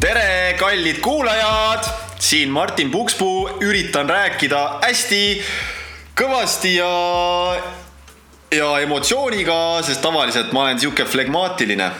[0.00, 1.84] tere, kallid kuulajad,
[2.18, 5.42] siin Martin Pukspuu, üritan rääkida hästi
[6.18, 6.88] kõvasti ja,
[8.50, 11.90] ja emotsiooniga, sest tavaliselt ma olen sihuke flegmaatiline.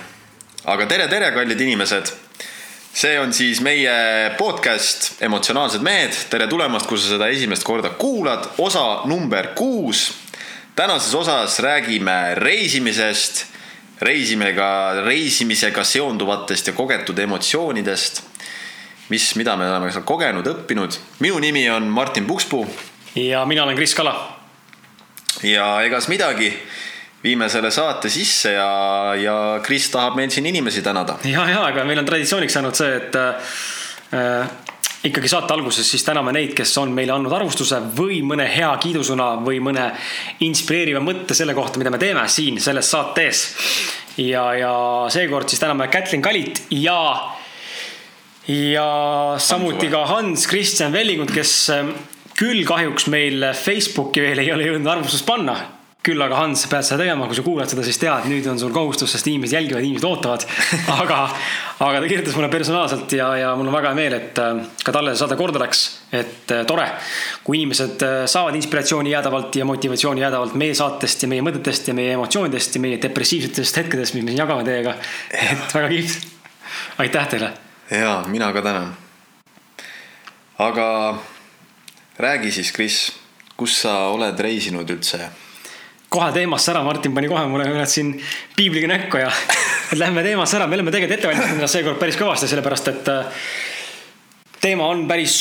[0.65, 2.11] aga tere, tere, kallid inimesed.
[2.93, 3.93] see on siis meie
[4.39, 10.13] podcast Emotsionaalsed mehed, tere tulemast, kui sa seda esimest korda kuulad, osa number kuus.
[10.77, 13.47] tänases osas räägime reisimisest
[14.01, 18.23] reisimega, reisimisega seonduvatest ja kogetud emotsioonidest.
[19.09, 20.99] mis, mida me oleme seal kogenud, õppinud.
[21.21, 22.67] minu nimi on Martin Pukspuu.
[23.15, 24.40] ja mina olen Kris Kala.
[25.43, 26.51] Ja egas midagi,
[27.25, 28.71] viime selle saate sisse ja,
[29.21, 31.19] ja Kris tahab meil siin inimesi tänada.
[31.25, 34.51] ja, ja, aga meil on traditsiooniks saanud see, et äh,
[35.05, 39.33] ikkagi saate alguses siis täname neid, kes on meile andnud arvustuse või mõne hea kiidusõna
[39.45, 39.91] või mõne
[40.45, 43.45] inspireeriva mõtte selle kohta, mida me teeme siin selles saates.
[44.21, 44.73] ja, ja
[45.09, 47.01] seekord siis täname Kätlin Kalit ja,
[48.49, 48.89] ja
[49.39, 51.93] samuti ka Hans Christian Vellingut, kes äh,
[52.41, 55.59] küll kahjuks meil Facebooki veel ei ole jõudnud arvustust panna
[56.01, 58.73] küll aga Hans, pead seda tegema, kui sa kuulad seda, siis tead, nüüd on sul
[58.73, 60.47] kohustus, sest inimesed jälgivad, inimesed ootavad.
[61.03, 61.19] aga,
[61.85, 64.95] aga ta kirjutas mulle personaalselt ja, ja mul on väga hea meel, et äh, ka
[64.97, 65.83] talle see saade korda läks.
[66.17, 66.87] et äh, tore,
[67.45, 71.97] kui inimesed äh, saavad inspiratsiooni jäädavalt ja motivatsiooni jäädavalt meie saatest ja meie mõtetest ja
[71.99, 74.97] meie emotsioonidest ja meie depressiivsetest hetkedest, mis me siin jagame teiega.
[75.37, 76.25] et väga kihvt.
[77.05, 77.53] aitäh teile.
[77.93, 78.97] ja mina ka tänan.
[80.59, 80.89] aga
[82.21, 82.99] räägi siis, Kris,
[83.57, 85.31] kus sa oled reisinud üldse?
[86.11, 88.09] kohe teemasse ära, Martin pani kohe mulle üles siin
[88.57, 89.29] piibliga näkku ja
[90.01, 93.45] lähme teemasse ära, me oleme tegelikult ette valmistanud ennast seekord päris kõvasti, sellepärast et äh,
[94.61, 95.37] teema on päris,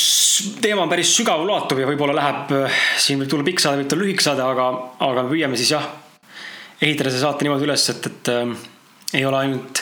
[0.61, 4.05] teema on päris sügavulatuv ja võib-olla läheb, äh, siin võib tulla pikk saade, võib tulla
[4.05, 4.69] lühike saade, aga,
[5.09, 5.89] aga me püüame siis jah,
[6.77, 8.53] ehitada see saate niimoodi üles, et, et äh,
[9.17, 9.81] ei ole ainult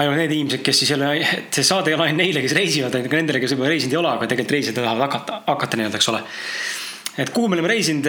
[0.00, 2.94] ainult need inimesed, kes siis jälle, et see saade ei ole ainult neile, kes reisivad,
[2.96, 6.12] ka nendele, kes võib-olla reisinud ei ole, aga tegelikult reisida tahavad hakata, hakata nii-öelda, eks
[6.12, 6.22] ole.
[7.22, 8.08] et kuhu me oleme reisinud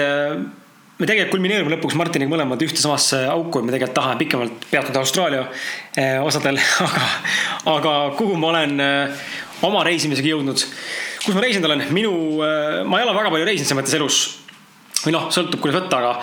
[1.00, 5.02] me tegelikult kulmineerume lõpuks Martiniga mõlemad ühte samasse auku, et me tegelikult tahame pikemalt peatuda
[5.02, 5.42] Austraalia
[5.98, 7.10] eh, osadel, aga,
[7.74, 9.26] aga kuhu ma olen eh,
[9.68, 10.64] oma reisimisega jõudnud.
[11.26, 12.14] kus ma reisinud olen, minu,
[12.88, 14.18] ma ei ole väga palju reisinud selles mõttes elus.
[15.04, 16.16] või noh, sõltub, kuidas võtta, aga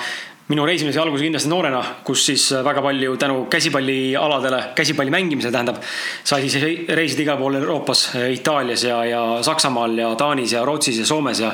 [0.50, 5.78] minu reisimise algus kindlasti noorena, kus siis väga palju tänu käsipallialadele, käsipalli mängimisele tähendab,
[6.26, 11.06] sai siis reisida igal pool Euroopas, Itaalias ja, ja Saksamaal ja Taanis ja Rootsis ja
[11.06, 11.52] Soomes ja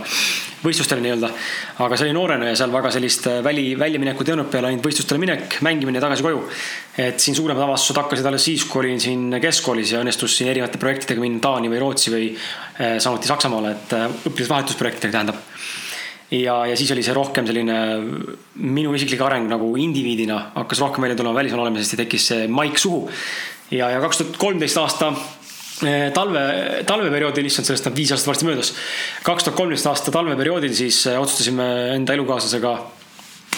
[0.64, 1.30] võistlustele nii-öelda.
[1.84, 5.20] aga see oli noorena ja seal väga sellist väli, väljaminekut ei olnud peale ainult võistlustele
[5.20, 6.44] minek, mängimine ja tagasi koju.
[6.96, 10.80] et siin suuremad avastused hakkasid alles siis, kui olin siin keskkoolis ja õnnestus siin erinevate
[10.80, 15.44] projektidega minna Taani või Rootsi või eh, samuti Saksamaale, et eh, õpilasvahetusprojektidega tähendab
[16.31, 17.76] ja, ja siis oli see rohkem selline
[18.59, 22.78] minu isiklik areng nagu indiviidina hakkas rohkem välja tulema välismaal olemisest ja tekkis see maik
[22.78, 23.09] suhu.
[23.70, 25.12] ja, ja kaks tuhat kolmteist aasta
[25.87, 26.42] eh, talve,
[26.87, 28.75] talveperioodil, issand, sellest on viis aastat varsti möödas.
[29.22, 32.76] kaks tuhat kolmteist aasta talveperioodil siis eh, otsustasime enda elukaaslasega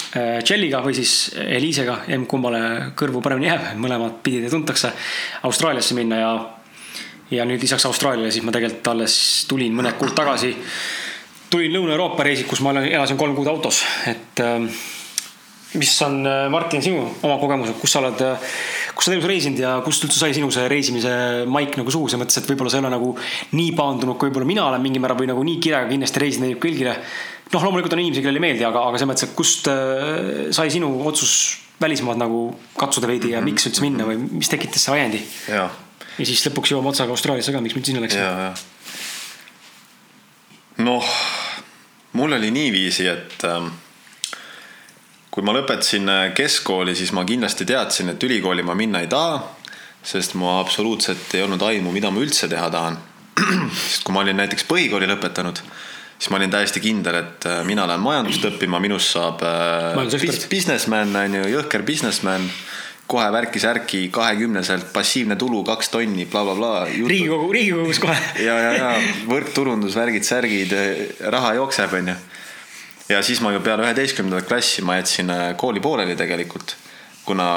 [0.08, 2.60] Tšelliga eh, või siis Eliisega, emb-kummale
[2.96, 4.92] kõrvu paremini jääb, mõlemat pidi te tuntakse,
[5.48, 6.30] Austraaliasse minna ja.
[7.32, 9.18] ja nüüd lisaks Austraaliale siis ma tegelikult alles
[9.48, 10.54] tulin mõned kuud tagasi
[11.50, 14.68] tulin Lõuna-Euroopa reisilt, kus ma elasin kolm kuud autos, et ähm,
[15.78, 18.52] mis on, äh, Martin, sinu oma kogemused, kus sa oled, äh,
[18.94, 21.12] kus sa oled elus reisinud ja kust üldse sai sinu see reisimise
[21.50, 23.10] maik nagu suhu, selles mõttes, et võib-olla sa ei ole nagu
[23.56, 26.60] nii paandunud, kui võib-olla mina olen mingil määral või nagu nii kirega kindlasti reisida neil
[26.62, 26.96] külgile.
[27.52, 30.72] noh, loomulikult on inimesi, kellele ei meeldi, aga, aga selles mõttes, et kust äh, sai
[30.72, 31.34] sinu otsus
[31.80, 32.48] välismaad nagu
[32.78, 35.22] katsuda veidi ja miks üldse minna või mis tekitas see ajendi?
[36.18, 38.26] ja siis lõpuks jõuame otsaga Austraaliasse ka, miks me sinna läksime?
[40.84, 41.04] Noh,
[42.12, 43.68] mul oli niiviisi, et ähm,
[45.30, 49.42] kui ma lõpetasin äh, keskkooli, siis ma kindlasti teadsin, et ülikooli ma minna ei taha,
[50.02, 52.98] sest mul absoluutselt ei olnud aimu, mida ma üldse teha tahan.
[53.84, 55.60] sest kui ma olin näiteks põhikooli lõpetanud,
[56.18, 61.14] siis ma olin täiesti kindel, et äh, mina lähen majandust õppima, minust saab äh, businessman,
[61.24, 62.46] on ju, jõhker businessman
[63.08, 67.08] kohe värki-särki, kahekümneselt passiivne tulu kaks tonni bla, bla, blablabla.
[67.08, 68.18] riigikogu, riigikogus kohe.
[68.44, 68.90] ja, ja, ja
[69.30, 70.74] võrkturundus, värgid-särgid,
[71.32, 72.16] raha jookseb, onju.
[73.08, 76.76] ja siis ma ju peale üheteistkümnendat klassi ma jätsin äh, kooli pooleli tegelikult,
[77.24, 77.48] kuna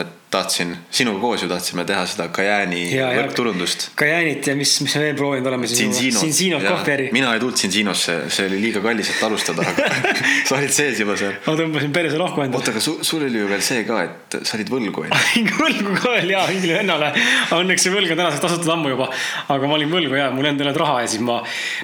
[0.00, 3.90] et tahtsin, sinuga koos ju tahtsime teha seda ja- võrkturundust.
[3.98, 5.92] Kajaanit ja mis, mis me veel proovinud oleme siin.
[5.94, 7.08] Sinsinot kohveri.
[7.12, 9.88] mina ei tulnud Sinsinosse, see oli liiga kallis, et alustada, aga
[10.48, 11.36] sa olid sees juba seal.
[11.46, 12.60] ma tõmbasin perse lohku endale.
[12.60, 15.06] oota, aga sul, sul oli ju veel see ka, et sa olid võlgu,
[15.64, 17.12] võlgu ka veel jaa, mingile vennale.
[17.54, 19.10] Õnneks see võlg on tänaseks tasutud ammu juba.
[19.54, 21.40] aga ma olin võlgu ja mul endal ei olnud raha ja siis ma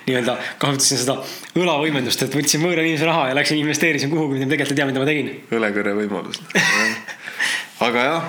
[0.09, 1.19] nii-öelda kasutasin seda
[1.61, 4.91] õlavõimendust, et võtsin võõra inimese raha ja läksin investeerisin kuhugi, mida ma tegelikult ei tea,
[4.91, 5.33] mida ma tegin.
[5.61, 6.43] õlekõrre võimalus.
[7.81, 8.25] aga jah,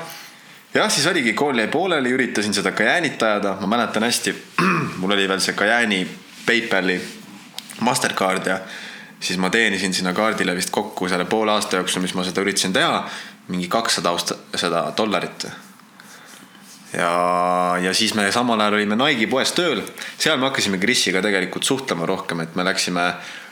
[0.74, 4.36] jah, siis oligi, kool jäi pooleli, üritasin seda Kajaanit ajada, ma mäletan hästi,
[5.02, 6.06] mul oli veel see Kajaani
[6.46, 7.00] PayPali
[7.82, 8.60] Mastercard ja
[9.20, 12.74] siis ma teenisin sinna kaardile vist kokku selle poole aasta jooksul, mis ma seda üritasin
[12.74, 13.04] teha,
[13.52, 14.16] mingi kakssada
[14.56, 15.46] seda dollarit.
[16.94, 17.12] ja,
[17.82, 19.84] ja siis me samal ajal olime Nike'i poes tööl,
[20.18, 23.12] seal me hakkasime Krisiga tegelikult suhtlema rohkem, et me läksime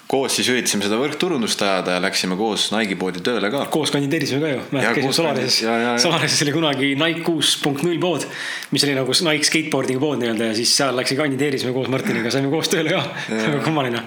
[0.09, 3.67] koos siis üritasime seda võrkturundust ajada ja läksime koos Nike'i poodi tööle ka.
[3.69, 4.63] koos kandideerisime ka ju.
[4.95, 5.59] Käisime Solarises.
[6.01, 8.25] Solarises oli kunagi Nike kuus punkt null pood,
[8.73, 12.49] mis oli nagu Nike skateboarding'i pood nii-öelda ja siis seal läksin kandideerisime koos Martiniga, saime
[12.49, 13.05] koos tööle ka.
[13.29, 14.03] väga kummaline.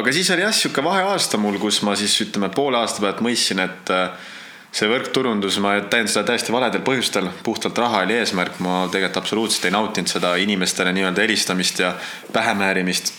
[0.00, 3.60] aga siis oli jah sihuke vaheaasta mul, kus ma siis ütleme poole aasta pealt mõistsin,
[3.60, 4.34] et äh,
[4.72, 9.68] see võrkturundus, ma teen seda täiesti valedel põhjustel, puhtalt raha oli eesmärk, ma tegelikult absoluutselt
[9.68, 11.98] ei nautinud seda inimestele nii-öelda helistamist ja
[12.32, 13.12] pähemäärimist.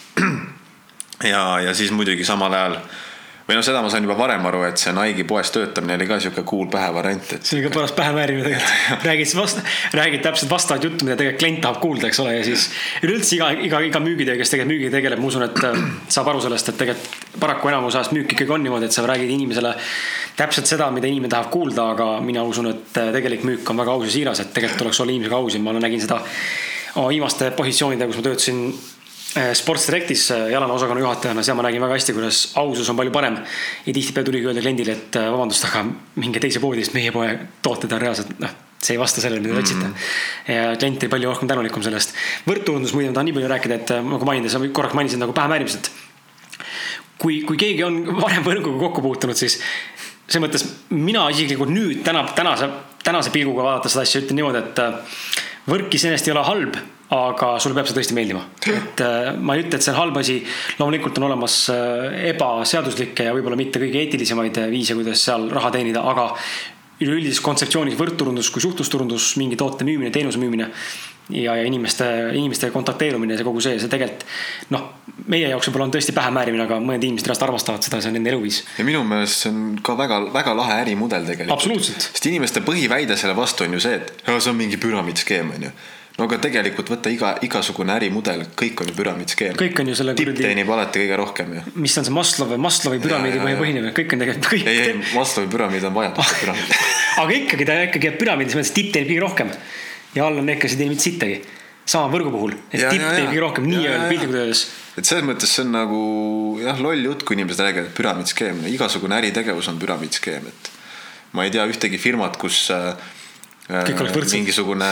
[1.24, 2.80] ja, ja siis muidugi samal ajal
[3.50, 6.19] või noh, seda ma sain juba varem aru, et see Nike'i poes töötamine oli ka
[6.21, 9.06] sihuke cool pähevariant, et see oli ka paras pähemäärimine tegelikult.
[9.10, 9.63] räägid vast-,
[9.98, 12.68] räägid täpselt vastavat juttu, mida tegelikult klient tahab kuulda, eks ole, ja siis
[13.01, 15.81] üleüldse iga, iga, iga müügitöö, kes tegelikult müügiga tegeleb, ma usun, et äh,
[16.13, 19.33] saab aru sellest, et tegelikult paraku enamus ajast müük ikkagi on niimoodi, et sa räägid
[19.33, 19.74] inimesele
[20.38, 23.98] täpselt seda, mida inimene tahab kuulda, aga mina usun, et äh, tegelik müük on väga
[23.98, 26.21] aus ja siiras, et tegelikult tuleks olla inimesega aus ja ma nägin seda
[26.94, 28.63] viimaste positsioonidega, kus ma töötasin
[29.54, 33.12] Sports Directis äh, jalana osakonna juhatajana, seal ma nägin väga hästi, kuidas ausus on palju
[33.14, 33.38] parem.
[33.86, 35.84] ja tihtipeale tuligi öelda kliendile, et äh, vabandust, aga
[36.16, 39.60] minge teise poodi, sest meie poe tooted on reaalselt, noh, see ei vasta sellele, mida
[39.60, 39.92] te otsite.
[40.50, 42.16] ja klient oli palju rohkem tänulikum sellest.
[42.50, 45.78] võrkturundus muide, ma tahan nii palju rääkida, et nagu mainides, sa korraks mainisid nagu pähemäärimist,
[45.78, 46.66] et
[47.22, 49.60] kui, kui keegi on varem võrguga kokku puutunud, siis
[50.26, 52.72] selles mõttes mina isiklikult nüüd täna, tänase,
[53.06, 56.79] tänase pilguga vaadates seda asja ütlen niimoodi, et võrk iseenesest ei ole halb,
[57.15, 58.44] aga sulle peab see tõesti meeldima.
[58.69, 60.39] et äh, ma ei ütle, et see on halb asi,
[60.79, 65.73] loomulikult on olemas äh, ebaseaduslikke ja võib-olla mitte kõige eetilisemaid äh, viise, kuidas seal raha
[65.73, 66.31] teenida, aga
[67.00, 70.69] üleüldises kontseptsioonis võrkturundus kui suhtlusturundus, mingi toote müümine, teenuse müümine
[71.30, 74.26] ja, ja inimeste, inimestega kontakteerumine, see kogu see, see tegelikult
[74.74, 74.88] noh,
[75.30, 78.31] meie jaoks võib-olla on tõesti pähemäärimine, aga mõned inimesed reaalselt armastavad seda, see on nende
[78.34, 78.64] eluviis.
[78.80, 81.86] ja minu meelest see on ka väga-väga lahe ärimudel tegelikult.
[82.10, 85.72] Sest inimeste põhiväide selle vastu on ju see, et "Ja, see on mingi püramiidskeem onju.
[86.20, 89.54] no aga tegelikult võtta iga, igasugune ärimudel, kõik on ju püramiidskeem.
[89.56, 91.62] kõik on ju selle tipp kuradi, teenib alati kõige rohkem ju.
[91.76, 93.46] mis on see Maslowi, Maslowi püramiidi jaa.
[93.46, 94.68] põhipõhine, kõik on tegelikult kõik.
[94.68, 96.74] ei, ei, Maslowi püramiid on vajaduste püramiid.
[97.18, 99.54] aga ikkagi ta ikkagi jääb püramiidis, mõttes tipp teenib kõige rohkem.
[100.15, 101.39] Ja all on ikka see teenib mitte sittagi.
[101.89, 104.65] sama võrgu puhul, et Ja, tipp ja, teenib kõige rohkem nii-öelda piltlikult öeldes.
[104.97, 106.01] et selles mõttes see on nagu
[106.61, 110.69] jah, loll jutt, kui inimesed räägivad, et püramiidskeem, igasugune äritegevus on püramiidskeem, et
[111.33, 112.94] ma ei tea ühtegi firmat, kus äh,
[113.69, 114.91] mingisugune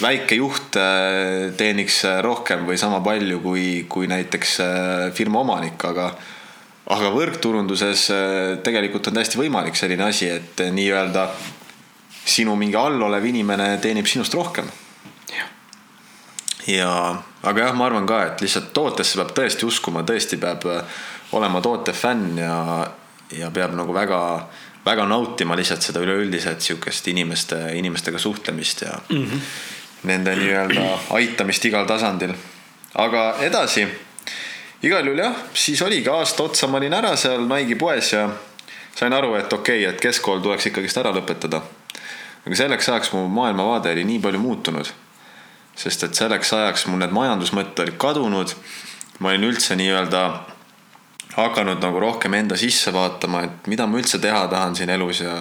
[0.00, 5.80] väike juht äh, teeniks äh, rohkem või sama palju kui, kui näiteks äh, firma omanik,
[5.84, 6.10] aga
[6.86, 11.28] aga võrkturunduses äh, tegelikult on täiesti võimalik selline asi, et nii-öelda
[12.26, 14.68] sinu mingi all olev inimene teenib sinust rohkem
[16.66, 20.96] ja, aga jah, ma arvan ka, et lihtsalt tootesse peab tõesti uskuma, tõesti peab äh,
[21.38, 22.56] olema toote fänn ja,
[23.34, 24.20] ja peab nagu väga,
[24.86, 29.46] väga nautima lihtsalt seda üleüldiselt sihukest inimeste, inimestega suhtlemist ja mm -hmm.
[30.10, 32.34] nende nii-öelda aitamist igal tasandil.
[32.94, 33.86] aga edasi,
[34.82, 38.28] igal juhul jah, siis oligi aasta otsa ma olin ära seal Nike'i poes ja
[38.94, 41.60] sain aru, et okei okay,, et keskkool tuleks ikkagist ära lõpetada.
[42.46, 44.94] Aga selleks ajaks mu maailmavaade oli nii palju muutunud
[45.76, 48.54] sest et selleks ajaks mul need majandusmõtted olid kadunud.
[49.20, 50.22] ma olin üldse nii-öelda
[51.36, 55.38] hakanud nagu rohkem enda sisse vaatama, et mida ma üldse teha tahan siin elus ja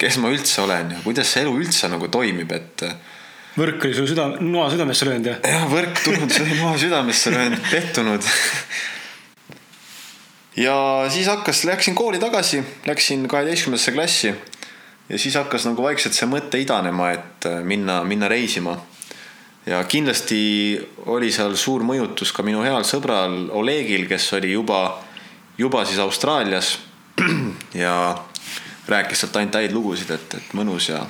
[0.00, 2.84] kes ma üldse olen ja kuidas see elu üldse nagu toimib, et
[3.56, 5.38] võrk oli sul süda, noa südamesse löönud ja.
[5.44, 8.28] jah, võrk tulnud, maha südamesse löönud, pettunud.
[10.60, 10.76] ja
[11.12, 14.34] siis hakkas, läksin kooli tagasi, läksin kaheteistkümnendasse klassi
[15.10, 18.78] ja siis hakkas nagu vaikselt see mõte idanema, et minna, minna reisima.
[19.66, 25.00] ja kindlasti oli seal suur mõjutus ka minu heal sõbral Olegil, kes oli juba,
[25.58, 26.78] juba siis Austraalias
[27.84, 28.16] ja
[28.88, 31.04] rääkis sealt ainult häid lugusid, et, et mõnus ja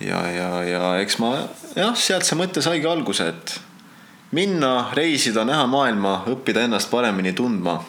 [0.00, 1.36] ja, ja, ja eks ma
[1.76, 3.60] jah, sealt see mõte saigi alguse, et
[4.34, 7.82] minna, reisida, näha maailma, õppida ennast paremini tundma.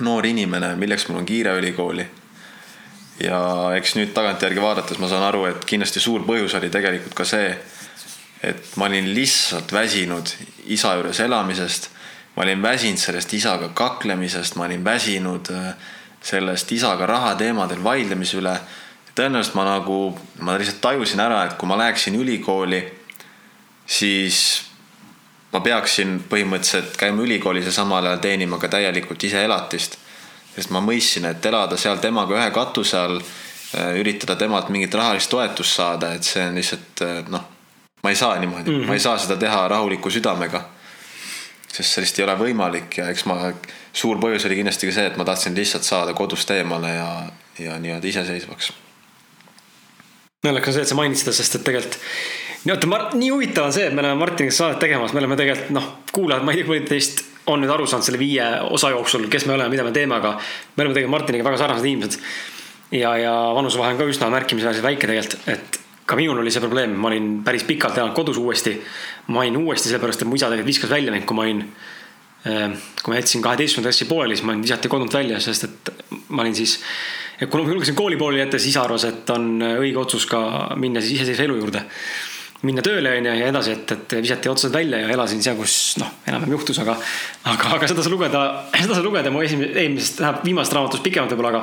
[0.00, 2.06] noor inimene, milleks mul on kiire ülikooli.
[3.20, 3.40] Ja
[3.76, 7.54] eks nüüd tagantjärgi vaadates ma saan aru, et kindlasti suur põhjus oli tegelikult ka see,
[8.46, 10.34] et ma olin lihtsalt väsinud
[10.72, 11.90] isa juures elamisest.
[12.36, 15.74] ma olin väsinud sellest isaga kaklemisest, ma olin väsinud äh,
[16.22, 18.56] sellest isaga rahateemadel vaidlemise üle.
[19.14, 22.80] tõenäoliselt ma nagu, ma lihtsalt tajusin ära, et kui ma läheksin ülikooli,
[23.86, 24.62] siis
[25.52, 29.98] ma peaksin põhimõtteliselt käima ülikoolis ja samal ajal teenima ka täielikult ise elatist.
[30.54, 33.20] Sest ma mõistsin, et elada seal temaga ühe katuse all,
[33.76, 37.46] äh, üritada temalt mingit rahalist toetust saada, et see on lihtsalt äh, noh,
[38.02, 38.86] ma ei saa niimoodi mm, -hmm.
[38.86, 40.64] ma ei saa seda teha rahuliku südamega.
[41.72, 43.52] sest sellist ei ole võimalik ja eks ma,
[43.92, 47.10] suur põhjus oli kindlasti ka see, et ma tahtsin lihtsalt saada kodust eemale ja,
[47.58, 48.72] ja nii-öelda iseseisvaks.
[50.42, 52.00] naljakas on see, et sa mainid seda, sest et tegelikult
[52.64, 55.70] nii oota, nii huvitav on see, et me oleme Martiniga saadet tegemas, me oleme tegelikult
[55.76, 57.22] noh, kuulajad, ma ei tea, kui teist
[57.54, 60.36] on nüüd aru saanud selle viie osa jooksul, kes me oleme, mida me teeme, aga
[60.38, 62.18] me oleme tegelikult Martiniga väga sarnased inimesed.
[62.96, 65.80] ja, ja vanusevahe on ka üsna märkimisväärselt väike tegelikult, et
[66.10, 68.74] ka minul oli see probleem, ma olin päris pikalt elanud kodus uuesti.
[69.28, 71.62] ma olin uuesti sellepärast, et mu isa tegelikult viskas välja mind, kui ma olin,
[72.44, 72.68] eh,
[73.02, 75.92] kui ma jätsin kaheteistkümnenda klassi pooleli, siis olin visati kodunt välja, sest et
[76.28, 76.80] ma olin siis.
[77.40, 80.40] kuna ma julgesin kooli pooli jätta, siis isa arvas, et on õige otsus ka
[80.76, 81.86] minna siis iseseisva elu juurde
[82.66, 86.10] minna tööle onju ja edasi, et, et visati otsad välja ja elasin seal, kus noh,
[86.28, 86.96] enam-vähem juhtus, aga.
[87.48, 91.32] aga, aga seda sa lugeda, seda sa lugeda mu esimesest, eelmisest, tähendab viimasest raamatust pikemalt
[91.34, 91.62] võib-olla, aga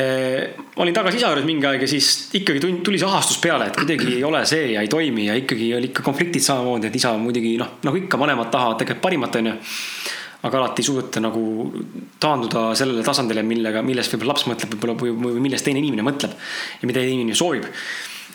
[0.00, 0.64] eh,.
[0.82, 4.16] olin tagasi isa juures mingi aeg ja siis ikkagi tuli see ahastus peale, et kuidagi
[4.16, 7.54] ei ole see ja ei toimi ja ikkagi oli ikka konfliktid samamoodi, et isa muidugi
[7.60, 9.56] noh, nagu ikka vanemad tahavad tegelikult parimat onju
[10.42, 11.42] aga alati ei suudeta nagu
[12.18, 16.34] taanduda sellele tasandile, millega, millest võib-olla laps mõtleb võib-olla või, millest teine inimene mõtleb
[16.80, 17.68] ja mida inimene soovib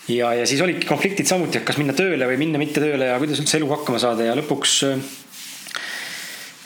[0.07, 3.17] ja, ja siis olidki konfliktid samuti, et kas minna tööle või minna mitte tööle ja
[3.21, 4.77] kuidas üldse eluga hakkama saada ja lõpuks.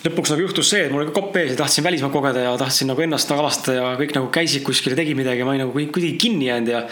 [0.05, 2.53] lõpuks nagu juhtus see, et mul oli ka kopp ees ja tahtsin välismaad kogeda ja
[2.57, 5.65] tahtsin nagu ennast avastada ja kõik nagu käisid kuskil ja tegid midagi ja ma olin
[5.67, 6.85] nagu kuidagi kinni jäänud ja.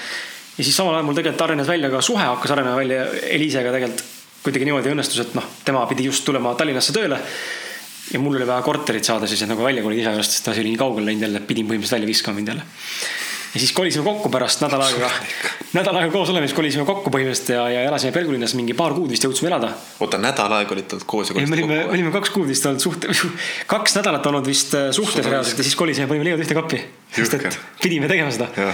[0.57, 4.05] ja siis samal ajal mul tegelikult arenes välja ka suhe hakkas arenema välja Elisega tegelikult
[4.43, 7.17] kuidagi niimoodi õnnestus, et noh, tema pidi just tulema Tallinnasse tööle
[8.13, 10.79] ja mul oli vaja korterit saada siis, nagu välja kolida juurest, sest ta oli nii
[10.79, 14.81] kaugele läinud jälle, pidin põhimõtteliselt välja viskama mind jälle ja siis kolisime kokku pärast nädal
[14.85, 15.09] aega,
[15.73, 19.25] nädal aega koos olemist kolisime kokku põhimõtteliselt ja, ja elasime Pelgulinnas mingi paar kuud vist
[19.25, 19.71] jõudsime elada.
[19.99, 21.71] oota, nädal aega olite olnud koos ja kolisite kokku?
[21.71, 23.09] me olime, olime kaks kuud vist olnud suht-,
[23.73, 26.81] kaks nädalat olnud vist äh, suhtes reaalselt ja siis kolisime, panime leivad ühte kappi.
[27.15, 28.51] sest et pidime tegema seda.
[28.57, 28.73] ja,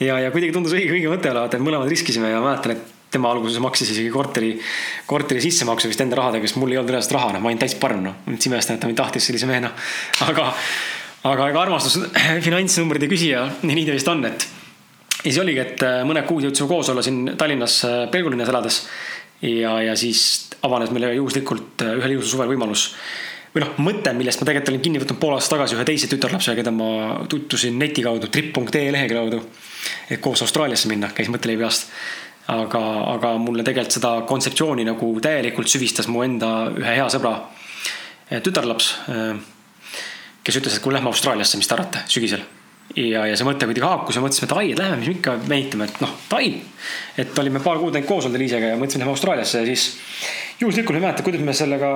[0.00, 3.32] ja, ja kuidagi tundus õige, õige mõte olevat, et mõlemad riskisime ja mäletan, et tema
[3.32, 4.54] alguses maksis isegi korteri,
[5.06, 7.76] korteri sissemaksu vist enda rahadega, sest mul ei olnud reaalselt raha, noh, ma olin täis
[7.80, 8.22] parm, noh.
[8.30, 9.72] üldse imestan, et ta mind tahtis sellise mehena.
[10.24, 10.48] aga,
[11.28, 11.98] aga ega armastus
[12.46, 14.48] finantsnumbrid ei küsi ja nii ta vist on, et
[15.22, 18.80] ja siis oligi, et äh, mõned kuud jõudsime koos olla siin Tallinnas äh, Pelgulinnas elades.
[19.42, 22.88] ja, ja siis avanes meile juhuslikult äh, ühel ilusal suvel võimalus
[23.54, 26.56] või noh, mõte, millest ma tegelikult olin kinni võtnud pool aastat tagasi ühe teise tütarlapsega,
[26.62, 26.88] keda ma
[27.30, 29.40] tutvusin neti kaudu, trip.ee lehekülje kaudu.
[30.10, 31.90] et koos Austraaliasse minna, käis mõte läbi peast.
[32.48, 32.80] aga,
[33.14, 37.36] aga mulle tegelikult seda kontseptsiooni nagu täielikult süvistas mu enda ühe hea sõbra
[38.42, 38.96] tütarlaps.
[40.42, 42.42] Kes ütles, et kuule, lähme Austraaliasse, mis te arvate, sügisel
[42.96, 45.36] ja, ja see mõte kuidagi haakus ja mõtlesime, et ai, et lähme, mis me ikka
[45.46, 46.50] venitame, et noh, davai.
[47.18, 49.86] et olime paar kuud ainult koos olnud Eliisega ja mõtlesime, lähme Austraaliasse ja siis
[50.60, 51.88] juhuslikult ei mäleta, kuidas me sellega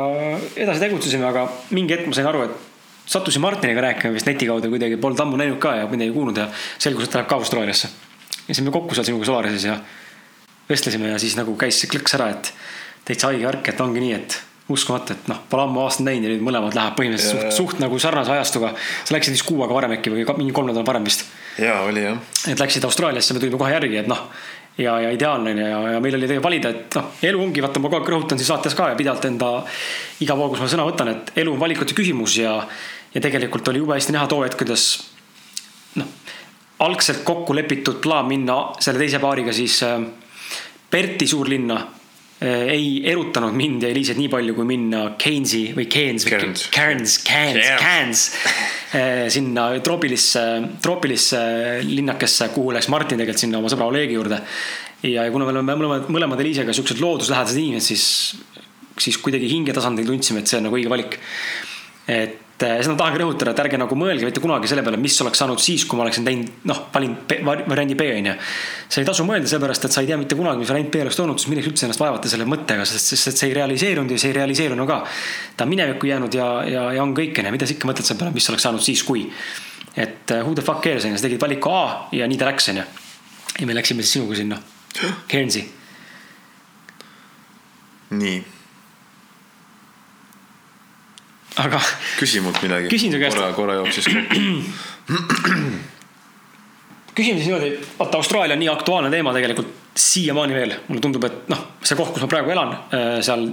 [0.56, 4.70] edasi tegutsesime, aga mingi hetk ma sain aru, et sattusin Martiniga rääkima vist neti kaudu
[4.72, 6.48] kuidagi, polnud ammu näinud ka ja midagi kuulnud ja
[6.78, 7.92] selgus, et ta läheb ka Austraaliasse.
[8.46, 9.78] ja siis me kokku seal sinuga Solarises ja
[10.68, 12.52] vestlesime ja siis nagu käis see klõks ära, et
[13.06, 16.34] täitsa haige värk, et ongi nii, et uskumatu, et noh, pole ammu aastaid näinud ja
[16.34, 18.72] nüüd mõlemad läheb põhimõtteliselt ja, suht, suht nagu sarnase ajastuga.
[18.74, 21.22] sa läksid vist kuu aega varem äkki või mingi kolm nädalat varem vist.
[21.62, 22.18] ja oli jah.
[22.50, 24.24] et läksid Austraaliasse, me tulime kohe järgi, et noh.
[24.78, 27.82] ja, ja ideaalne on ja, ja meil oli tegelikult valida, et noh, elu ongi, vaata
[27.82, 29.50] ma kogu aeg rõhutan siin saates ka ja pidevalt enda.
[30.26, 32.56] iga pool, kus ma sõna võtan, et elu on valikute küsimus ja,
[33.14, 34.88] ja tegelikult oli jube hästi näha too hetk, kuidas.
[35.94, 36.10] noh,
[36.82, 40.00] algselt kokku lepitud plaan minna selle teise paariga siis äh,
[40.90, 41.80] Perti suurlinna
[42.44, 46.34] ei erutanud mind ja Eliisat nii palju, kui minna Keynesi või Keynes või
[46.74, 48.24] Cairns, Cairns, Cairns,
[48.92, 50.42] äh, sinna troopilisse,
[50.84, 51.40] troopilisse
[51.86, 54.42] linnakesse, kuhu läks Martin tegelikult sinna oma sõbra Olegi juurde.
[55.06, 58.64] ja kuna me oleme mõlemad, mõlemad Eliisega siuksed looduslähedased inimesed, siis,
[59.00, 61.18] siis kuidagi hingetasandil tundsime, et see on nagu õige valik.
[62.06, 65.42] et Eh, seda tahangi rõhutada, et ärge nagu mõelge mitte kunagi selle peale, mis oleks
[65.42, 68.32] saanud siis, kui ma oleksin teinud, noh, valinud variandi B on ju.
[68.88, 71.20] sa ei tasu mõelda seepärast, et sa ei tea mitte kunagi, mis variant B oleks
[71.20, 74.32] toonud, siis milleks üldse ennast vaevata selle mõttega, sest, sest see ei realiseerunud ja see
[74.32, 75.02] ei realiseerunud ka.
[75.52, 78.08] ta on minevikku jäänud ja, ja, ja on kõik on ju, mida sa ikka mõtled
[78.08, 79.28] selle peale, mis oleks saanud siis, kui.
[79.92, 81.86] et eh, who the fuck cares on ju, sa tegid valiku A
[82.16, 82.88] ja nii ta läks on ju.
[83.60, 84.64] ja me läksime siis sinuga sinna,
[85.28, 85.68] Cairnsi.
[88.16, 88.55] nii
[91.64, 91.80] aga.
[92.20, 92.90] küsi mult midagi.
[92.92, 93.36] küsin su käest.
[93.36, 94.40] korra, korra jooksis kokku
[97.16, 101.48] küsime siis niimoodi, vaata Austraalia on nii aktuaalne teema tegelikult siiamaani veel, mulle tundub, et
[101.48, 102.76] noh, see koht, kus ma praegu elan,
[103.24, 103.48] seal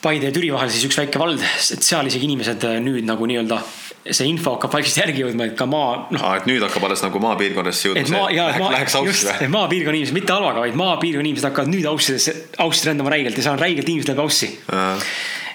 [0.00, 3.58] Paide ja Türi vahel siis üks väike vald, et seal isegi inimesed nüüd nagu nii-öelda
[4.00, 6.22] see info hakkab vaikselt järgi jõudma, et ka maa, noh.
[6.38, 8.00] et nüüd hakkab alles nagu maapiirkondadesse jõudma.
[8.00, 11.74] et maa, jaa, et maa, just, et maapiirkonna inimesed, mitte halvaga, vaid maapiirkonna inimesed hakkavad
[11.74, 14.48] nüüd Aussidesse, Aussi rändama räigelt ja seal on räigelt inimesed läheb Aussi.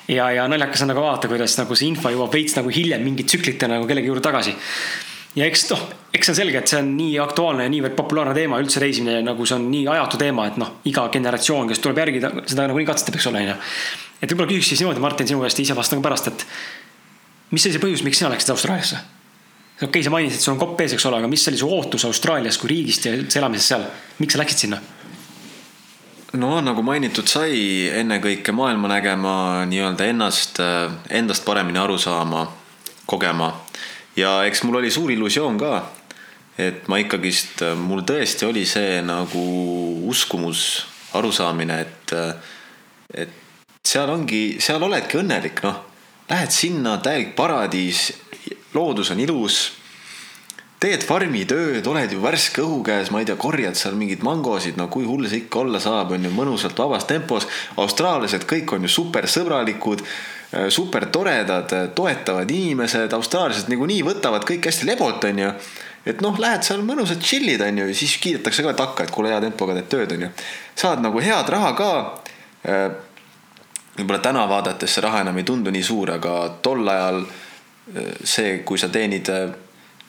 [0.08, 3.26] Ja, ja naljakas on nagu vaadata, kuidas nagu see info jõuab veits nagu hiljem mingi
[3.28, 4.56] tsüklitena nagu kellegi juurde tagasi.
[5.36, 5.82] ja eks noh,
[6.14, 9.20] eks see on selge, et see on nii aktuaalne ja niivõrd populaarne teema üldse reisimine,
[9.26, 12.88] nagu see on nii ajatu teema, et noh, iga generatsioon, kes tuleb järgi, seda nagunii
[12.88, 13.58] katsetab, eks ole, onju.
[14.22, 16.48] et võib-olla küsiks siis niimoodi, Martin, sinu käest, ise vastan ka pärast, et
[17.52, 19.04] mis oli see põhjus, miks sina läksid Austraaliasse?
[19.76, 22.06] okei okay,, sa mainisid, sul on kopp ees, eks ole, aga mis oli su ootus
[22.08, 23.90] Austraalias kui riigist ja üldse elamisest seal,
[24.22, 24.80] miks sa läksid sinna?
[26.40, 29.36] No nagu mainitud sai, ennekõike maailma nägema,
[29.70, 30.60] nii-öelda ennast,
[31.10, 32.46] endast paremini aru saama,
[33.06, 33.54] kogema.
[34.16, 35.74] ja eks mul oli suur illusioon ka,
[36.58, 39.44] et ma ikkagist, mul tõesti oli see nagu
[40.10, 42.16] uskumus, arusaamine, et,
[43.14, 43.36] et
[43.86, 45.84] seal ongi, seal oledki õnnelik, noh
[46.26, 48.08] Lähed sinna, täielik paradiis,
[48.74, 49.60] loodus on ilus.
[50.84, 54.90] Teed farmitööd, oled ju värske õhu käes, ma ei tea, korjad seal mingeid mangosid, no
[54.92, 57.48] kui hull see ikka olla saab, on ju, mõnusalt vabas tempos.
[57.80, 60.04] austraallased kõik on ju super sõbralikud,
[60.52, 65.52] äh, super toredad, äh, toetavad inimesed, austraallased niikuinii võtavad kõik hästi lebot, on ju
[66.06, 69.42] et noh, lähed seal mõnusalt chill'id, on ju, siis kiidetakse ka takka, et kuule, hea
[69.42, 70.30] tempoga teed tööd, on ju.
[70.76, 71.90] saad nagu head raha ka
[72.68, 72.90] äh,
[73.96, 77.26] võib-olla täna vaadates see raha enam ei tundu nii suur, aga tol ajal
[78.26, 79.30] see, kui sa teenid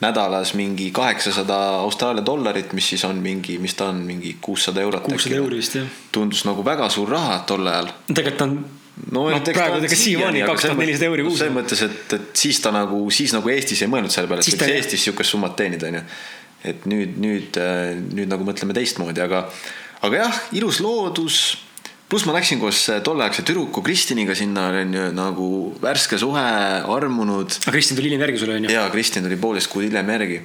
[0.01, 5.03] nädalas mingi kaheksasada Austraalia dollarit, mis siis on mingi, mis ta on, mingi kuussada eurot.
[5.03, 5.87] kuussada euri vist jah.
[6.13, 7.89] tundus nagu väga suur raha tol ajal.
[8.13, 8.57] tegelikult on
[9.11, 11.39] no, no praegu tegelikult siiamaani kaks tuhat nelisada euri kuus.
[11.41, 14.53] selles mõttes, et, et siis ta nagu, siis nagu Eestis ei mõelnud selle peale, et
[14.53, 16.05] võiks Eestis sihukest summat teenida, onju.
[16.73, 19.47] et nüüd, nüüd, eh, nüüd nagu mõtleme teistmoodi, aga,
[20.05, 21.41] aga jah, ilus loodus
[22.09, 25.49] pluss ma läksin koos äh, tolleaegse tüdruku Kristiniga sinna, on ju, nagu
[25.83, 26.45] värske suhe,
[26.97, 27.59] armunud.
[27.65, 28.75] aga Kristin tuli hiljem järgi sulle, on ju?
[28.75, 30.41] jaa, Kristin tuli poolteist kuud hiljem järgi.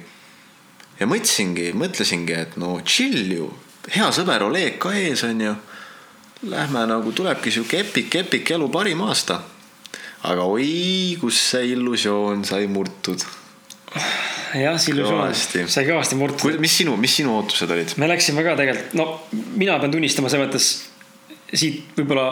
[0.98, 3.50] ja mõtlesingi, mõtlesingi, et no chill ju,
[3.94, 5.54] hea sõber Oleg ka ees, on ju.
[6.50, 9.38] Lähme nagu tulebki sihuke epik, epik elu parim aasta.
[10.26, 13.22] aga oi, kus see illusioon sai murtud
[14.54, 15.34] jah, see illusioon
[15.70, 16.58] sai kõvasti murtud.
[16.62, 17.94] mis sinu, mis sinu ootused olid?
[17.98, 19.06] me läksime ka tegelikult, no
[19.58, 20.68] mina pean tunnistama selles mõttes
[21.54, 22.26] siit võib-olla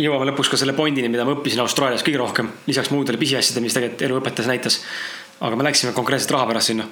[0.00, 3.76] jõuame lõpuks ka selle pointini, mida ma õppisin Austraalias kõige rohkem, lisaks muudele pisiasjadele, mis
[3.76, 4.80] tegelikult elu õpetas, näitas.
[5.42, 6.86] aga me läksime konkreetselt raha pärast sinna.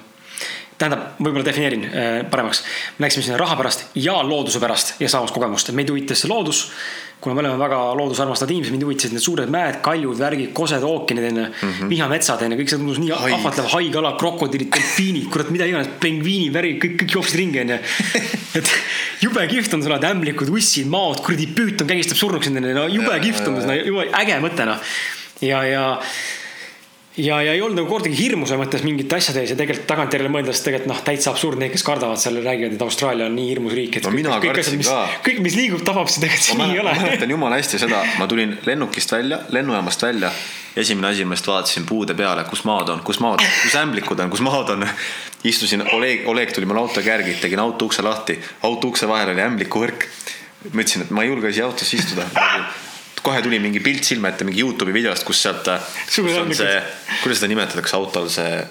[0.81, 2.63] Tähendab, võib-olla defineerin äh, paremaks.
[2.97, 6.31] me läksime sinna raha pärast ja looduse pärast ja saamas kogemust, et meid huvitas see
[6.31, 6.65] loodus
[7.21, 11.27] kuna me oleme väga loodusarmastavad inimesed, mind huvitasid need suured mäed, kaljud, värgid, kosed, ookeanid
[11.29, 15.69] onju mm -hmm., vihametsad onju, kõik see tundus nii ahvatlev, haigala, krokodillid, delfiinid, kurat, mida
[15.69, 17.77] iganes, pingviini värvid, kõik, kõik jooksid ringi onju.
[18.57, 18.73] et
[19.21, 23.19] jube kihvt on, sul on ämblikud, ussid, maod, kuradi püüton kägistab surnuks endale, no jube
[23.27, 24.93] kihvt on, jube äge mõte noh.
[25.45, 26.01] ja, ja ja,
[27.17, 30.61] ja ei olnud nagu kordagi hirmu selles mõttes mingite asjade ees ja tegelikult tagantjärele mõeldes
[30.63, 33.97] tegelikult noh, täitsa absurdne, need, kes kardavad seal, räägivad, et Austraalia on nii hirmus riik,
[33.99, 34.91] et no, kõik, kõik asjad, mis,
[35.25, 36.93] kõik, mis liigub, tabab, siis tegelikult see nii ei ole.
[36.95, 40.31] ma mäletan jumala hästi seda, ma tulin lennukist välja, lennujaamast välja.
[40.75, 44.31] esimene asi, ma just vaatasin puude peale, kus maad on, kus maad, kus ämblikud on,
[44.31, 44.87] kus maad on.
[45.43, 49.43] istusin, Oleg, Oleg tuli mul autoga järgi, tegin auto ukse lahti, auto ukse vahel oli
[49.43, 50.07] ämblikuvõrk.
[50.71, 52.29] ma ütlesin, et ma ei julge siia autosse istuda
[53.21, 55.67] kohe tuli mingi pilt silme ette mingi Youtube'i videost, kus sealt,
[56.07, 56.77] kus on see,
[57.23, 58.61] kuidas seda nimetatakse autol, see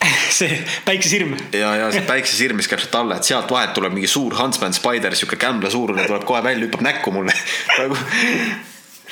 [0.40, 1.36] see päiksesirm.
[1.52, 4.74] ja, ja see päiksesirm, mis käib sealt alla, et sealt vahet tuleb mingi suur Huntsman
[4.76, 7.36] Spider, sihuke kämbla suurune tuleb kohe välja, hüppab näkku mulle
[7.80, 7.98] nagu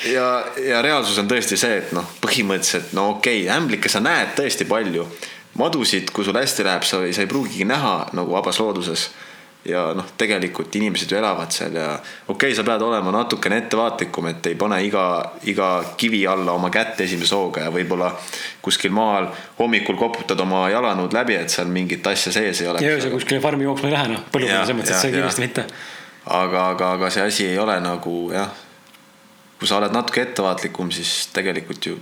[0.09, 0.27] ja,
[0.65, 4.67] ja reaalsus on tõesti see, et noh, põhimõtteliselt no okei okay,, ämblikke sa näed tõesti
[4.69, 5.07] palju.
[5.59, 9.09] madusid, kui sul hästi läheb, sa, sa ei pruugigi näha nagu vabas looduses
[9.65, 14.29] ja noh, tegelikult inimesed ju elavad seal ja okei okay,, sa pead olema natukene ettevaatlikum,
[14.31, 15.03] et ei pane iga,
[15.51, 15.69] iga
[15.99, 18.13] kivi alla oma kätt esimese hooga ja võib-olla
[18.63, 19.27] kuskil maal
[19.59, 22.83] hommikul koputad oma jalanõud läbi, et seal mingit asja sees ei ole.
[22.85, 25.43] ja öösel kuskile farmi jooksma ei lähe noh, põllu peal selles mõttes, et see kindlasti
[25.43, 25.67] mitte.
[26.25, 28.55] aga, aga, aga see asi ei ole nagu jah,
[29.59, 31.99] kui sa oled natuke ettevaatlikum, siis tegelikult ju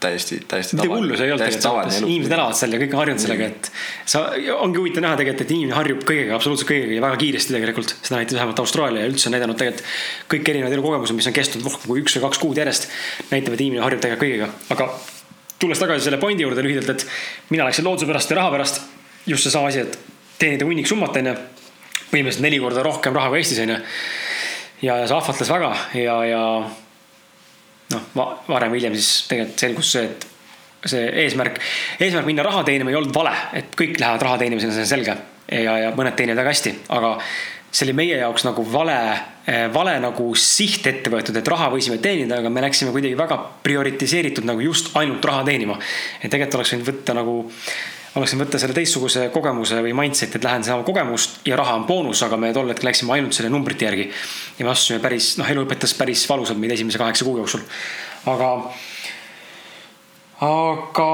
[0.00, 3.22] täiesti, täiesti midagi hullu see ei olnud tegelikult, inimesed elavad seal ja kõik on harjunud
[3.22, 3.70] sellega, et
[4.08, 4.22] sa,
[4.56, 7.94] ongi huvitav näha tegelikult, et inimene harjub kõigega, absoluutselt kõigega ja väga kiiresti tegelikult.
[8.00, 11.68] seda näitas vähemalt Austraalia ja üldse on näidanud tegelikult kõik erinevad elukogemused, mis on kestnud
[11.68, 12.88] rohkem kui üks või kaks kuud järjest.
[13.30, 14.88] näitab, et inimene harjub tegelikult kõigega, aga
[15.60, 17.06] tulles tagasi selle pointi juurde lühidalt, et
[17.52, 18.82] mina läksin looduse pärast ja raha pärast.
[19.26, 19.98] just seesama asi, et
[20.40, 21.34] teenida hunnik summat onju,
[22.10, 23.76] põhimõtteliselt neli korda rohkem raha kui Eestis onju.
[24.82, 26.44] ja, ja see ahvatles väga ja, ja
[27.94, 28.10] noh,
[28.48, 30.26] varem või hiljem siis tegelikult selgus see, et
[30.90, 31.60] see eesmärk,
[32.00, 35.16] eesmärk minna raha teenima ei olnud vale, et kõik lähevad raha teenimisele, see on selge.
[35.50, 37.16] ja, ja mõned teenivad väga hästi, aga
[37.70, 38.96] see oli meie jaoks nagu vale,
[39.74, 44.46] vale nagu siht ette võetud, et raha võisime teenida, aga me läksime kuidagi väga prioritiseeritud
[44.48, 45.78] nagu just ainult raha teenima.
[46.20, 47.36] et tegelikult oleks võinud võtta nagu,
[48.18, 51.86] oleks võinud võtta selle teistsuguse kogemuse või mindset'i, et lähen saama kogemust ja raha on
[51.86, 54.08] boonus, aga me tol hetkel läksime ainult selle numbrite järgi.
[54.58, 57.62] ja me astusime päris, noh, elu õpetas päris valusalt meid esimese kaheksa kuu jooksul.
[58.30, 58.50] aga
[60.46, 61.12] aga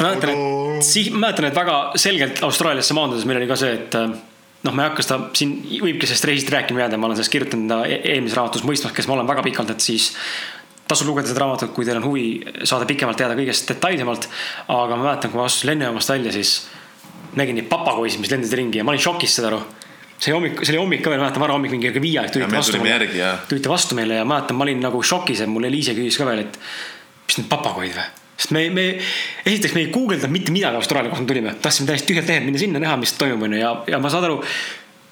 [0.00, 3.96] ma mäletan, et sih-, mäletan, et väga selgelt Austraaliasse maandudes meil oli ka see, et
[3.96, 7.64] noh, ma ei hakka seda siin, võibki sellest reisist rääkima jääda, ma olen sellest kirjutanud
[7.64, 10.12] enda e-, eelmises raamatus mõistmas, kes ma olen väga pikalt, et siis
[10.88, 12.26] tasub lugeda seda raamatut, kui teil on huvi
[12.66, 14.28] saada pikemalt teada kõigest detailsemalt.
[14.68, 16.66] aga ma mäletan, kui ma astusin lennujaamast välja, siis
[17.38, 19.62] nägin neid papagoisid, mis lendasid ringi ja ma olin šokis, saad aru
[20.18, 22.80] see hommik, see oli hommik ka veel, mäletan varahommik mingi kell viie aeg tulite vastu
[22.80, 23.30] mulle.
[23.50, 26.44] tulite vastu meile ja mäletan, ma olin nagu šokis, et mul Eliise küsis ka veel,
[26.46, 26.60] et
[27.26, 28.06] mis need papagoid või?
[28.34, 28.86] sest me, me,
[29.46, 32.80] esiteks me ei guugeldanud mitte midagi Austraalia kohta tulime, tahtsime täiesti tühjalt lehelt minna sinna,
[32.82, 34.40] näha, mis toimub, onju, ja, ja ma saan aru.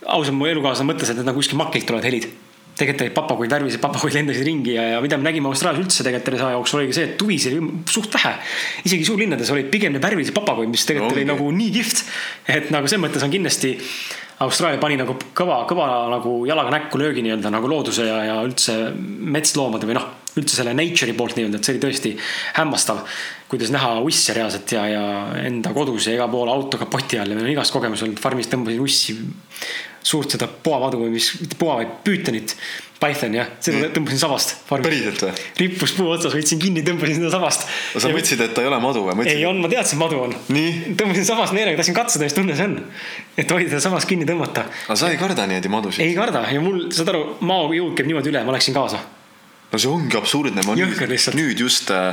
[0.03, 2.27] ausalt, mu elukaaslane mõtles, et need nagu kuskil makilt tulevad helid.
[2.79, 6.31] Tegelikult olid papagoid, värvilised papagoid lendasid ringi ja, ja mida me nägime Austraalias üldse tegelikult
[6.31, 7.59] terve aja jooksul oligi see, et tuvisid
[7.93, 8.33] suht vähe.
[8.89, 12.03] isegi suurlinnades olid pigem need värvilised papagoid, mis tegelikult no, oli nagu nii kihvt.
[12.57, 13.77] et nagu selles mõttes on kindlasti
[14.43, 18.75] Austraalia pani nagu kõva, kõva nagu jalaga näkku löögi nii-öelda nagu looduse ja, ja üldse
[18.97, 20.09] metsloomade või noh
[20.41, 22.13] üldse selle nature'i poolt nii-öelda, et see oli tõesti
[22.57, 23.03] hämmastav.
[23.53, 25.03] kuidas näha usse reaalselt ja, ja
[25.45, 28.49] enda kodus ja igal pool auto kapoti all ja meil on igast kogemus olnud, farmis
[28.49, 29.17] tõmbasin ussi.
[30.03, 32.57] Suurt seda poamadu või mis, mitte poa, vaid püütonit.
[33.03, 33.95] Python jah, seda mm.
[33.97, 34.53] tõmbasin sabast.
[34.71, 35.33] päriselt või?
[35.59, 37.65] rippus puu otsas, võtsin kinni, tõmbasin seda sabast.
[37.97, 39.27] sa ja mõtlesid, et ta ei ole madu või?
[39.27, 40.37] ei on, ma teadsin, et madu on.
[41.01, 42.77] tõmbasin sabast meelega, tahtsin katsuda, mis tunne see on.
[43.35, 44.69] et hoida seda sabast kinni tõmmata.
[44.87, 46.05] aga sa ei karda niimoodi madusid?
[46.07, 49.03] ei karda ja mul, saad aru, maojõud käib niimoodi üle, ma läksin kaasa
[49.73, 52.13] no see ongi absurdne, ma Jõhker nüüd, nüüd just äh,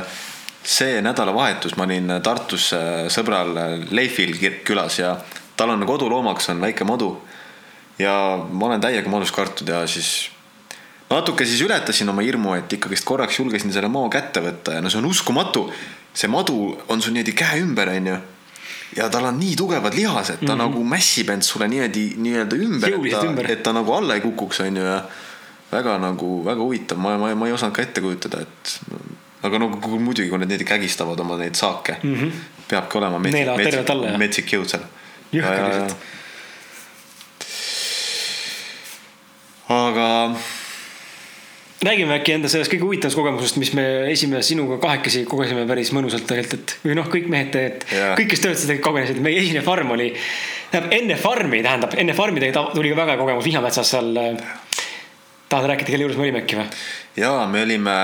[0.66, 4.34] see nädalavahetus ma olin Tartus äh, sõbral äh, Leifil
[4.66, 5.14] külas ja
[5.56, 7.14] tal on koduloomaks on väike madu.
[8.00, 8.14] Ja
[8.50, 10.30] ma olen täiega madus kartud ja siis
[11.10, 14.90] natuke siis ületasin oma hirmu, et ikkagist korraks julgesin selle mao kätte võtta ja no
[14.90, 15.70] see on uskumatu.
[16.14, 18.16] see madu on sul niimoodi käe ümber, onju.
[18.96, 20.62] ja tal on nii tugevad lihased, ta mm -hmm.
[20.64, 24.60] nagu mässib end sulle niimoodi nii-öelda ümber, et ta, et ta nagu alla ei kukuks,
[24.60, 25.02] onju ja
[25.72, 28.78] väga nagu, väga huvitav, ma, ma, ma ei osanud ka ette kujutada, et
[29.42, 32.30] aga no muidugi, kui nad neid kägistavad oma neid saake mm, -hmm.
[32.68, 34.82] peabki olema metsik, metsik, metsik jõud seal.
[39.70, 40.36] Aga.
[41.80, 46.26] räägime äkki enda sellest kõige huvitavast kogemusest, mis me esimene sinuga kahekesi kogesime päris mõnusalt
[46.28, 50.10] tegelikult, et või noh, kõik mehed, et kõik, kes töötasid, kogenesid, meie esimene farm oli.
[50.72, 54.12] tähendab enne farmi, tähendab enne farmi tuli ka väga kogemus Vihnametsas seal
[55.50, 56.68] tahad rääkida, kelle juures me olime äkki või?
[57.16, 57.96] jaa, me olime,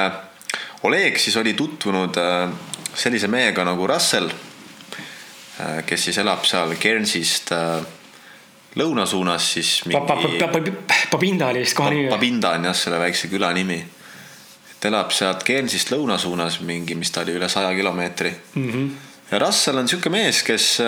[0.86, 2.50] Oleg siis oli tutvunud äh,
[2.94, 4.30] sellise mehega nagu Russell,
[5.60, 7.84] äh, kes siis elab seal Guernsey'st äh,
[8.76, 10.00] lõuna suunas siis mingi....
[11.10, 12.08] Papinda oli vist koha nimi.
[12.12, 13.78] Papinda on jah, selle väikse küla nimi.
[14.76, 18.70] et elab sealt Guernsey'st lõuna suunas mingi, mis ta oli, üle saja kilomeetri mm.
[18.70, 18.90] -hmm.
[19.30, 20.82] ja Russell on sihuke mees, kes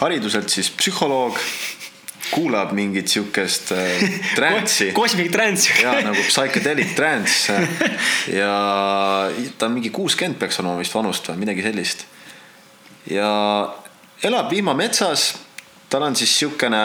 [0.00, 1.38] hariduselt siis psühholoog
[2.30, 4.04] kuulab mingit siukest äh,
[4.36, 5.72] trance'i Cosmic trance.
[5.82, 7.52] ja nagu psychedelic trance
[8.40, 8.52] ja
[9.58, 12.06] ta on mingi kuuskümmend peaks olema vist vanust või midagi sellist.
[13.10, 13.32] ja
[14.22, 15.32] elab vihmametsas,
[15.92, 16.82] tal on siis siukene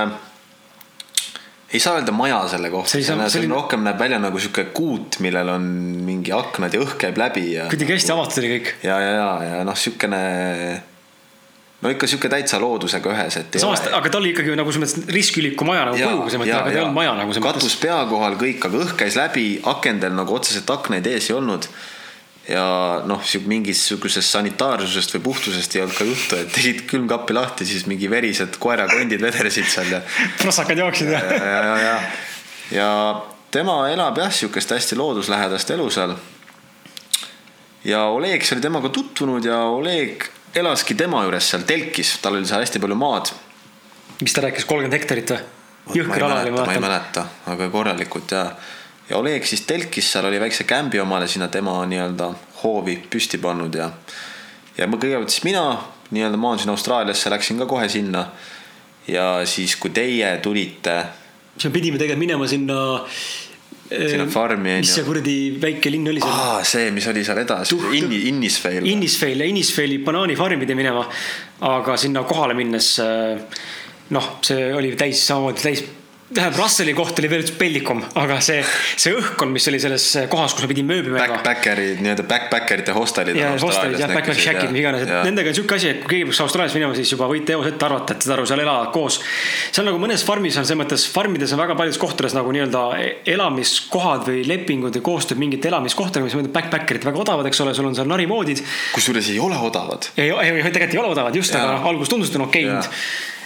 [1.67, 4.69] ei saa öelda maja selle kohta, see, see, see on rohkem näeb välja nagu sihuke
[4.75, 5.65] kuut, millel on
[6.07, 7.67] mingi aknad ja õhk käib läbi ja.
[7.71, 8.69] kuidagi hästi avatud oli kõik.
[8.87, 10.21] ja, ja, ja, ja noh, siukene
[11.83, 13.59] no ikka sihuke täitsa loodusega ühes, et.
[13.61, 16.71] samas, aga ta oli ikkagi nagu selles mõttes risküliku maja nagu kujuga, selles mõttes, aga
[16.71, 17.67] ta ei olnud maja nagu selles mõttes.
[17.67, 21.67] katus pea kohal kõik, aga õhk käis läbi, akendel nagu otseselt aknaid ees ei olnud.
[22.47, 22.65] Ja
[23.07, 28.09] noh, mingisugusest sanitaarsusest või puhtusest ei olnud ka juttu, et tegid külmkappi lahti, siis mingi
[28.09, 30.01] verised koerakondid vedelesid seal ja.
[30.41, 31.97] prossakad jooksid ja, ja, ja, ja, ja,
[32.77, 32.89] ja
[33.51, 36.15] tema elab jah, sihukest hästi looduslähedast elu seal.
[37.83, 42.63] ja Oleg oli temaga tutvunud ja Oleg elaski tema juures seal telkis, tal oli seal
[42.63, 43.31] hästi palju maad.
[44.21, 45.43] mis ta rääkis, kolmkümmend hektarit või?
[45.99, 46.67] jõhker ala oli, ma mäletan.
[46.67, 48.43] ma ei mäleta, aga korralikult ja.
[49.09, 52.31] Ja Oleg siis telkis, seal oli väikse kämbi omale sinna tema nii-öelda
[52.63, 53.89] hoovi püsti pannud ja.
[54.77, 55.63] ja ma kõigepealt siis mina
[56.11, 58.27] nii-öelda maandusin Austraaliasse, läksin ka kohe sinna.
[59.07, 61.03] ja siis, kui teie tulite.
[61.55, 62.79] siis me pidime tegelikult minema sinna
[63.87, 64.83] sinna ehm, farmi on ju.
[64.83, 66.33] mis see kuradi väike linn oli seal?
[66.33, 68.85] aa, see, mis oli seal edasi, Inni, Innisfail.
[68.85, 71.05] Innisfail ja Innisfaili banaanifarmi pidi minema.
[71.67, 73.61] aga sinna kohale minnes, äh,
[74.15, 75.85] noh, see oli täis, samamoodi täis
[76.27, 78.59] tähendab Russelli koht oli veel pellikum, aga see,
[78.99, 81.21] see õhkkond, mis oli selles kohas, kus me pidime ööbima.
[81.21, 83.39] Backpackerid, nii-öelda backpackerite hostelid.
[83.39, 86.27] ja hostelid jah, backpack shack'id, mis iganes, et nendega on sihuke asi, et kui keegi
[86.27, 89.21] peaks Austraalias minema, siis juba võite eos ette arvata, et saad aru, seal elavad koos.
[89.71, 92.83] seal nagu mõnes farmis on selles mõttes, farmides on väga paljudes kohtades nagu nii-öelda
[93.37, 97.87] elamiskohad või lepingud ja koostööd mingite elamiskohtadega, mis on backpackerid väga odavad, eks ole, sul
[97.87, 98.65] on seal narivoodid.
[98.97, 100.11] kusjuures ei ole odavad.
[100.19, 102.91] ei, ei, tegelikult ei ole odavad, just, aga alguses tundus, et on okei hind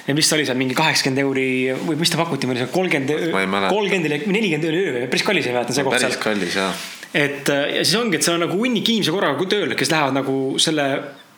[0.07, 1.47] ja mis ta oli seal mingi kaheksakümmend euri
[1.85, 3.31] või mis ta pakuti meile seal kolmkümmend,
[3.69, 6.09] kolmkümmend või nelikümmend euri päris kallis ei mäleta see koht seal.
[6.09, 6.85] päris kallis jah.
[7.13, 10.37] et ja siis ongi, et seal on nagu hunnik inimesi korraga tööl, kes lähevad nagu
[10.61, 10.87] selle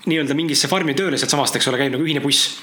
[0.07, 2.57] nii-öelda mingisse farmi tööle sealtsamast, eks ole, käib nagu ühine buss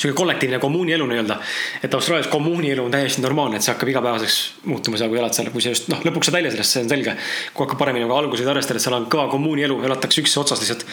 [0.00, 1.36] sihuke kollektiivne kommuunielu nii-öelda.
[1.82, 5.50] et Austraalias kommuunielu on täiesti normaalne, et see hakkab igapäevaseks muutuma seal, kui elad seal,
[5.52, 7.16] kui sa just noh, lõpuks saad välja sellest, see on selge.
[7.54, 10.86] kui hakkab paremini, aga alguses arvestada, et seal on kõva kommuunielu, elatakse üksteise otsas lihtsalt.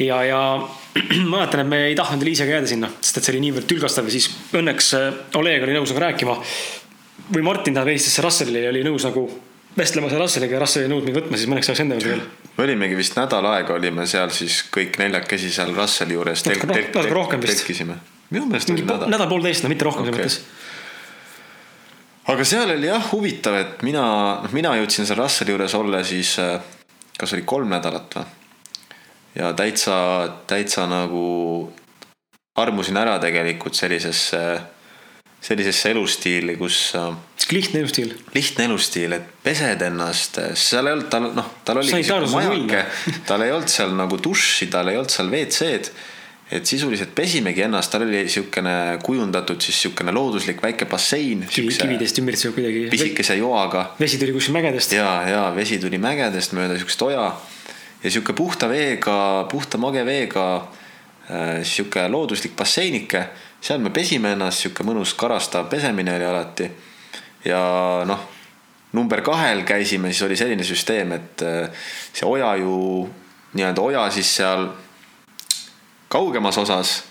[0.00, 0.40] Ja, ja
[1.30, 4.08] ma mäletan, et me ei tahtnud Liisega jääda sinna, sest et see oli niivõrd tülgastav
[4.08, 5.08] ja siis õnneks äh,
[5.40, 6.36] Oleg oli nõus nagu rääkima.
[7.30, 9.28] või Martin tähendab helistas Russellile ja oli nõus nagu
[9.76, 12.24] vestlema seal Russeliga ja Russell ei nõudnud mind võtma, siis mõneks ajaks enda juurde veel.
[12.56, 16.44] me olimegi vist nädal aega olime seal siis kõik neljakesi seal Russeli juures.
[16.48, 17.70] natuke rohkem vist.
[18.30, 19.06] minu meelest oli nädal.
[19.14, 20.16] nädal-poolteist, no mitte rohkem okay.
[20.16, 22.26] selles mõttes.
[22.34, 24.04] aga seal oli jah huvitav, et mina,
[24.42, 26.58] noh, mina jõudsin seal Russeli juures olla siis, äh,
[27.18, 28.39] kas oli kolm nädalat või?
[29.34, 29.96] Ja täitsa,
[30.46, 31.72] täitsa nagu
[32.58, 34.42] armusin ära tegelikult sellisesse
[35.40, 36.92] sellisesse elustiili, kus.
[36.96, 37.16] Äh,
[37.52, 38.14] lihtne elustiil.
[38.34, 42.02] lihtne elustiil, et pesed ennast, seal ei olnud, tal noh, tal oli
[43.28, 45.94] tal ei olnud seal nagu duši, tal ei olnud seal WC-d.
[46.50, 51.46] et sisuliselt pesimegi ennast, tal oli siukene kujundatud siis siukene looduslik väike bassein.
[51.54, 52.88] kividest ümbritsev kuidagi.
[52.92, 53.94] pisikese joaga.
[54.00, 54.92] vesi tuli kuskil mägedest.
[54.92, 57.30] ja, ja vesi tuli mägedest mööda siukest oja
[58.02, 63.26] ja sihuke puhta veega, puhta mage veega äh, sihuke looduslik basseinike
[63.60, 66.68] seal me pesime ennast, sihuke mõnus karastav pesemine oli alati.
[67.44, 67.60] ja
[68.08, 68.20] noh,
[68.96, 73.08] number kahel käisime, siis oli selline süsteem, et äh, see oja ju
[73.56, 74.68] nii-öelda oja siis seal
[76.10, 77.02] kaugemas osas,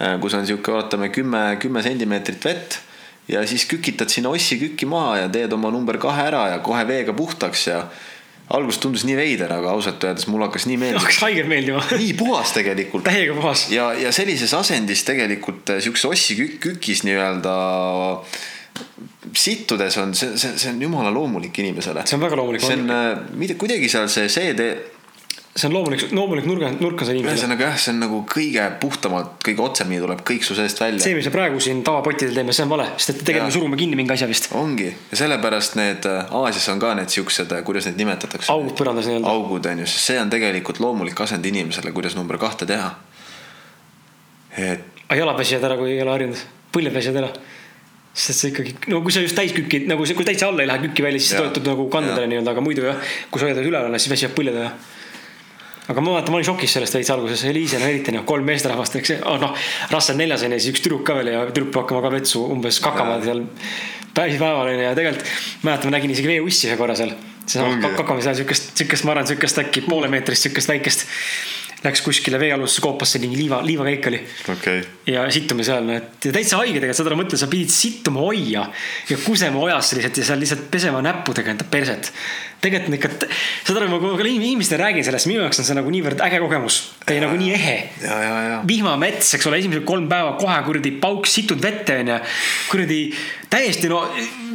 [0.00, 2.80] äh, kus on sihuke, oletame kümme, kümme sentimeetrit vett
[3.28, 6.82] ja siis kükitad sinna ossi kükki maha ja teed oma number kahe ära ja kohe
[6.88, 7.84] veega puhtaks ja
[8.52, 11.00] alguses tundus nii veider, aga ausalt öeldes mulle hakkas nii meeldima.
[11.00, 13.06] hakkas haigelt meeldima nii puhas tegelikult.
[13.06, 13.68] täiega puhas.
[13.72, 17.54] ja, ja sellises asendis tegelikult eh, siukse ossi kük kükis nii-öelda
[19.34, 22.04] sittudes on see, see, see on jumala loomulik inimesele.
[22.04, 22.64] see on väga loomulik.
[22.64, 24.68] see on, eh, kuidagi seal see CD
[25.54, 27.36] see on loomulik, loomulik nurga, nurk on see inimesele.
[27.36, 31.02] ühesõnaga jah, see on nagu kõige puhtamalt, kõige otsemini tuleb kõik su seest välja.
[31.04, 33.78] see, mis me praegu siin tavapottidel teeme, see on vale, sest et tegelikult me surume
[33.78, 34.48] kinni mingi asja vist.
[34.58, 38.50] ongi ja sellepärast need äh, Aasias on ka need siuksed, äh, kuidas neid nimetatakse.
[38.50, 39.30] augud põrandas nii-öelda.
[39.30, 42.90] augud on ju, sest see on tegelikult loomulik asend inimesele, kuidas number kahte teha.
[44.58, 44.90] et.
[45.06, 46.42] aga jalad väsivad ära, kui ei ole harjunud,
[46.74, 47.30] põlved väsivad ära
[48.14, 51.06] sest see ikkagi, no kui sa just täiskükki nagu kui täitsa alla ei lähe kükki
[51.06, 54.34] välja, siis toetud nagu kandadele nii-öelda, aga muidu jah, kui sa hoiad üleval, siis väsivad
[54.34, 54.74] põlved ära
[55.88, 58.96] aga ma mäletan, ma olin šokis sellest veits alguses, Eliise no eriti noh, kolm meesterahvast,
[59.00, 59.52] eks oh, noh,
[59.92, 62.44] Russell neljas on ja siis üks tüdruk ka veel ja tüdruk peab hakkama ka vetsu
[62.54, 63.44] umbes kakama seal
[64.14, 65.28] päeval onju ja tegelikult
[65.66, 67.12] mäletan, ma nägin isegi veeussi ühe korra seal.
[67.44, 71.04] seesama kakame seal siukest, siukest, ma arvan, siukest äkki poolemeetrist siukest väikest
[71.84, 74.20] läks kuskile veealusesse koopasse, mingi liiva, liivakäik oli
[74.52, 74.80] okay..
[75.10, 78.24] ja sittume seal, no et ja täitsa haige tegelikult, saad aru, mõtle, sa pidid sittuma
[78.24, 78.64] hoia
[79.10, 82.10] ja kusema ojasse lihtsalt ja seal lihtsalt pesema näppudega enda perset.
[82.64, 83.28] tegelikult on ikka,
[83.68, 86.80] saad aru, ma ka inimestele räägin sellest, minu jaoks on see nagu niivõrd äge kogemus.
[87.04, 87.76] ta oli nagu nii ehe.
[88.68, 92.20] vihmamets, eks ole, esimesed kolm päeva kohe kuradi pauk, situd vette onju.
[92.72, 93.00] kuradi
[93.52, 94.06] täiesti no,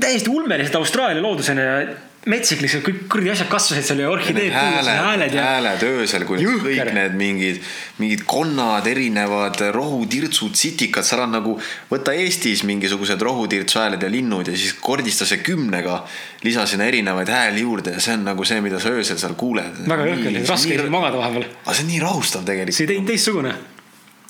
[0.01, 1.81] täiesti ulmelised Austraalia loodusena ja
[2.27, 4.51] metsik lihtsalt kõik kuradi asjad kasvasid seal ja orhideed.
[4.51, 5.45] hääled, hääled, ja...
[5.53, 6.65] hääled öösel, kui Jõhker.
[6.65, 7.61] kõik need mingid,
[8.01, 11.55] mingid konnad, erinevad rohutirtsud, sitikad, seal on nagu.
[11.91, 16.03] võta Eestis mingisugused rohutirtsu hääled ja linnud ja siis kordista see kümnega.
[16.43, 19.83] lisa sinna erinevaid hääli juurde ja see on nagu see, mida sa öösel seal kuuled.
[19.87, 21.47] väga jõhker, raske isegi magada vahepeal.
[21.65, 22.75] aga see on nii rahustav tegelikult.
[22.75, 23.55] see on teistsugune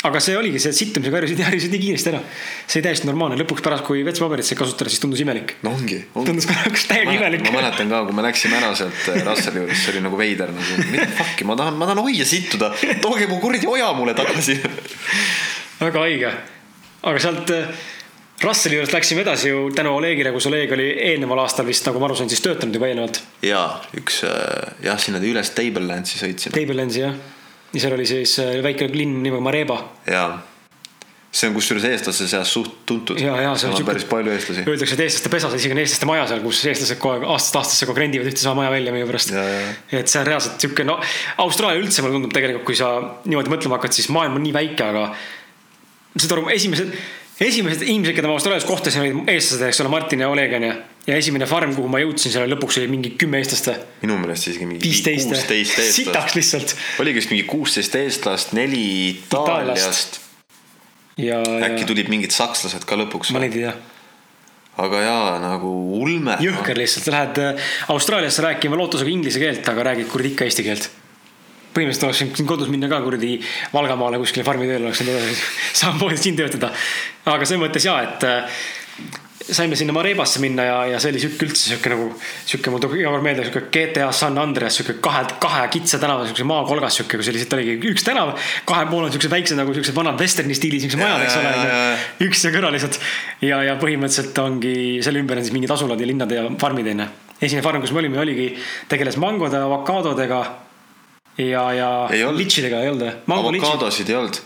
[0.07, 2.21] aga see oligi, see sittumisega harjusid, harjusid nii kiiresti ära.
[2.63, 5.57] see oli täiesti normaalne, lõpuks pärast, kui WC-paberit sai kasutada, siis tundus imelik.
[5.65, 6.29] no ongi, ongi..
[6.29, 7.43] tundus korraks täiega imelik.
[7.43, 10.53] ma mäletan ka, kui me läksime ära sealt äh, Russeli juurest, see oli nagu veider
[10.55, 12.71] nagu, mida fuck'i, ma tahan, ma tahan hoia sittuda,
[13.03, 14.55] tooge mu kuradi oja mulle tagasi
[15.81, 16.31] väga haige,
[17.11, 17.73] aga sealt äh,
[18.39, 22.07] Russeli juurest läksime edasi ju tänu Olegile, kus Oleg oli eelneval aastal vist, nagu ma
[22.07, 23.19] aru sain, siis töötanud juba eelnevalt.
[23.43, 23.65] ja,
[23.99, 26.55] üks äh, jah, sinna üles Tablelandsi sõitsime.
[26.55, 27.19] Tablelandsi jah
[27.73, 29.81] ja seal oli siis äh, väike linn nimega Mareba.
[30.09, 30.31] jaa
[31.29, 33.19] see on kusjuures eestlaste seas suht tuntud.
[33.21, 34.63] ja, ja seal on päris palju eestlasi.
[34.65, 37.85] Öeldakse, et eestlaste pesas, isegi on eestlaste maja seal, kus eestlased kogu aeg aastast aastasse
[37.85, 39.35] kogu aeg rendivad ühte sama maja välja meie pärast.
[39.93, 40.97] et see on reaalselt sihuke, no
[41.45, 42.89] Austraalia üldse mulle tundub tegelikult, kui sa
[43.29, 45.05] niimoodi mõtlema hakkad, siis maailm on nii väike, aga.
[46.17, 46.97] saad aru, esimesed,
[47.47, 50.71] esimesed inimesed, keda ma Austraalias kohtasin, olid eestlased, eks ole, Martin ja Oleg onju.
[51.07, 53.71] ja esimene farm, kuhu ma jõudsin, seal lõpuks oli mingi kümme eestlast
[54.03, 55.39] minu meelest isegi mingi viisteist või?
[55.39, 56.35] sitaks eestlast.
[56.39, 56.75] lihtsalt.
[57.03, 60.19] oligi vist mingi kuusteist eestlast, neli Itaaliast.
[61.17, 63.43] ja, äkki ja tulid mingid sakslased ka lõpuks ma.
[63.45, 63.75] neid ei tea.
[64.83, 66.35] aga jaa, nagu ulme.
[66.43, 70.67] jõhker lihtsalt, sa lähed äh, Austraaliasse rääkima lootusega inglise keelt, aga räägid kuradi ikka eesti
[70.67, 70.91] keelt.
[71.79, 73.37] Põhimõtteliselt oleks võinud kodus minna ka kuradi
[73.73, 75.47] Valgamaale kuskile farmi tööle, oleks võinud edasi
[75.81, 76.73] samamoodi siin töötada.
[77.25, 78.59] aga selles mõttes jaa, et äh,
[79.51, 82.07] saime sinna Marebasse minna ja, ja see oli sihuke üldse sihuke nagu,
[82.47, 86.27] sihuke mul tuleb iga kord meelde sihuke GTA San Andreas, sihuke kahe, kahe kitsa tänava
[86.27, 88.35] siukse maakolgas sihuke, kus lihtsalt oligi üks tänav,
[88.69, 91.65] kahe pool on siuksed väiksed nagu siuksed vanad vesterni stiilis siuksed majad, eks ole Ja,
[91.65, 91.99] ja, ja,.
[92.27, 92.99] üks ja kõrval lihtsalt
[93.45, 97.09] ja, ja põhimõtteliselt ongi selle ümber on siis mingid asulad ja linnad ja farmid onju.
[97.39, 98.51] esimene farm, kus me olime, oligi,
[98.91, 100.43] tegeles mangode, avokaadodega
[101.39, 101.63] ja,
[102.15, 103.15] ja litšidega ei olnud või?
[103.37, 104.39] avokaadosid ei olnud.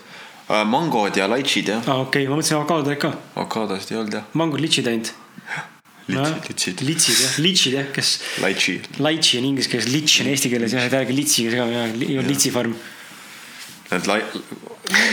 [0.69, 4.17] mangod ja laitšid jah, aa okei okay,, ma mõtlesin avokaadod olid ka, avokaadosid ei olnud
[4.19, 4.25] jah.
[4.39, 5.13] mangod litšid ainult.
[6.03, 8.75] litsid, litsid, litsid jah, litšid jah, kes, laitši.
[8.99, 12.33] laitši on inglise keeles, litš on eesti keeles jah, ei räägi litsiga segama, ei olnud
[12.33, 12.75] litsifarm.
[13.93, 14.25] Need lai-,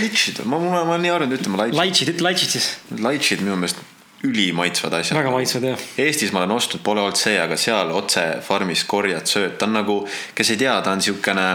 [0.02, 1.78] litšid, ma, ma, ma olen nii harjunud ütlema laitšid.
[1.78, 2.68] laitšid, ütle laitšid siis,
[3.06, 3.84] laitšid minu meelest
[4.26, 5.18] ülimaitsvad asjad.
[5.18, 5.84] väga maitsvad jah.
[5.98, 9.78] Eestis ma olen ostnud, pole olnud see, aga seal otse farmis korjad sööd, ta on
[9.80, 10.00] nagu,
[10.36, 11.46] kes ei tea, ta on siukene,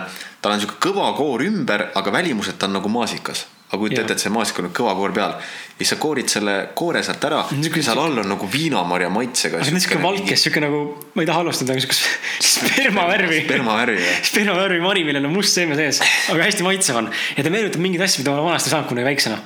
[0.41, 3.45] tal on siuke kõva koor ümber, aga välimuselt ta on nagu maasikas.
[3.75, 5.35] Aga kujuta ette, et see maasik on kõva koor peal
[5.75, 9.59] ja siis sa koorid selle koore sealt ära ja seal all on nagu viinamarja maitsega.
[9.59, 10.77] aga niisugune valkes, sihuke nagu,
[11.11, 12.05] ma ei taha halvustada, aga siukest
[12.53, 13.41] spermavärvi.
[13.43, 14.21] spermavärvi jah.
[14.29, 15.99] spermavärvi mari, millel on must seeme sees,
[16.31, 17.09] aga hästi maitsev on.
[17.35, 19.39] ja ta meenutab mingeid asju, mida ma vanasti saanud kunagi väiksena.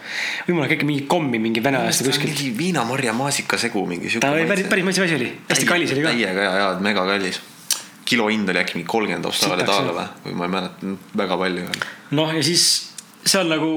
[0.46, 2.36] või mul on äkki mingi kommi mingi vene ajast või kuskilt.
[2.36, 4.22] mingi viinamarja maasika segu mingi siuke.
[4.28, 6.12] ta oli päris, päris maitsev asi oli, hästi kallis oli ka.
[6.14, 7.40] täiega ja, ja mega kallis.
[8.06, 11.66] kilo hind oli äkki mingi kolmkümmend Austraalia daala või, või ma ei mäleta, väga palju
[12.22, 12.68] noh, ja siis
[13.26, 13.74] seal nagu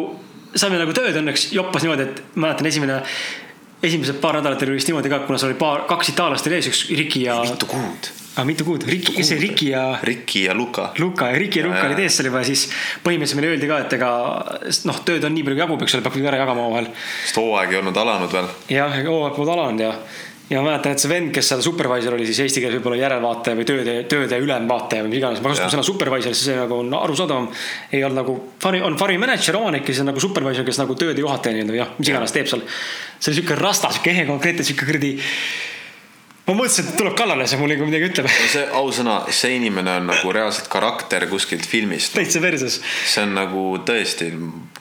[0.54, 3.00] saime nagu tööd õnneks joppas niimoodi, et mäletan esimene,
[3.82, 6.68] esimesed paar nädalat oli vist niimoodi ka, kuna seal oli paar, kaks itaallast oli ees,
[6.72, 8.10] üks Riki ja, mitu kuud.
[8.36, 10.90] ah, mitu kuud, Riki, see Riki ja Riki ja Luka.
[11.02, 11.92] Luka ja Riki ja Luka Ja, ja.
[11.92, 12.66] olid ees seal juba siis
[13.04, 14.10] põhimõtteliselt meile öeldi ka, et ega
[14.88, 16.92] noh, tööd on nii palju jagub, eks ole, peab kuidagi ära jagama omavahel.
[17.26, 18.52] sest hooaeg ei olnud alanud veel.
[18.76, 19.92] jah, hooaeg polnud alanud ja,
[20.50, 23.58] ja ma mäletan, et see vend, kes seal supervisor oli, siis eesti keeles võib-olla järelvaataja
[23.58, 26.92] või tööde, tööde ülemvaataja või mis iganes, ma kasutan sõna supervisor, sest see nagu on
[26.98, 27.48] arusaadavam.
[27.92, 28.36] ei olnud nagu
[28.88, 31.92] on farmi manager, omanik ja siis on nagu supervisor, kes nagu tööde juhataja nii-öelda jah,
[31.98, 32.64] mis iganes teeb seal.
[33.18, 35.14] see oli siuke rasta, siuke ehe konkreetne, siuke kuradi.
[36.42, 38.26] Ma mõtlesin, et tuleb kallale, see mulle ikka midagi ütleb.
[38.50, 42.16] see ausõna, see inimene on nagu reaalselt karakter kuskilt filmist.
[42.16, 42.80] täitsa perses.
[42.82, 44.30] see on nagu tõesti,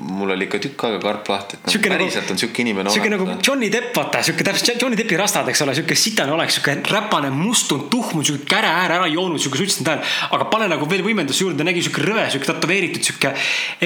[0.02, 2.93] mul oli ikka tükk aega karp lahti, et Sihuke nagu nagu- päriselt on siuke inimene
[2.93, 3.45] siuke nagu olemas.
[3.47, 7.30] Johnny Depp, vaata, siuke täpselt Johnny Deppi rastad, eks ole, siuke sitane oleks, siuke räpane,
[7.30, 10.15] mustunud, tuhmunud, siuke käre äär ära joonud, siuke suitsetatud hääl.
[10.32, 13.36] aga pane nagu veel võimenduse juurde, nägi siuke rõve, siuke tätoveeritud, siuke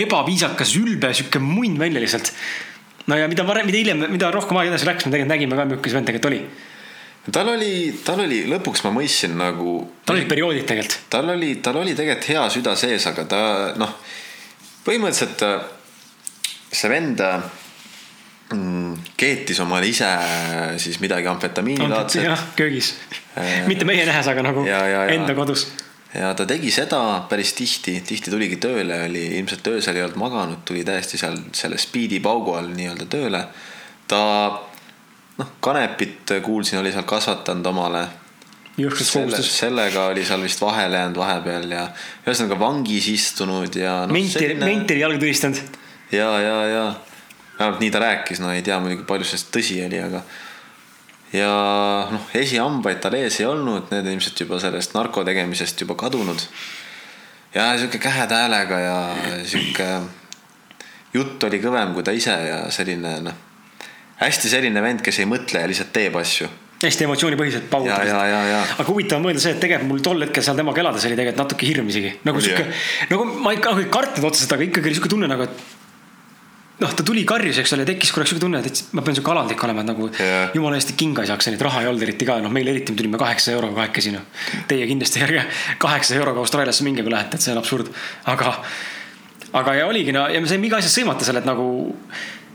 [0.06, 2.32] ebaviisakas, ülbe, siuke munn välja lihtsalt.
[3.08, 5.68] no ja mida varem, mida hiljem, mida rohkem aega edasi läks, me tegelikult nägime ka,
[5.68, 6.74] milline see vend tegelikult oli.
[7.32, 7.74] Tal oli,
[8.06, 11.08] tal oli, lõpuks ma mõistsin nagu, tal olid perioodid tegelikult.
[11.10, 13.40] tal oli, tal oli tegelikult hea süda sees, aga ta
[13.82, 13.96] noh,
[14.86, 15.64] põhimõtteliselt äh,
[16.70, 17.48] see vend äh,
[18.54, 20.12] mm, keetis omale ise
[20.82, 22.94] siis midagi amfetamiinilaadset jah, köögis.
[23.70, 25.16] mitte meie nähes, aga nagu Ja, ja, ja.
[25.18, 25.68] enda kodus.
[26.14, 30.62] ja ta tegi seda päris tihti, tihti tuligi tööle, oli ilmselt öösel ei olnud maganud,
[30.68, 33.46] tuli täiesti seal selle speed'i paugu all nii-öelda tööle.
[34.08, 34.22] ta
[35.38, 38.06] noh, kanepit kuulsin, oli seal kasvatanud omale.
[39.00, 41.86] selle, sellega oli seal vist vahele jäänud vahepeal ja
[42.26, 44.14] ühesõnaga vangis istunud ja no,.
[44.14, 45.78] menti, menti oli jalga tulistanud.
[46.12, 46.88] ja, ja, ja
[47.60, 50.22] vähemalt nii ta rääkis, no ei tea muidugi, palju sellest tõsi oli, aga.
[51.34, 51.54] ja
[52.12, 56.44] noh, esihambaid tal ees ei olnud, need ilmselt juba sellest narko tegemisest juba kadunud.
[57.56, 59.00] ja sihuke käheda häälega ja
[59.48, 59.90] sihuke
[61.16, 63.44] jutt oli kõvem kui ta ise ja selline noh,
[64.22, 66.50] hästi selline vend, kes ei mõtle ja lihtsalt teeb asju.
[66.86, 68.04] hästi emotsioonipõhiselt ja, paugutab.
[68.08, 70.84] ja, ja, ja aga huvitav on mõelda see, et tegelikult mul tol hetkel seal temaga
[70.84, 72.12] elades oli tegelikult natuke hirm isegi.
[72.28, 72.68] nagu sihuke,
[73.12, 75.84] nagu ma ikka ei kartnud otseselt, aga ikkagi oli sihuke tunne nagu, et
[76.84, 79.64] noh, ta tuli karjus, eks ole, tekkis korraks sihuke tunne, et ma pean sihuke alandlik
[79.68, 80.56] olema, et nagu Jah.
[80.56, 83.00] jumala eest kinga ei saaks, neid raha ei olnud eriti ka, noh, meil eriti me
[83.00, 84.26] tulime kaheksa euroga kahekesi, noh.
[84.70, 85.46] Teie kindlasti ärge
[85.82, 87.92] kaheksa euroga Austraaliasse minge, kui lähete, et see on absurd.
[88.32, 88.58] aga,
[89.62, 91.70] aga ja oligi no ja me saime iga asja sõimata seal, et nagu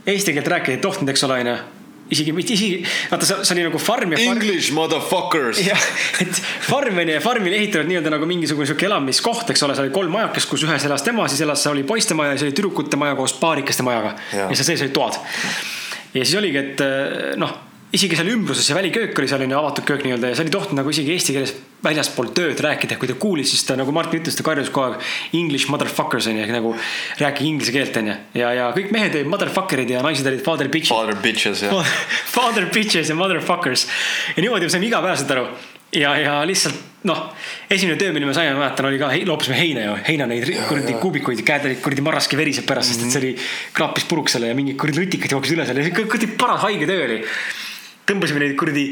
[0.05, 1.55] eesti keelt rääkida ei tohtinud, eks ole, onju.
[2.11, 5.61] isegi, mitte isegi, vaata, see oli nagu farm ja farm English motherfuckers.
[5.69, 5.87] jah,
[6.23, 9.87] et farm on ju ja farmil ehitanud nii-öelda nagu mingisugune sihuke elamiskoht, eks ole, seal
[9.87, 12.49] oli kolm majakest, kus ühes elas tema, siis elas, seal oli poiste maja ja siis
[12.49, 14.15] oli tüdrukute maja koos paarikeste majaga.
[14.35, 15.19] Ja seal sees olid toad.
[16.13, 16.87] ja siis oligi, et
[17.39, 17.55] noh,
[17.91, 20.93] isegi seal ümbruses see väliköök oli selline avatud köök nii-öelda ja sa ei tohtinud nagu
[20.93, 24.45] isegi eesti keeles väljaspool tööd rääkida, kui ta kuulis, siis ta nagu Martin ütles, ta
[24.45, 26.75] karjus kogu aeg English motherfuckers onju, ehk nagu
[27.19, 28.15] rääkige inglise keelt onju.
[28.37, 30.93] ja, ja kõik mehed olid motherfucker'id ja naised olid father bitches.
[30.93, 31.91] Father bitches jah.
[32.37, 33.87] Father bitches ja motherfuckers
[34.35, 35.49] ja niimoodi me saime igapäevaselt aru
[35.97, 37.23] ja, ja lihtsalt noh,
[37.69, 40.93] esimene töö, mille me saime, ma mäletan, oli ka, loopisime heina ju, heina neid kuradi
[41.01, 43.09] kuubikuid, käed olid kuradi marraski verised pärast mm, -hmm.
[43.09, 46.29] sest et see oli, kraapis puruks selle ja mingid kuradi lutikad jooksid üle selle, kuradi
[46.37, 47.19] paras haige töö oli.
[48.11, 48.85] Tõmbasime neid kuradi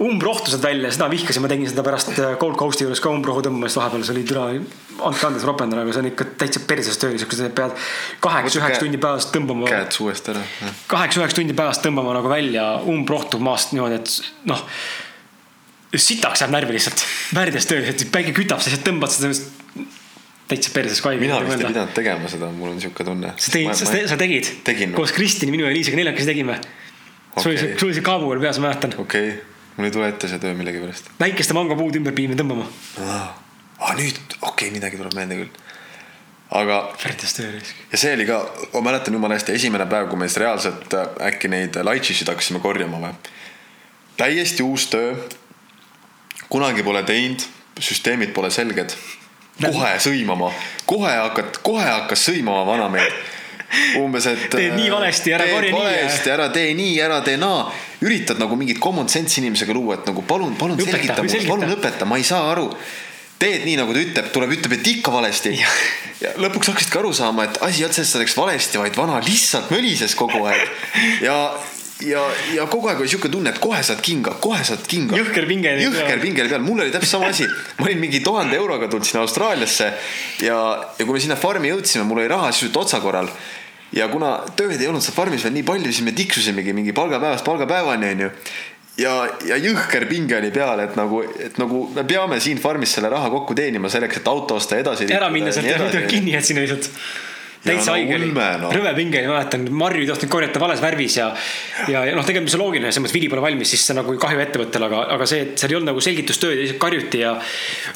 [0.00, 3.42] umbrohtu sealt välja, seda vihkasin, ma tegin seda pärast äh, Gold Coast'i juures ka umbrohu
[3.44, 4.46] tõmbamist vahepeal, see oli türa,
[4.96, 7.76] andke andeks ropendada, aga see on ikka täitsa perses töö, siukene, sa pead
[8.24, 9.68] kaheksa-üheksa tundi päevas tõmbama.
[9.68, 10.46] käed suust ära.
[10.88, 14.64] kaheksa-üheksa tundi päevas tõmbama nagu välja umbrohtu maast niimoodi, et noh
[16.00, 17.04] sitaks jääb närvi lihtsalt,
[17.36, 19.34] väärides tööl, et päike kütab, sa lihtsalt tõmbad seda
[20.50, 21.26] täitsa perses kaigel.
[21.26, 23.36] mina vist ei pidanud tegema seda, mul on siuke tunne.
[23.36, 24.20] sa tegid, sa,
[24.64, 24.94] tegid?
[24.96, 26.56] koos Kristini, minu ja Liisiga neljakesi tegime
[27.32, 27.42] okay..
[27.42, 28.94] sul oli see, sul oli see kaabu veel peas, ma mäletan.
[28.98, 29.40] okei okay.,
[29.76, 31.10] mul ei tule ette see töö millegipärast.
[31.20, 32.66] väikeste mangopuud ümber pidime tõmbama
[33.06, 33.30] ah,.
[33.80, 35.52] Ah, nüüd, okei okay,, midagi tuleb meelde küll.
[36.60, 36.80] aga.
[37.00, 37.84] väärides töö risk.
[37.92, 38.40] ja see oli ka,
[38.74, 42.60] ma mäletan jumala hästi, esimene päev, kui me siis reaalselt äh, äkki neid laitšisid hakkasime
[42.60, 43.14] korjama või.
[44.20, 45.14] täiesti uus töö
[46.50, 47.42] kunagi pole teinud,
[47.80, 48.96] süsteemid pole selged.
[49.60, 50.48] kohe sõimama,
[50.88, 53.39] kohe hakkad, kohe hakkas sõimama vanamehed
[54.00, 54.46] umbes, et.
[54.52, 55.78] teed nii valesti, ära korja nii.
[55.78, 57.68] valesti, ära tee nii, ära tee naa.
[58.00, 61.74] üritad nagu mingit common sense inimesega luua, et nagu palun, palun õpeta, selgita mulle, palun
[61.76, 62.70] õpeta, ma ei saa aru.
[63.40, 65.56] teed nii, nagu ta ütleb, tuleb, ütleb, et ikka valesti.
[66.20, 68.96] ja lõpuks hakkasidki aru saama, et asi ei olnud selles, et ta läks valesti, vaid
[68.98, 70.66] vana lihtsalt mölises kogu aeg.
[71.24, 71.36] ja
[72.06, 72.22] ja,
[72.54, 75.18] ja kogu aeg oli sihuke tunne, et kohe saad kinga, kohe saad kinga.
[75.20, 77.46] jõhker pinge jõhker pinge peal, mul oli täpselt sama asi.
[77.78, 79.90] ma olin mingi tuhande euroga tulnud sinna Austraaliasse
[80.46, 80.58] ja,
[80.98, 83.30] ja kui me sinna farmi jõudsime, mul oli raha sisuliselt otsakorral.
[83.96, 87.46] Ja kuna tööd ei olnud seal farmis veel nii palju, siis me tiksusimegi mingi palgapäevast
[87.46, 88.30] palgapäevani, onju
[89.00, 89.14] ja,
[89.46, 93.30] ja jõhker pinge oli peal, et nagu, et nagu me peame siin farmis selle raha
[93.32, 95.10] kokku teenima selleks, et auto osta edasi.
[95.14, 96.90] ära minna sealt ja muidu kinni jääd sinna lihtsalt
[97.60, 101.26] täitsa haige oli no., rõve pinge oli, mäletan, marju ei tohtinud korjata vales värvis ja.
[101.92, 104.40] ja, ja noh, tegelikult on loogiline, selles mõttes vili pole valmis, siis see nagu kahju
[104.46, 107.34] ettevõttele, aga, aga see, et seal ei olnud nagu selgitustööd ja lihtsalt karjuti ja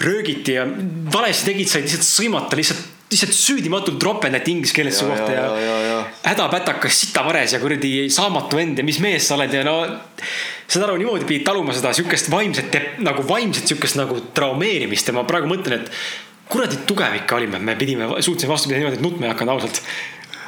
[0.04, 0.66] röögiti ja
[1.14, 5.60] valesti tegid, said lihtsalt sõimata lihtsalt lihtsalt süüdimatult ropendati inglise keeles su kohta ja, ja,
[5.60, 5.98] ja, ja.
[6.24, 9.76] hädapätakas sitavares ja kuradi saamatu vend ja mis mees sa oled ja no.
[10.66, 15.26] saad aru, niimoodi pidid taluma seda sihukest vaimset nagu vaimset sihukest nagu traumeerimist ja ma
[15.28, 15.92] praegu mõtlen, et
[16.48, 19.80] kuradi tugev ikka olime, me pidime, suutsime vastu pidada niimoodi, et nutma ei hakanud ausalt.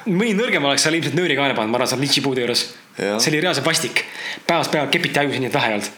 [0.07, 2.66] mõni nõrgem oleks seal ilmselt nööri kaela pannud, ma arvan, seal litšipuude juures.
[2.96, 4.04] see oli reaalselt vastik.
[4.46, 5.88] päevast päeva kepiti ajusid, nii et vähe ei olnud.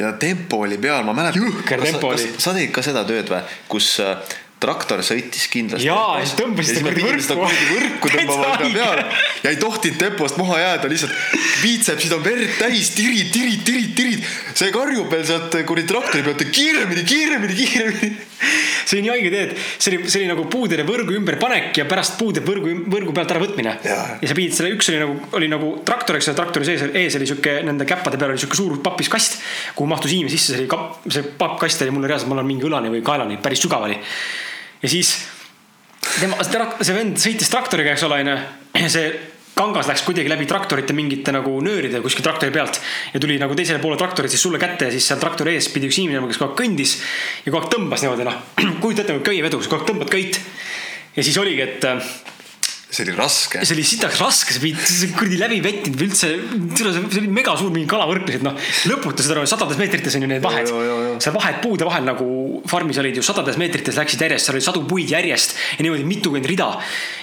[0.00, 1.42] ja tempo oli peal, ma mäletan.
[1.42, 2.30] jõhker tempo oli.
[2.38, 5.88] sa tegid ka seda tööd või, kus äh, traktor sõitis kindlasti.
[5.88, 7.36] jaa, ja siis tõmbasite kuradi võrku.
[7.70, 9.04] võrku tõmbama enda peale
[9.44, 11.14] ja ei tohtinud tempost maha jääda, lihtsalt
[11.62, 14.26] biitsepsid on verd täis, tirid, tirid, tirid, tirid.
[14.52, 18.10] see karjub veel sealt kuradi traktori pealt, kiiremini, kiiremini, kiiremini.
[18.84, 21.86] see oli nii haige tee, et see oli, see oli nagu puudele võrgu ümberpanek ja
[21.88, 23.74] pärast puude võrgu, võrgu pealt äravõtmine.
[23.86, 27.16] ja sa pidid selle, üks oli nagu, oli nagu traktor, eks ole, traktori sees, ees
[27.16, 29.40] oli sihuke, nende käppade peal oli sihuke suur papis kast,
[29.78, 32.68] kuhu mahtus inimene sisse, see oli kapp, see pappkast oli mulle reaalselt, mul on mingi
[32.68, 34.00] õlani või kaelani, päris sügav oli
[34.82, 35.12] ja siis
[36.20, 38.38] tema, see vend sõitis traktoriga, eks ole, onju.
[38.88, 39.10] see
[39.60, 42.78] kangas läks kuidagi läbi traktorite mingite nagu nööride kuskil traktori pealt
[43.12, 45.90] ja tuli nagu teisele poole traktorit siis sulle kätte ja siis seal traktori ees pidi
[45.90, 46.96] üks inimene, kes kogu aeg kõndis
[47.44, 48.38] ja kogu aeg tõmbas niimoodi noh.
[48.82, 50.40] kujuta ette, köievedu, sa kogu aeg tõmbad köit.
[51.16, 51.88] ja siis oligi, et
[52.90, 53.62] see oli raske.
[53.62, 56.30] see oli sitaks raske, sa pidid kuradi läbi vettinud üldse,
[56.74, 58.58] see oli mega suur mingi kalavõrk lihtsalt noh.
[58.90, 60.72] lõputu, saad aru, sadades meetrites on ju need vahed.
[61.22, 62.26] seal vahed puude vahel nagu
[62.70, 66.50] farmis olid ju sadades meetrites läksid järjest, seal oli sadu puid järjest ja niimoodi mitukümmend
[66.50, 66.68] rida.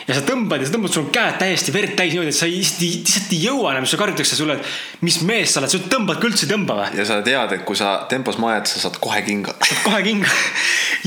[0.07, 2.47] ja sa tõmbad ja sa tõmbad, sul on käed täiesti verd täis niimoodi, et sa
[2.47, 6.21] ei, lihtsalt ei jõua enam, sulle karjutakse sulle, et mis mees sa oled, sa tõmbad
[6.21, 6.91] ka üldse ei tõmba või?
[7.01, 9.57] ja sa tead, et kui sa tempos majad, sa saad kohe kinga.
[9.59, 10.31] saad kohe kinga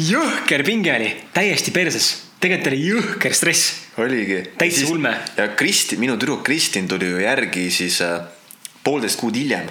[0.00, 3.72] jõhker pinge oli, täiesti perses tegelikult oli jõhker stress.
[4.00, 4.40] oligi.
[4.58, 5.12] täitsa ulme.
[5.36, 8.20] ja Kristi, minu tüdruk Kristin tuli ju järgi siis äh,
[8.84, 9.68] poolteist kuud hiljem.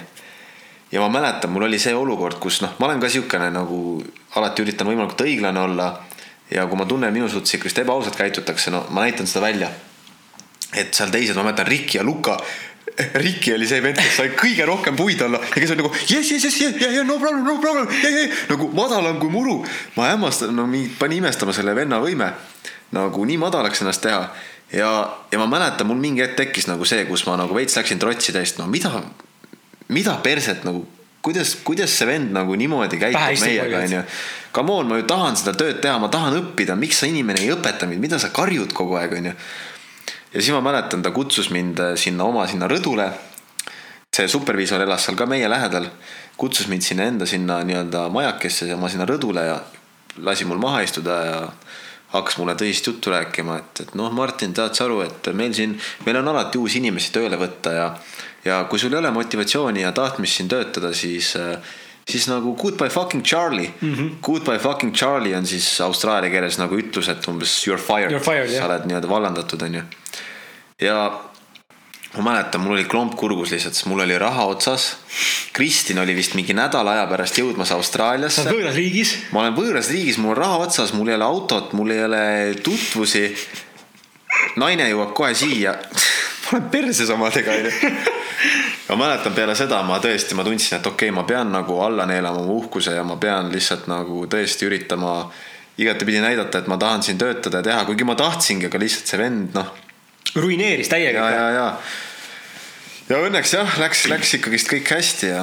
[0.92, 4.00] ja ma mäletan, mul oli see olukord, kus noh, ma olen ka siukene nagu
[4.38, 5.92] alati üritan võimalikult õiglane olla.
[6.50, 9.70] ja kui ma tunnen minu suhtes ikkagist ebaausalt käitutakse, no ma näitan seda välja.
[10.74, 12.38] et seal teised, ma mäletan Riki ja Luka
[13.24, 16.30] Riki oli see vend, kes sai kõige rohkem puid olla ja kes oli nagu yes,
[16.32, 18.46] yes, yes, yeah, yeah, no problem, no problem yeah,, yeah.
[18.50, 19.60] nagu madalam kui muru.
[19.96, 22.32] ma hämmastan, no mind pani imestama selle venna võime
[22.94, 24.28] nagu nii madalaks ennast teha.
[24.72, 24.90] ja,
[25.32, 28.34] ja ma mäletan, mul mingi hetk tekkis nagu see, kus ma nagu veits läksin trotsi
[28.34, 28.90] täis, no mida,
[29.88, 30.84] mida perset nagu,
[31.22, 34.04] kuidas, kuidas see vend nagu niimoodi käitub meiega, onju.
[34.54, 37.52] Come on, ma ju tahan seda tööd teha, ma tahan õppida, miks sa inimene ei
[37.54, 39.34] õpeta mind, mida sa karjud kogu aeg, onju.
[40.34, 43.10] Ja siis ma mäletan, ta kutsus mind sinna oma sinna rõdule
[44.16, 45.86] see superviisor elas seal ka meie lähedal,
[46.36, 49.60] kutsus mind sinna enda sinna nii-öelda majakesse ja ma sinna rõdule ja
[50.26, 51.36] lasi mul maha istuda ja
[52.10, 55.76] hakkas mulle tõsist juttu rääkima, et, et noh, Martin, tead sa aru, et meil siin,
[56.06, 57.86] meil on alati uusi inimesi tööle võtta ja
[58.44, 61.34] ja kui sul ei ole motivatsiooni ja tahtmist siin töötada, siis
[62.10, 63.94] siis nagu goodbye fucking Charlie mm.
[63.94, 64.10] -hmm.
[64.22, 68.50] Goodbye fucking Charlie on siis austraalia keeles nagu ütlus, et umbes you are fired, fired,
[68.58, 69.82] sa oled nii-öelda vallandatud, onju.
[70.80, 71.30] Ja
[72.16, 74.96] ma mäletan, mul oli klomp kurgus lihtsalt, sest mul oli raha otsas.
[75.52, 78.42] Kristin oli vist mingi nädala aja pärast jõudmas Austraaliasse.
[78.42, 79.16] sa oled võõras riigis?
[79.32, 82.22] ma olen võõras riigis, mul on raha otsas, mul ei ole autot, mul ei ole
[82.64, 83.28] tutvusi.
[84.56, 85.74] naine jõuab kohe siia
[86.44, 87.92] ma olen perses omadega onju.
[88.88, 92.06] ma mäletan peale seda ma tõesti, ma tundsin, et okei okay,, ma pean nagu alla
[92.10, 95.30] neelama oma uhkuse ja ma pean lihtsalt nagu tõesti üritama
[95.78, 99.20] igatepidi näidata, et ma tahan siin töötada ja teha, kuigi ma tahtsingi, aga lihtsalt see
[99.20, 99.70] vend noh
[100.34, 101.30] ruineeris täiega.
[101.30, 101.66] ja, ja, ja,
[103.10, 105.42] ja õnneks jah, läks, läks ikkagist kõik hästi ja.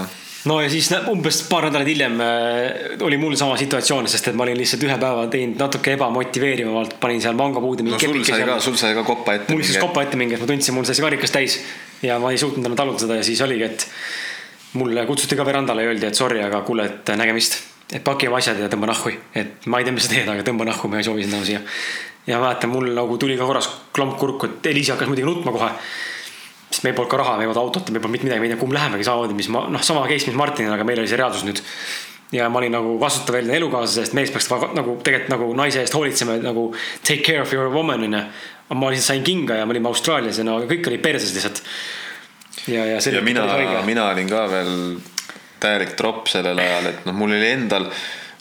[0.50, 4.48] no ja siis umbes paar nädalat hiljem äh, oli mul sama situatsioon, sest et ma
[4.48, 7.86] olin lihtsalt ühe päeva teinud natuke ebamotiveerivamalt, panin seal mangopuude.
[7.88, 9.54] no sul sai ka, sul sai ka kopa ette.
[9.54, 11.62] mul siis kopa ette mingi, et ma tundsin, mul sai see karikas täis
[12.06, 13.90] ja ma ei suutnud enam taluda seda ja siis oligi, et
[14.78, 18.42] mulle kutsuti ka verandale ja öeldi, et sorry, aga kuule, et nägemist et paki oma
[18.42, 21.00] asjad ja tõmba nahhu, et ma ei tea, mis sa teed, aga tõmba nahhu, ma
[21.00, 21.62] ei soovi sind enam siia
[22.28, 25.72] ja mäletan, mul nagu tuli ka korras klomp kurku, et Eliisi hakkas muidugi nutma kohe.
[26.68, 28.60] sest meil polnud ka raha, meil polnud autot, meil polnud mitte midagi, me ei tea,
[28.60, 31.20] kuhu me lähemegi samamoodi, mis ma, noh, sama case, mis Martinil, aga meil oli see
[31.20, 31.62] reaalsus nüüd.
[32.36, 35.96] ja ma olin nagu vastutav eelne elukaaslase eest, mees peaks nagu tegelikult nagu naise eest
[35.96, 36.66] hoolitsema, nagu
[37.08, 38.24] take care of your woman onju.
[38.68, 41.64] aga ma lihtsalt sain kinga ja me olime Austraalias ja no kõik oli perses lihtsalt.
[42.68, 43.00] ja, ja.
[43.00, 43.48] ja mina,
[43.88, 44.74] mina olin ka veel
[45.64, 47.88] täielik tropp sellel ajal, et noh, mul oli endal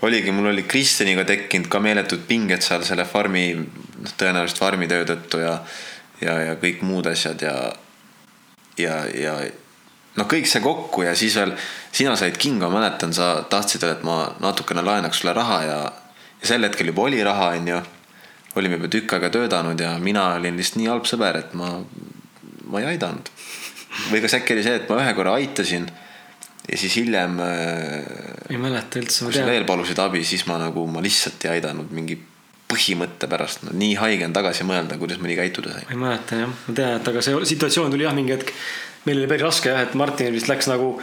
[0.03, 5.41] oligi, mul oli Kristjaniga tekkinud ka meeletud pinged seal selle farmi, noh, tõenäoliselt farmitöö tõttu
[5.41, 5.55] ja,
[6.21, 7.55] ja, ja kõik muud asjad ja,
[8.81, 9.37] ja, ja
[10.17, 11.55] noh, kõik see kokku ja siis veel
[11.97, 15.79] sina said kinga, mäletan, sa tahtsid, et ma natukene laenaks sulle raha ja,
[16.41, 17.83] ja sel hetkel juba oli raha, onju.
[18.57, 21.77] olime juba tükk aega töötanud ja mina olin lihtsalt nii halb sõber, et ma,
[22.73, 23.29] ma ei aidanud.
[24.11, 25.89] või kas äkki oli see, et ma ühe korra aitasin
[26.71, 27.39] ja siis hiljem.
[27.41, 29.27] Äh, ei mäleta üldse.
[29.27, 32.19] kui sa veel palusid abi, siis ma nagu, ma lihtsalt ei aidanud mingi
[32.67, 35.87] põhimõtte pärast no,, nii haige on tagasi mõelda, kuidas ma nii käituda sain.
[35.87, 38.51] ma ei mäleta jah, ma tean, et aga see situatsioon tuli jah mingi hetk,
[39.07, 40.97] meil oli päris raske jah, et Martinil vist läks nagu,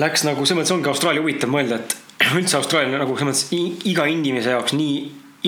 [0.00, 1.98] läks nagu selles mõttes ongi Austraalia huvitav mõelda, et
[2.40, 4.96] üldse Austraalia nagu selles mõttes iga inimese jaoks nii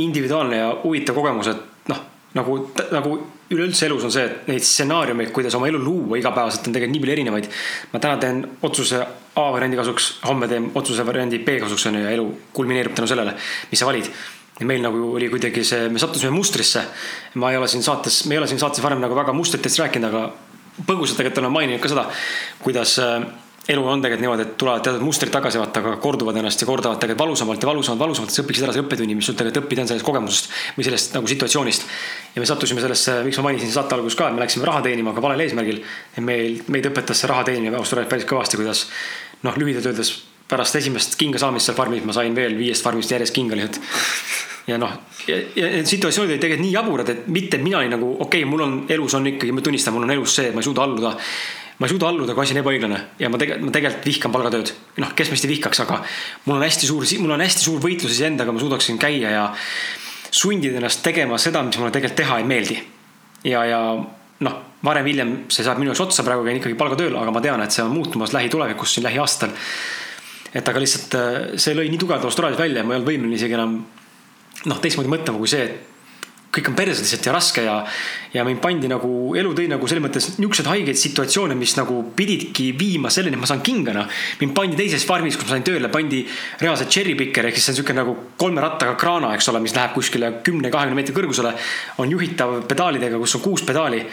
[0.05, 2.05] individuaalne ja huvitav kogemus, et noh,
[2.37, 2.59] nagu,
[2.93, 3.17] nagu
[3.51, 7.03] üleüldse elus on see, et neid stsenaariumeid, kuidas oma elu luua igapäevaselt on tegelikult nii
[7.05, 7.49] palju erinevaid.
[7.93, 9.05] ma täna teen otsuse
[9.37, 12.25] A variandi kasuks, homme teen otsuse variandi B kasuks on ju ja elu
[12.57, 13.35] kulmineerub tänu sellele,
[13.71, 14.11] mis sa valid.
[14.61, 16.83] ja meil nagu oli kuidagi see, me sattusime mustrisse.
[17.35, 20.09] ma ei ole siin saates, me ei ole siin saates varem nagu väga mustritest rääkinud,
[20.09, 20.33] aga
[20.87, 22.09] põgusalt tegelikult olen maininud ka seda,
[22.65, 23.23] kuidas äh,
[23.69, 27.01] elu on tegelikult niimoodi, et tulevad teatud mustrid tagasi, vaata, aga korduvad ennast ja kordavad
[27.03, 29.83] tegelikult valusamalt ja valusamalt, valusamalt, et sa õpiksid ära selle õppetunni, mis sul tegelikult õppida
[29.83, 31.89] on sellest kogemusest või sellest nagu situatsioonist.
[32.37, 35.11] ja me sattusime sellesse, miks ma mainisin saate alguses ka, et me läksime raha teenima,
[35.11, 35.83] aga valel eesmärgil.
[36.21, 38.87] meil, meid õpetas see raha teenimine Austraalias päris kõvasti, kuidas
[39.43, 40.15] noh, lühidalt öeldes
[40.47, 43.83] pärast esimest kinga saamist seal farmis ma sain veel viiest farmist järjest kinga lihtsalt.
[44.71, 44.95] ja noh,
[45.27, 48.51] ja, ja need situatsioonid olid tegelikult nii jaburad, et mitte mina olin nagu okei okay,,
[48.51, 50.87] mul on elus on ikkagi, ma tunnistan, mul on elus see, et ma ei suuda
[50.87, 51.17] alluda
[51.79, 54.73] ma ei suuda alluda, kui asi on ebaõiglane ja ma tegelikult, ma tegelikult vihkan palgatööd.
[55.03, 55.99] noh, kes meist ei vihkaks, aga
[56.47, 59.49] mul on hästi suur, mul on hästi suur võitlus iseendaga, ma suudaksin käia ja
[60.31, 62.79] sundida ennast tegema seda, mis mulle tegelikult teha ei meeldi.
[63.45, 63.81] ja, ja
[64.47, 67.75] noh, varem-hiljem see saab minu jaoks otsa, praegu käin ikkagi palgatööl, aga ma tean, et
[67.75, 69.53] see on muutumas lähitulevikus, siin lähiaastatel.
[70.57, 73.37] et aga lihtsalt äh, see lõi nii tugevalt Austraalias välja ja ma ei olnud võimeline
[73.37, 73.77] isegi enam
[74.65, 75.96] noh, teistmoodi mõtlema kui see, et
[76.55, 77.75] kõik on perses lihtsalt ja raske ja,
[78.33, 82.71] ja mind pandi nagu, elu tõi nagu selles mõttes niisuguseid haigeid situatsioone, mis nagu pididki
[82.79, 84.07] viima selleni, et ma saan kingana.
[84.41, 86.23] mind pandi teises farmis, kus ma sain tööle, pandi
[86.63, 89.77] reaalselt cherry picker ehk siis see on niisugune nagu kolme rattaga kraana, eks ole, mis
[89.77, 91.53] läheb kuskile kümne, kahekümne meetri kõrgusele.
[91.99, 94.05] on juhitav pedaalidega, kus on kuus pedaali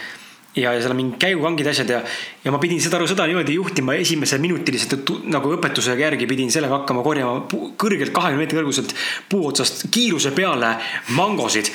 [0.56, 2.00] ja, ja seal on mingi käigukangid, asjad ja,
[2.44, 6.80] ja ma pidin seda seda niimoodi juhtima esimese minuti lihtsalt nagu õpetuse järgi pidin sellega
[6.80, 7.44] hakkama korjama
[7.80, 8.94] kõrgelt kahekümne meetri kõrguselt
[9.30, 10.76] puu otsast kiiruse peale
[11.18, 11.70] mangosid.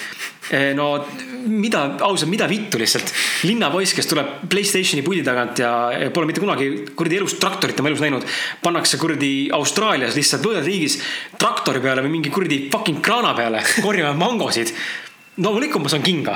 [0.49, 0.95] Eh, no
[1.45, 3.11] mida, ausalt, mida vittu lihtsalt.
[3.45, 5.73] linnapoiss, kes tuleb Playstationi puldi tagant ja
[6.13, 8.25] pole mitte kunagi kuradi elus traktorit oma elus näinud.
[8.63, 10.97] pannakse kuradi Austraalias lihtsalt võõras riigis
[11.37, 14.73] traktori peale või mingi kuradi fucking kraana peale korjama mangosid
[15.39, 16.33] loomulikult ma saan kinga,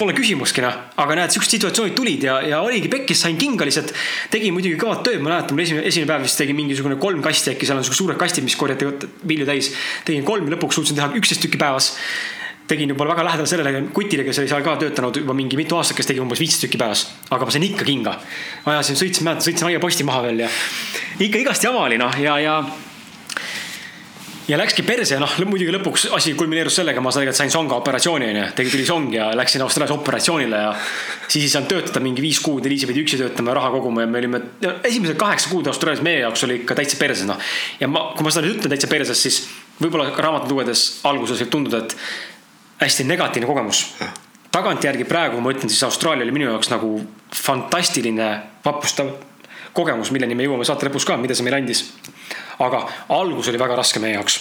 [0.00, 3.94] pole küsimustki noh, aga näed, siuksed situatsioonid tulid ja, ja oligi pekkis, sain kinga lihtsalt.
[4.32, 7.54] tegin muidugi kõvat tööd, ma mäletan, mul esimene, esimene päev vist tegin mingisugune kolm kasti
[7.54, 8.90] äkki, seal on siuksed suured kastid, mis korjati,
[9.28, 9.72] viilju täis.
[10.08, 11.94] tegin kolm ja lõpuks suutsin teha üksteist tükki päevas.
[12.68, 15.96] tegin juba väga lähedal sellele kutile, kes oli seal ka töötanud juba mingi mitu aastat,
[15.96, 17.08] kes tegi umbes viisteist tükki päevas.
[17.30, 18.18] aga ma sain ikka kinga.
[18.66, 20.54] ajasin, sõitsin, mäletan, sõitsin aiaposti maha veel ja
[21.20, 22.62] ikka igast jama oli noh, ja, ja
[24.48, 28.46] ja läkski perse, noh muidugi lõpuks asi kulmineerus sellega, ma tegelikult sain songa operatsiooni onju,
[28.58, 30.72] tegi tuli song ja läksin Austraalias operatsioonile ja.
[31.28, 34.10] siis ei saanud töötada mingi viis kuud, Eliise pidi üksi töötama ja raha koguma ja
[34.10, 34.42] me olime,
[34.82, 37.40] esimesed kaheksa kuud Austraalias meie jaoks oli ikka täitsa perses noh.
[37.80, 39.40] ja ma, kui ma seda nüüd ütlen täitsa perses, siis
[39.78, 41.96] võib-olla raamatut lugedes alguses võib tunduda, et
[42.82, 43.84] hästi negatiivne kogemus.
[44.52, 46.96] tagantjärgi praegu ma ütlen, siis Austraalia oli minu jaoks nagu
[47.32, 48.32] fantastiline,
[48.64, 49.14] vapustav
[49.72, 51.86] kogemus, milleni me jõuame saate lõpus ka, mida see meile andis
[52.66, 52.86] aga
[53.18, 54.40] algus oli väga raske meie jaoks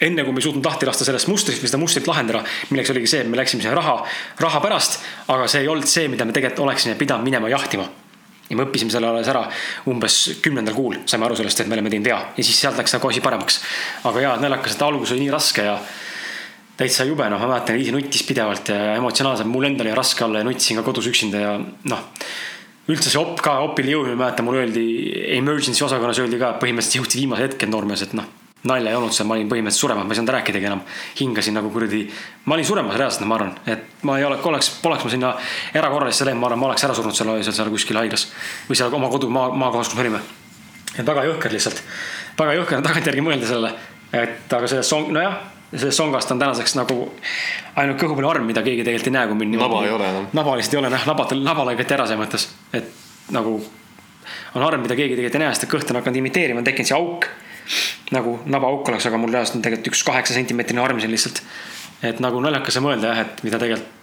[0.00, 3.10] enne kui me ei suutnud lahti lasta sellest mustrist või seda mustrit lahendada, milleks oligi
[3.10, 3.98] see, et me läksime sinna raha,
[4.42, 5.00] raha pärast,
[5.32, 7.86] aga see ei olnud see, mida me tegelikult oleksime pidanud minema jahtima.
[8.44, 9.46] ja me õppisime selle alles ära
[9.88, 12.92] umbes kümnendal kuul, saime aru sellest, et me oleme teinud vea ja siis sealt läks
[12.92, 13.60] nagu asi paremaks.
[14.04, 15.78] aga jaa, naljakas, et algus oli nii raske ja
[16.76, 20.42] täitsa jube, noh, ma mäletan, Liisi nuttis pidevalt ja emotsionaalselt, mul endal jäi raske olla
[20.42, 22.10] ja nutisin ka kodus üksinda ja noh
[22.90, 24.84] üldse see op ka, opile jõudmine, mäletan, mulle öeldi
[25.38, 28.26] emergency osakonnas öeldi ka, et põhimõtteliselt jõudsid viimase hetkeni noormees, et noh.
[28.64, 30.82] nalja ei olnud seal, ma olin põhimõtteliselt suremas, ma ei saanud rääkidagi enam.
[31.20, 32.02] hingasin nagu kuradi,
[32.44, 35.32] ma olin suremas reaalselt, ma arvan, et ma ei oleks, oleks, poleks ma sinna
[35.74, 38.28] erakorralisse läinud, ma arvan, ma oleks ära surnud seal öösel seal kuskil haiglas.
[38.68, 40.20] või seal oma kodu maa, maakohas, kus me olime.
[40.98, 41.82] et väga jõhker lihtsalt,
[42.38, 43.74] väga jõhker tagantjärgi mõelda sellele,
[44.12, 45.40] et aga sellest song, nojah
[45.78, 46.96] sellest songast on tänaseks nagu
[47.76, 49.58] ainult kõhu peal arm, mida keegi tegelikult ei näe, kui mind.
[49.58, 50.28] naba ei ole enam.
[50.32, 53.56] naba lihtsalt ei ole, noh, nabad, naba lõigati ära selles mõttes, et nagu
[54.54, 56.98] on arm, mida keegi tegelikult ei näe, sest kõht on hakanud imiteerima, on tekkinud see
[56.98, 57.28] auk.
[58.12, 61.42] nagu nabaauk oleks, aga mul reaalselt on tegelikult üks kaheksa sentimeetrine arm siin lihtsalt.
[62.02, 64.02] et nagu naljakas on mõelda jah, et mida tegelikult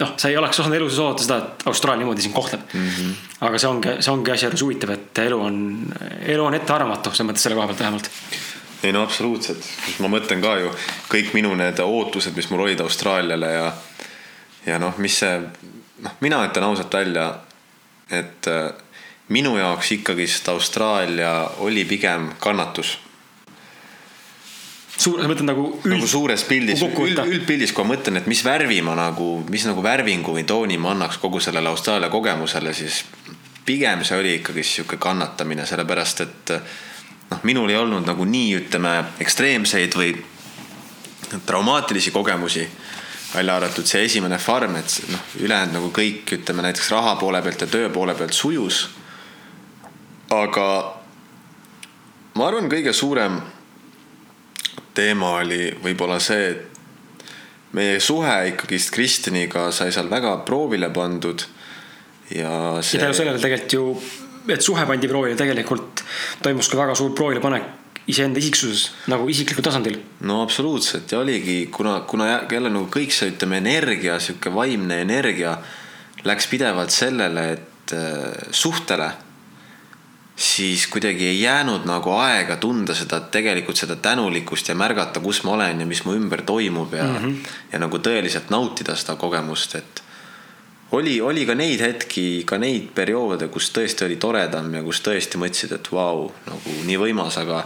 [0.00, 2.88] noh, sa ei oleks osanud elus oodata seda, et Austraalia niimoodi sind kohtleb mm.
[2.88, 3.14] -hmm.
[3.48, 5.56] aga see ongi, see ongi asjajuures huvitav, et elu on,
[6.34, 8.10] elu on ettearvamatu, selles mõttes selle koha pealt vähemalt
[8.84, 9.64] ei no absoluutselt,
[10.04, 10.70] ma mõtlen ka ju
[11.12, 13.72] kõik minu need ootused, mis mul olid Austraaliale ja
[14.66, 15.32] ja noh, mis see
[16.02, 17.30] noh, mina ütlen ausalt välja,
[18.10, 18.70] et äh,
[19.28, 22.98] minu jaoks ikkagist Austraalia oli pigem kannatus.
[24.96, 28.40] suur, sa mõtled nagu üld, nagu suures pildis, üld, üldpildis, kui ma mõtlen, et mis
[28.44, 33.02] värvi ma nagu, mis nagu värvingu või tooni ma annaks kogu sellele Austraalia kogemusele, siis
[33.66, 36.78] pigem see oli ikkagi sihuke kannatamine, sellepärast et äh,
[37.30, 40.14] noh, minul ei olnud nagu nii, ütleme, ekstreemseid või
[41.46, 42.68] traumaatilisi kogemusi
[43.36, 47.64] välja arvatud see esimene farm, et noh, ülejäänud nagu kõik, ütleme näiteks raha poole pealt
[47.66, 48.86] ja töö poole pealt sujus.
[50.30, 50.68] aga
[52.34, 53.40] ma arvan, kõige suurem
[54.96, 57.30] teema oli võib-olla see, et
[57.76, 61.44] meie suhe ikkagist Kristjaniga sai seal väga proovile pandud.
[62.34, 62.98] ja see.
[62.98, 63.88] ja tänu sellele tegelikult ju
[64.54, 66.02] et suhe pandi proovile, tegelikult
[66.42, 69.98] toimus ka väga suur proovilepanek iseenda isiksuses nagu isiklikul tasandil.
[70.28, 75.56] no absoluutselt ja oligi, kuna, kuna jälle nagu kõik see, ütleme, energia, sihuke vaimne energia
[76.26, 79.10] läks pidevalt sellele, et äh, suhtele,
[80.36, 85.54] siis kuidagi ei jäänud nagu aega tunda seda, tegelikult seda tänulikkust ja märgata, kus ma
[85.56, 87.54] olen ja mis mu ümber toimub ja mm, -hmm.
[87.72, 90.02] ja nagu tõeliselt nautida seda kogemust, et
[90.92, 95.40] oli, oli ka neid hetki, ka neid perioode, kus tõesti oli toredam ja kus tõesti
[95.40, 97.64] mõtlesid, et vau, nagu nii võimas, aga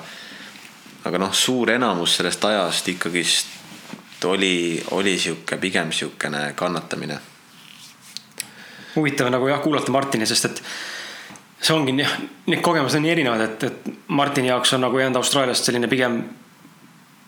[1.04, 7.18] aga noh, suur enamus sellest ajast ikkagist oli, oli sihuke pigem sihukene kannatamine.
[8.96, 10.62] huvitav nagu jah, kuulata Martini, sest et
[11.60, 12.16] see ongi jah,
[12.50, 16.20] need kogemused on nii erinevad, et, et Martini jaoks on nagu jäänud Austraaliast selline pigem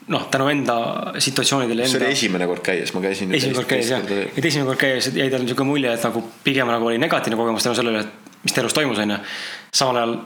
[0.09, 0.77] noh, tänu enda
[1.19, 1.87] situatsioonidele.
[1.89, 3.35] see oli esimene kord käies, ma käisin.
[3.35, 4.05] esimene kord käies jah,
[4.37, 7.69] et esimene kord käies jäi tal niisugune mulje, et nagu pigem nagu oli negatiivne kogemus
[7.69, 9.19] tänu sellele, et mis ta elus toimus, onju.
[9.73, 10.17] samal ajal,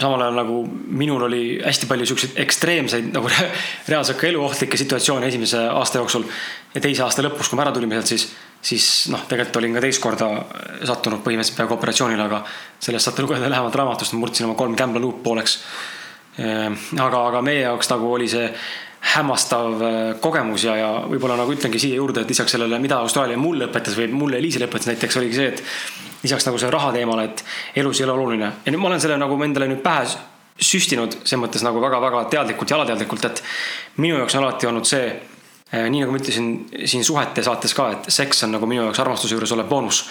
[0.00, 0.60] samal ajal nagu
[0.98, 3.30] minul oli hästi palju siukseid ekstreemseid nagu
[3.90, 6.24] reaalselt ka eluohtlikke situatsioone esimese aasta jooksul.
[6.74, 8.28] ja teise aasta lõpus, kui me ära tulime sealt, siis,
[8.62, 10.30] siis noh, tegelikult olin ka teist korda
[10.82, 12.40] sattunud põhimõtteliselt peaaegu operatsioonile, aga
[12.82, 15.60] sellest saate lugeda lähemalt raamatust, murdsin oma kolm gambler loop pooleks.
[16.42, 18.48] Ehm, aga, aga meie jaoks nagu oli see
[19.14, 23.38] hämmastav äh, kogemus ja, ja võib-olla nagu ütlengi siia juurde, et lisaks sellele, mida Austraalia
[23.38, 25.62] mulle õpetas või mulle Eliisele õpetas näiteks, oligi see, et
[26.24, 27.44] lisaks nagu see raha teemale, et
[27.82, 28.52] elus ei ole oluline.
[28.64, 30.08] ja nüüd ma olen selle nagu endale nüüd pähe
[30.54, 33.42] süstinud, selles mõttes nagu väga-väga teadlikult ja alateadlikult, et
[34.02, 35.08] minu jaoks on alati olnud see,
[35.72, 36.52] äh, nii nagu ma ütlesin
[36.86, 40.04] siin suhete saates ka, et seks on nagu minu jaoks armastuse juures olev boonus.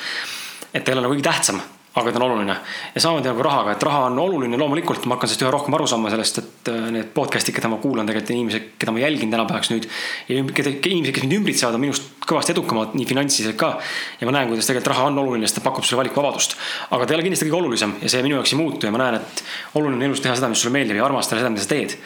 [0.73, 1.61] et ta ei ole nagu kõige tähtsam
[1.95, 2.55] aga ta on oluline.
[2.95, 5.85] ja samamoodi nagu rahaga, et raha on oluline loomulikult, ma hakkan sellest üha rohkem aru
[5.89, 9.69] saama sellest, et äh, need podcast'id, keda ma kuulan, tegelikult inimesed, keda ma jälgin tänapäevaks
[9.69, 9.85] nüüd.
[10.27, 13.75] ja inimesed, kes mind ümbritsevad, on minust kõvasti edukamad, nii finantsiliselt ka.
[14.19, 16.57] ja ma näen, kuidas tegelikult raha on oluline, sest ta pakub sulle valikuvabadust.
[16.89, 19.03] aga ta ei ole kindlasti kõige olulisem ja see minu jaoks ei muutu ja ma
[19.05, 19.43] näen, et
[19.77, 21.97] oluline on elus teha seda, mis sulle meeldib ja armastada seda, mida sa teed.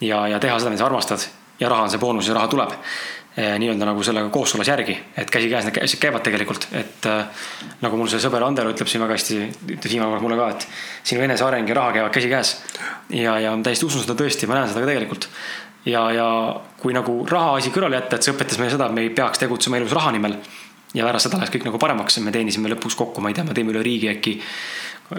[0.00, 1.26] ja, ja teha seda, mida sa armastad
[1.58, 2.78] ja raha on see boonus ja raha tuleb
[3.34, 7.48] nii-öelda nagu sellega kooskõlas järgi, et käsikäes need asjad käivad tegelikult, et äh,
[7.82, 9.38] nagu mul see sõber Ander ütleb siin väga hästi,
[9.74, 10.66] ütles viimane kord mulle ka, et
[11.10, 12.54] sinu eneseareng ja raha käivad käsikäes.
[13.10, 15.26] ja, ja ma täiesti usun seda tõesti, ma näen seda ka tegelikult.
[15.90, 16.28] ja, ja
[16.78, 19.42] kui nagu raha asi kõrvale jätta, et see õpetas meile seda, et me ei peaks
[19.42, 20.38] tegutsema elus raha nimel.
[20.94, 23.54] ja pärast seda läks kõik nagu paremaks, me teenisime lõpuks kokku, ma ei tea, me
[23.58, 24.38] teeme üle riigi äkki.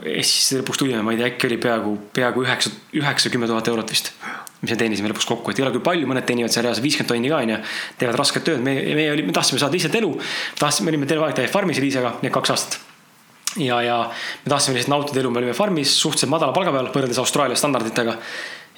[0.07, 4.15] Eestisse lõpuks tulime, ma ei tea, äkki oli peaaegu, peaaegu üheksa, üheksakümmend tuhat eurot vist
[4.61, 7.11] mis me teenisime lõpuks kokku, et ei ole küll palju, mõned teenivad seal reaalselt viiskümmend
[7.11, 7.59] tonni ka onju.
[7.99, 10.11] teevad rasket tööd, me, me olime, me tahtsime saada lihtsalt elu.
[10.59, 12.77] tahtsime, me olime terve aeg täiesti farmis Liisega, need kaks aastat.
[13.61, 17.19] ja, ja me tahtsime lihtsalt nautida elu, me olime farmis suhteliselt madala palga peal võrreldes
[17.21, 18.15] Austraalia standarditega.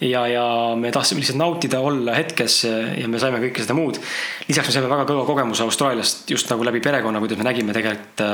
[0.01, 0.47] ja, ja
[0.79, 4.01] me tahtsime lihtsalt nautida, olla hetkes ja me saime kõike seda muud.
[4.49, 8.25] lisaks me saime väga kõva kogemuse Austraaliast just nagu läbi perekonna, kuidas me nägime tegelikult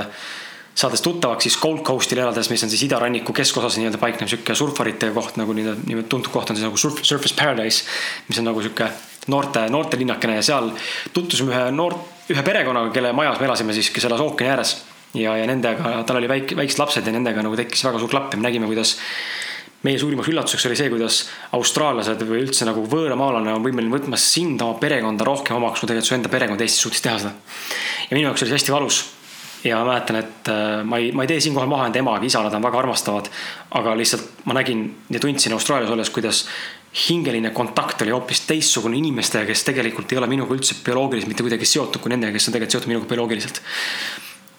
[0.76, 5.12] saades tuttavaks siis Gold Coastil elades, mis on siis idaranniku keskosas nii-öelda paiknev sihuke surfarite
[5.14, 7.86] koht nagu nii-öelda tuntud koht on siis nagu surf, Surface Paradise.
[8.28, 8.90] mis on nagu sihuke
[9.28, 10.72] noorte, noortelinnakene ja seal
[11.14, 14.76] tutvusime ühe noort, ühe perekonnaga, kelle majas me elasime siis, kes elas ookeani ääres.
[15.14, 18.34] ja, ja nendega, tal oli väike, väiksed lapsed ja nendega nagu tekkis väga suur klapp
[18.34, 18.98] ja me nägime, kuidas
[19.84, 24.62] meie suurimaks üllatuseks oli see, kuidas austraallased või üldse nagu võõramaalane on võimeline võtma sind,
[24.64, 27.36] oma perekonda rohkem omaks, kui tegelikult su enda perekond Eestis suutis teha seda.
[28.10, 29.04] ja minu jaoks oli see hästi valus
[29.64, 32.44] ja ma mäletan, et äh, ma ei, ma ei tee siinkohal maha enda emaga, isa,
[32.44, 33.30] nad on väga armastavad.
[33.72, 36.46] aga lihtsalt ma nägin ja tundsin Austraalias olles, kuidas
[37.08, 41.66] hingeline kontakt oli hoopis teistsugune inimestega, kes tegelikult ei ole minuga üldse bioloogiliselt mitte kuidagi
[41.66, 43.62] seotud kui nendega, kes on tegelikult seotud minuga bioloogiliselt.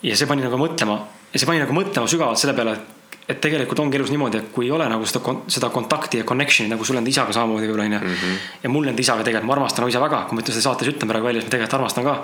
[0.03, 0.99] ja see pani nagu mõtlema
[1.33, 4.51] ja see pani nagu mõtlema sügavalt selle peale, et, et tegelikult ongi elus niimoodi, et
[4.57, 7.87] kui ei ole nagu seda, seda kontakti ja connection'i nagu sul enda isaga samamoodi võib-olla
[7.91, 8.03] onju.
[8.03, 8.43] Mhm.
[8.65, 10.91] ja mul enda isaga tegelikult, ma armastan oma isa väga, kui ma ütlen seda saates
[10.91, 12.19] ütlen praegu välja, siis ma tegelikult armastan ka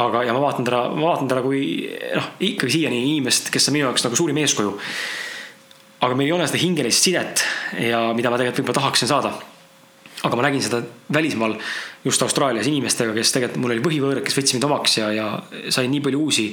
[0.00, 1.64] aga, ja ma vaatan teda, ma vaatan teda kui
[2.16, 4.76] noh, ikkagi siiani inimest, kes on minu jaoks nagu suurim eeskuju.
[6.04, 7.44] aga meil ei ole seda hingelist sidet
[7.80, 9.32] ja mida ma tegelikult võib-olla tahaksin saada.
[10.24, 10.82] aga ma nägin seda
[11.12, 11.58] välismaal,
[12.04, 15.28] just Austraalias inimestega, kes tegelikult, mul oli põhivõõrad, kes võtsid mind omaks ja, ja
[15.70, 16.50] sain nii palju uusi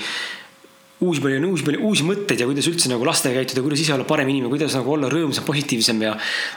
[1.01, 4.05] uusi palju, uusi palju, uusi mõtteid ja kuidas üldse nagu lastega käituda, kuidas ise olla
[4.05, 6.11] parem inimene, kuidas nagu olla rõõmsam, positiivsem ja.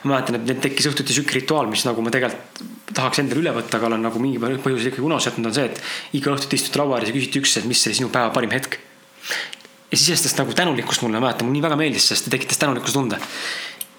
[0.05, 2.61] ma mäletan, et tekkis õhtuti sihuke rituaal, mis nagu ma tegelikult
[2.95, 6.19] tahaks endale üle võtta, aga olen nagu mingi põhjusel ikkagi unarusse jätnud, on see, et
[6.21, 8.77] iga õhtuti istute laua ääres ja küsite üksteist, mis oli sinu päeva parim hetk.
[9.91, 13.19] ja sisestas nagu tänulikkust mulle, mäletan, mulle nii väga meeldis, sest ta tekitas tänulikkuse tunde.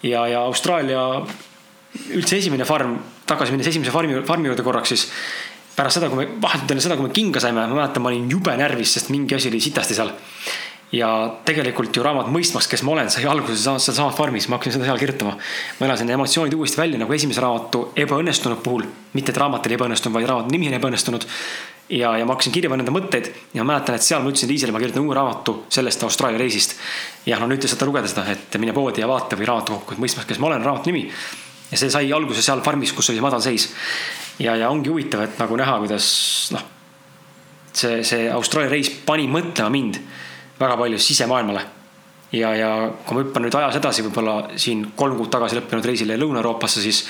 [0.04, 1.02] ja, ja Austraalia
[2.14, 5.08] üldse esimene farm, tagasi minnes esimese farmi, farmi juurde korraks, siis
[5.76, 8.30] pärast seda, kui me, vahetult enne seda, kui me kinga saime, ma mäletan, ma olin
[8.32, 10.14] jube närvis, sest mingi asi oli sitasti seal.
[10.96, 11.10] ja
[11.44, 15.00] tegelikult ju raamat Mõistmaks, kes ma olen, sai alguse sealsamas farmis, ma hakkasin seda seal
[15.02, 15.36] kirjutama.
[15.80, 20.16] ma elasin emotsioonid uuesti välja nagu esimese raamatu ebaõnnestunud puhul, mitte et raamat oli ebaõnnestunud,
[20.16, 21.28] vaid raamatu nimi on ebaõnnestunud.
[21.90, 24.54] ja, ja ma hakkasin kirja panema enda mõtteid ja ma mäletan, et seal ma ütlesin
[24.54, 26.78] Liisele, ma kirjutan uue raamatu sellest Austraalia reisist.
[27.26, 30.06] jah, no nüüd te saate lugeda seda, et mine poodi ja vaata või raamatukokku, et
[30.06, 31.10] Mõistmaks, kes ma olen, raamatu nimi
[31.72, 33.70] ja see sai alguse seal farmis, kus oli madal seis
[34.40, 36.10] ja, ja ongi huvitav, et nagu näha, kuidas
[36.56, 36.66] noh,
[37.72, 40.00] see, see Austraalia reis pani mõtlema mind
[40.60, 41.64] väga palju sisemaailmale.
[42.36, 42.70] ja, ja
[43.06, 47.04] kui ma hüppan nüüd ajas edasi, võib-olla siin kolm kuud tagasi lõppenud reisile Lõuna-Euroopasse, siis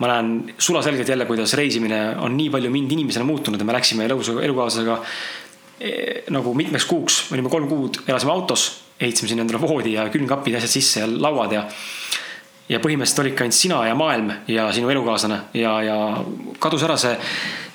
[0.00, 4.08] ma näen sulaselgelt jälle, kuidas reisimine on nii palju mind inimesena muutunud ja me läksime
[4.08, 4.96] elus, elukaaslasega
[5.78, 5.90] e,
[6.34, 8.66] nagu mitmeks kuuks, olime kolm kuud, elasime autos,
[8.98, 11.66] ehitasime sinna endale voodi ja külmkapid, asjad sisse ja lauad ja
[12.64, 15.96] ja põhimõtteliselt olidki ainult sina ja maailm ja sinu elukaaslane ja, ja
[16.62, 17.12] kadus ära see,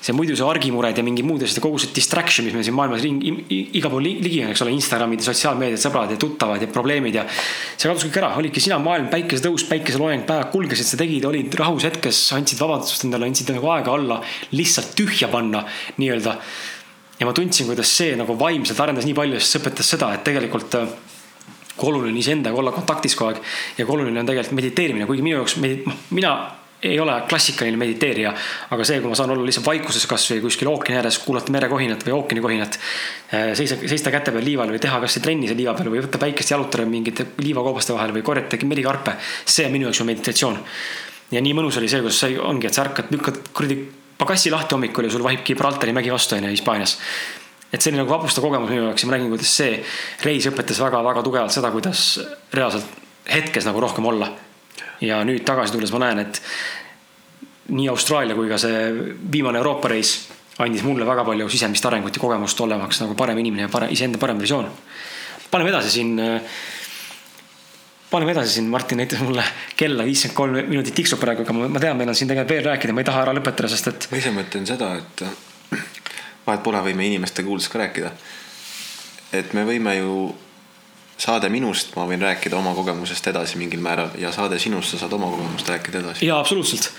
[0.02, 2.74] see muidu see argimured ja mingi muud asjad ja kogu see distraction, mis meil siin
[2.74, 3.30] maailmas ringi,
[3.78, 7.22] igal pool ligi on, eks ole, Instagramid ja sotsiaalmeediad, sõbrad ja tuttavad ja probleemid ja.
[7.30, 11.86] see kadus kõik ära, olidki sina, maailm, päikesetõus, päikeseloojang, päevad kulgesid, sa tegid, olid rahus
[11.86, 14.18] hetkes, andsid vabadust endale, andsid nagu aega alla,
[14.56, 15.62] lihtsalt tühja panna
[16.00, 16.34] nii-öelda.
[17.20, 20.26] ja ma tundsin, kuidas see nagu vaimselt arendas nii palju, sest see õpetas seda, et
[20.26, 20.74] tegelikult
[21.80, 23.42] kui oluline on iseendaga olla kontaktis kogu aeg.
[23.78, 26.34] ja kui oluline on tegelikult mediteerimine, kuigi minu jaoks, noh, mina
[26.82, 28.32] ei ole klassikaline mediteerija,
[28.72, 32.14] aga see, kui ma saan olla lihtsalt vaikuses kasvõi kuskil ookeani ääres, kuulata merekohinat või
[32.16, 32.78] ookeani kohinat.
[33.32, 36.20] Eh, seisa, seista käte peal liival või teha kasvõi trenni seal liiva peal või võtta
[36.22, 39.16] päikest jalutada mingite liivakoobaste vahel või korjata merikarpe.
[39.44, 40.58] see on minu jaoks ju meditatsioon.
[41.30, 43.76] ja nii mõnus oli see, kus sai, ongi, et sa ärkad, lükkad kuradi
[44.18, 46.96] pagassi lahti hommikul ja sul vahib Gibraltari mägi vastu onju Hispaanias
[47.72, 49.78] et see oli nagu vapustav kogemus minu jaoks ja ma nägin, kuidas see
[50.26, 52.04] reis õpetas väga-väga tugevalt seda, kuidas
[52.54, 52.98] reaalselt
[53.30, 54.32] hetkes nagu rohkem olla.
[55.00, 56.42] ja nüüd tagasi tulles ma näen, et
[57.70, 58.90] nii Austraalia kui ka see
[59.32, 60.16] viimane Euroopa reis
[60.60, 64.18] andis mulle väga palju sisemist arengut ja kogemust olemaks nagu parem inimene ja parem, iseenda
[64.20, 64.68] parem versioon.
[65.50, 66.16] paneme edasi siin.
[68.10, 69.44] paneme edasi siin, Martin näitas mulle
[69.76, 72.92] kella viiskümmend kolm minutit tiksub praegu, aga ma tean, meil on siin tegelikult veel rääkida,
[72.92, 74.08] ma ei taha ära lõpetada, sest et.
[74.10, 75.24] ma ise mõtlen seda, et
[76.46, 78.10] vahet pole, võime inimeste kuuldes ka rääkida.
[79.32, 80.34] et me võime ju,
[81.20, 85.12] saade minust ma võin rääkida oma kogemusest edasi mingil määral ja saade sinust sa saad
[85.12, 86.26] oma kogemust rääkida edasi.
[86.26, 86.90] jaa, absoluutselt.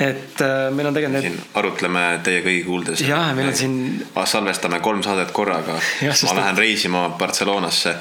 [0.00, 3.00] et äh, meil on tegelikult need siin arutleme teie kõigi kuuldes.
[3.00, 4.06] Jah, meil on siin-.
[4.24, 5.78] salvestame kolm saadet korraga.
[6.00, 7.96] Sest ma et- lähen reisima Barcelonasse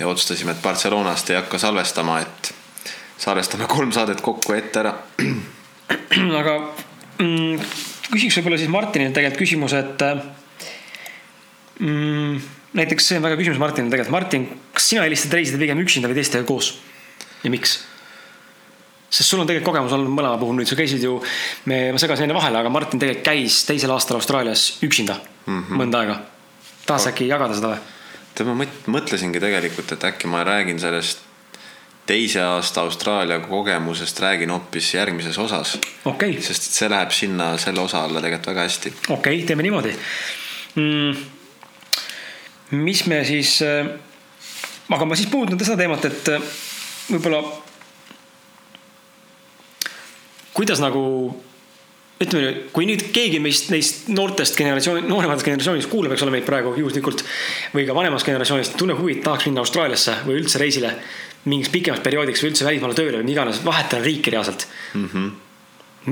[0.00, 2.54] ja otsustasime, et Barcelonast ei hakka salvestama, et
[3.20, 4.94] salvestame kolm saadet kokku ette ära.
[6.40, 6.54] aga
[7.18, 7.60] mm,
[8.10, 10.22] küsiks võib-olla siis Martinilt tegelikult küsimuse, et äh,
[11.80, 12.40] mm,
[12.80, 14.16] näiteks see on väga küsimus Martinile tegelikult.
[14.16, 16.74] Martin, kas sina eelistad reisida pigem üksinda või teistega koos
[17.44, 17.78] ja miks?
[19.10, 21.16] sest sul on tegelikult kogemus olnud mõlema puhul nüüd, sa käisid ju,
[21.66, 25.80] me, ma segasin enne vahele, aga Martin tegelikult käis teisel aastal Austraalias üksinda mm -hmm.
[25.80, 26.20] mõnda aega.
[26.86, 27.80] tahad sa äkki jagada seda või?
[28.34, 31.26] tead, ma mõt- mõtlesingi tegelikult, et äkki ma räägin sellest
[32.10, 35.78] teise aasta Austraalia kogemusest, räägin hoopis järgmises osas.
[36.04, 38.94] okei okay., sest see läheb sinna selle osa alla tegelikult väga hästi.
[39.08, 39.94] okei okay,, teeme niimoodi
[40.74, 41.16] mm,.
[42.82, 43.58] mis me siis,
[44.90, 46.50] aga ma siis puudutan seda teemat, et äh,
[47.12, 47.44] võib-olla
[50.56, 51.04] kuidas nagu
[52.20, 56.74] ütleme, kui nüüd keegi meist, neist noortest generatsioon, noorematest generatsioonist kuulab, eks ole meid praegu
[56.76, 57.22] juhuslikult
[57.72, 60.92] või ka vanemast generatsioonist, tunneb huvi, tahaks minna Austraaliasse või üldse reisile
[61.48, 65.06] mingiks pikemaks perioodiks või üldse välismaale tööle või mida iganes, vahetada riiki reaalselt mm.
[65.06, 65.30] -hmm.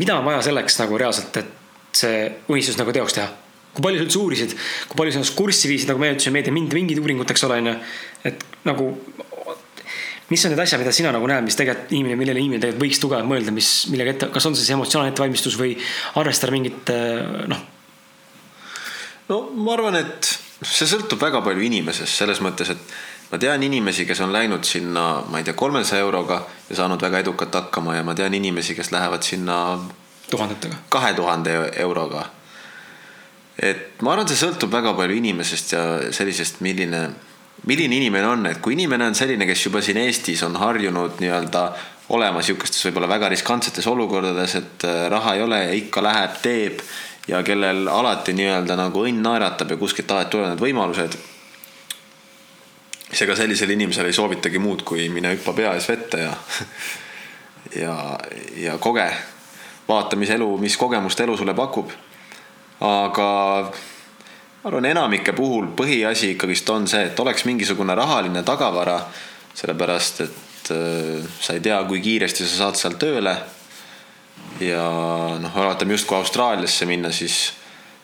[0.01, 1.53] mida on vaja selleks nagu reaalselt, et
[1.93, 3.29] see unistus nagu teoks teha?
[3.75, 4.55] kui palju sa üldse uurisid,
[4.89, 7.61] kui palju sa ennast kurssi viisid, nagu me ütlesime, meedia mind mingid uuringud, eks ole,
[7.63, 7.75] onju.
[8.27, 8.89] et nagu,
[10.33, 13.03] mis on need asjad, mida sina nagu näed, mis tegelikult inimene, millele inimene tegelikult võiks
[13.05, 15.77] tugevalt mõelda, mis, millega ette, kas on see siis emotsionaalne ettevalmistus või
[16.19, 16.91] arvestada mingit
[17.53, 17.63] noh,
[19.29, 20.33] no ma arvan, et
[20.67, 22.99] see sõltub väga palju inimesest selles mõttes, et
[23.31, 27.23] ma tean inimesi, kes on läinud sinna, ma ei tea, kolmesaja euroga ja saanud väga
[27.25, 29.79] edukalt hakkama ja ma tean inimesi, kes lähevad sinna
[30.31, 30.75] tuhandetega.
[30.89, 32.25] kahe tuhande euroga.
[33.63, 37.09] et ma arvan, see sõltub väga palju inimesest ja sellisest, milline,
[37.67, 41.65] milline inimene on, et kui inimene on selline, kes juba siin Eestis on harjunud nii-öelda
[42.15, 46.81] olema sihukestes võib-olla väga riskantsetes olukordades, et äh, raha ei ole ja ikka läheb, teeb
[47.29, 51.19] ja kellel alati nii-öelda nagu õnn naeratab ja kuskilt alati tulevad need võimalused.
[53.09, 56.33] Siis ega sellisele inimesele ei soovitagi muud, kui mine hüppa pea ees vette ja
[57.77, 58.19] ja,
[58.57, 59.09] ja koge,
[59.89, 61.91] vaata, mis elu, mis kogemust elu sulle pakub.
[62.81, 63.29] aga
[64.63, 68.99] ma arvan, enamike puhul põhiasi ikkagist on see, et oleks mingisugune rahaline tagavara,
[69.55, 73.37] sellepärast et äh, sa ei tea, kui kiiresti sa saad seal tööle.
[74.61, 74.85] ja
[75.41, 77.53] noh, vaatame just kui Austraaliasse minna, siis,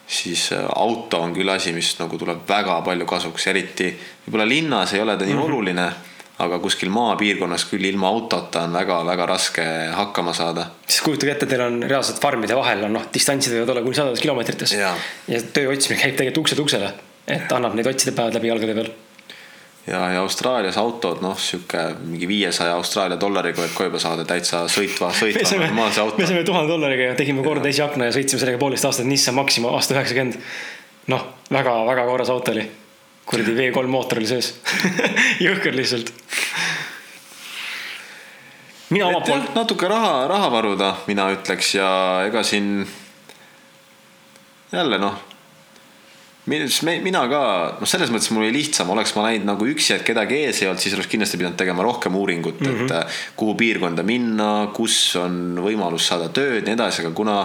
[0.07, 3.93] siis äh, auto on küll asi, mis nagu tuleb väga palju kasuks, eriti
[4.27, 5.53] võib-olla linnas ei ole ta nii mm -hmm.
[5.53, 5.93] oluline
[6.43, 10.67] aga kuskil maapiirkonnas küll ilma autota on väga-väga raske hakkama saada.
[10.87, 14.23] siis kujutage ette, teil on reaalselt farmide vahel on noh, distantsid võivad olla kuni sadades
[14.25, 14.73] kilomeetrites.
[14.75, 14.95] Jaa.
[15.29, 16.93] ja töö otsimine käib tegelikult ukselt uksele,
[17.27, 18.91] et annab neid otsida päevad läbi jalgade peal.
[19.87, 24.65] ja, ja Austraalias autod, noh, sihuke mingi viiesaja Austraalia dollariga võib ka juba saada täitsa
[24.73, 26.29] sõitva, sõitva saime, normaalse auto me.
[26.29, 29.97] saime tuhande dollariga ja tegime korda esiakna ja sõitsime sellega poolteist aastat Nissan Maxima aasta
[29.97, 30.41] üheksakümmend.
[31.13, 32.65] noh, väga-väga korras auto oli.
[33.25, 34.55] kuradi V3 mootor oli sees.
[35.47, 36.13] jõhker lihtsalt.
[38.91, 41.89] mina omalt poolt,, natuke raha, raha varuda, mina ütleks ja
[42.25, 42.87] ega siin
[44.73, 45.34] jälle noh,
[46.47, 47.43] mina ka,
[47.81, 50.69] noh, selles mõttes mul oli lihtsam, oleks ma läinud nagu üksi, et kedagi ees ei
[50.69, 52.85] olnud, siis oleks kindlasti pidanud tegema rohkem uuringut mm, -hmm.
[52.85, 57.39] et äh, kuhu piirkonda minna, kus on võimalus saada tööd, nii edasi, aga kuna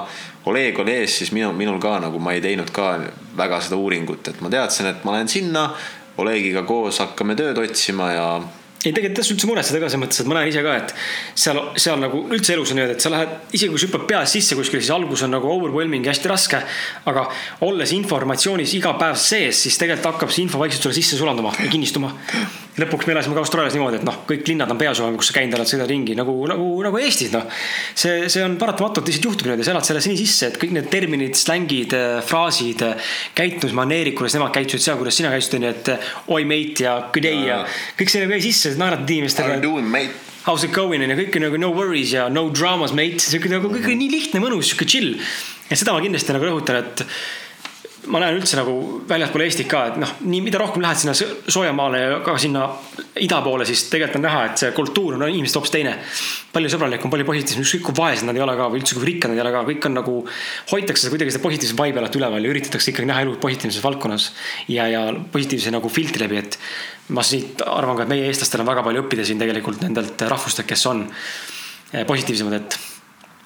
[0.50, 3.00] Oleg oli ees, siis minu, minul ka nagu ma ei teinud ka
[3.38, 5.70] väga seda uuringut, et ma teadsin, et ma lähen sinna
[6.18, 8.42] Olegiga koos hakkame tööd otsima ja
[8.86, 10.94] ei, tegelikult ei tasu üldse muretseda ka selles mõttes, et ma näen ise ka, et
[11.44, 14.36] seal, seal nagu üldse elus on niimoodi, et sa lähed, isegi kui sa hüppad peas
[14.38, 16.62] sisse kuskile, siis algus on nagu overwhelming ja hästi raske.
[17.10, 17.26] aga
[17.68, 21.68] olles informatsioonis iga päev sees, siis tegelikult hakkab see info vaikselt sulle sisse sulanduma ja
[21.72, 22.14] kinnistuma.
[22.84, 25.38] Lõpuks me elasime ka Austraalias niimoodi, et noh, kõik linnad on peas juba, kus sa
[25.38, 27.46] käinud oled, sõidad ringi nagu, nagu, nagu Eestis noh.
[27.94, 30.90] see, see on paratamatult lihtsalt juhtub niimoodi, sa elad selles nii sisse, et kõik need
[30.94, 31.98] terminid, slängid,
[32.30, 32.86] fraasid,
[33.38, 37.46] käitumismaneerid, kuidas nemad käitusid seal, kuidas sina käitusid, onju, et oi mate ja good day
[37.50, 37.62] ja
[38.00, 40.30] kõik see nagu jäi sisse, naeratad inimestele How you doing mate?
[40.46, 43.52] how's it going on ja kõik on nagu no worries ja no dramas mate, siuke
[43.52, 45.20] nagu kõik on nii lihtne, mõnus, siuke chill.
[45.70, 47.06] ja seda ma kindlasti nagu rõhutan, et
[48.10, 48.74] ma näen üldse nagu
[49.10, 52.66] väljaspool Eestit ka, et noh, nii mida rohkem lähed sinna soojamaale ja ka sinna
[53.22, 55.96] ida poole, siis tegelikult on näha, et see kultuur on inimesed hoopis teine.
[56.50, 59.30] palju sõbralikum, palju positiivsem, ükskõik kui vaesed nad ei ole ka või üldse kui rikkad
[59.30, 60.16] nad ei ole ka, kõik on nagu,
[60.72, 64.30] hoitakse kuidagi seda positiivset vibe'i alati üleval ja üritatakse ikkagi näha elu positiivses valdkonnas
[64.74, 66.58] ja, ja positiivse nagu filtri läbi, et
[67.14, 70.66] ma siit arvan ka, et meie eestlastel on väga palju õppida siin tegelikult nendelt rahvustelt,
[70.70, 72.80] kes on eh, positiivsemad, et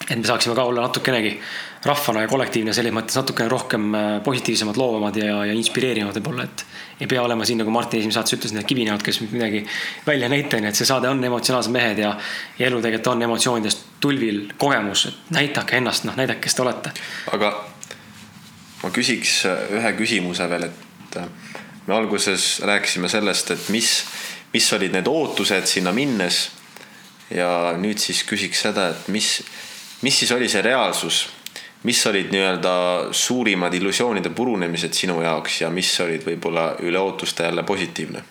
[0.09, 1.37] et me saaksime ka olla natukenegi
[1.85, 6.65] rahvana ja kollektiivne selles mõttes natukene rohkem äh, positiivsemad, loovamad ja, ja inspireerivamad võib-olla, et
[7.03, 9.63] ei pea olema siin, nagu Martin esimeses saates ütles, need kivinäod, kes midagi
[10.07, 12.13] välja ei näita, nii et see saade on emotsionaalsed mehed ja,
[12.59, 16.93] ja elu tegelikult on emotsioonidest tulvil kogemus, et näidake ennast, noh, näidake, kes te olete.
[17.35, 17.53] aga
[18.83, 21.27] ma küsiks ühe küsimuse veel, et äh,
[21.87, 23.91] me alguses rääkisime sellest, et mis,
[24.53, 26.45] mis olid need ootused sinna minnes.
[27.33, 29.39] ja nüüd siis küsiks seda, et mis
[30.03, 31.23] mis siis oli see reaalsus,
[31.83, 32.73] mis olid nii-öelda
[33.11, 38.23] suurimad illusioonide purunemised sinu jaoks ja mis olid võib-olla üle ootuste jälle positiivne?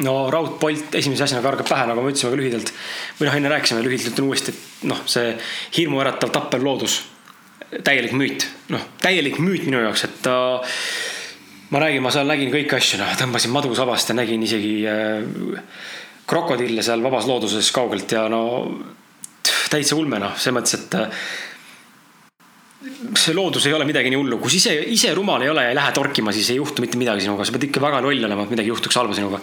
[0.00, 2.72] no raudpolt esimese asjana kargab pähe, nagu me ütlesime ka lühidalt.
[3.18, 5.34] või noh, enne rääkisime lühidalt ütlen uuesti, et noh, see
[5.76, 7.02] hirmuäratav tappev loodus,
[7.84, 10.78] täielik müüt, noh, täielik müüt minu jaoks, et ta äh,
[11.70, 15.20] ma räägin, ma seal nägin kõiki asju, noh, tõmbasin madu sabast ja nägin isegi äh,
[16.30, 18.42] krokodille seal vabas looduses kaugelt ja no
[19.70, 21.22] täitsa ulme noh, selles mõttes, et äh,
[23.20, 25.72] see loodus ei ole midagi nii hullu, kui sa ise, ise rumal ei ole ja
[25.72, 28.46] ei lähe torkima, siis ei juhtu mitte midagi sinuga, sa pead ikka väga loll olema,
[28.46, 29.40] et midagi juhtuks halba sinuga.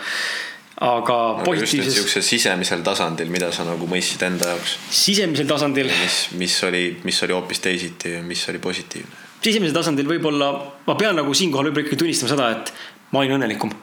[0.77, 1.93] aga positiivses.
[1.95, 4.77] sihukesel sisemisel tasandil, mida sa nagu mõistsid enda jaoks.
[4.93, 5.89] sisemisel tasandil.
[5.89, 9.25] mis, mis oli, mis oli hoopis teisiti ja mis oli positiivne?
[9.41, 10.51] sisemisel tasandil võib-olla,
[10.85, 12.73] ma pean nagu siinkohal võib-olla ikkagi tunnistama seda, et
[13.13, 13.73] ma olin õnnelikum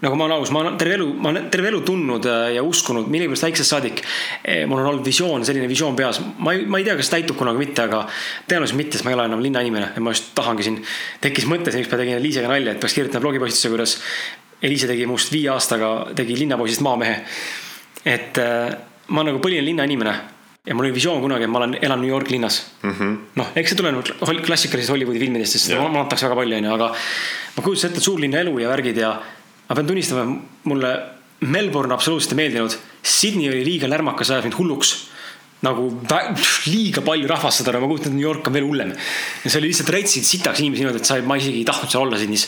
[0.00, 2.64] nagu ma olen aus, ma olen terve elu, ma olen terve elu tundnud äh, ja
[2.64, 4.02] uskunud, millegipärast väiksest saadik.
[4.40, 7.38] Eh, mul on olnud visioon, selline visioon peas, ma ei, ma ei tea, kas täitub
[7.40, 8.06] kunagi mitte, aga
[8.48, 10.80] tõenäoliselt mitte, sest ma ei ole enam linnainimene ja ma just tahangi siin.
[11.20, 13.96] tekkis mõte, üks päev tegin Eliisega nalja, et peaks kirjutama blogipostituse, kuidas
[14.64, 17.20] Eliise tegi must viie aastaga, tegi linnapoisist maamehe.
[18.04, 18.70] et äh,
[19.12, 20.14] ma nagu põline linnainimene
[20.64, 23.16] ja mul oli visioon kunagi, et ma olen, elan New York linnas mm -hmm..
[23.36, 26.88] noh, eks see tuleneb klassikalisest Hollywoodi filmidest, sest seda maandatakse väga palju, onju, aga
[27.56, 29.14] ma kujutasin ette suurlinna elu ja värgid ja
[29.70, 30.26] ma pean tunnistama,
[30.66, 30.90] mulle
[31.46, 32.74] Melbourne absoluutselt ei meeldinud.
[33.06, 34.96] Sydney oli liiga lärmakas, ajas mind hulluks.
[35.60, 35.90] nagu
[36.72, 38.94] liiga palju rahvast seda, ma kujutan ette, New York on veel hullem.
[39.44, 42.06] ja see oli lihtsalt rätsid sitaks inimesi niimoodi, et sa, ma isegi ei tahtnud seal
[42.06, 42.46] olla Sydneys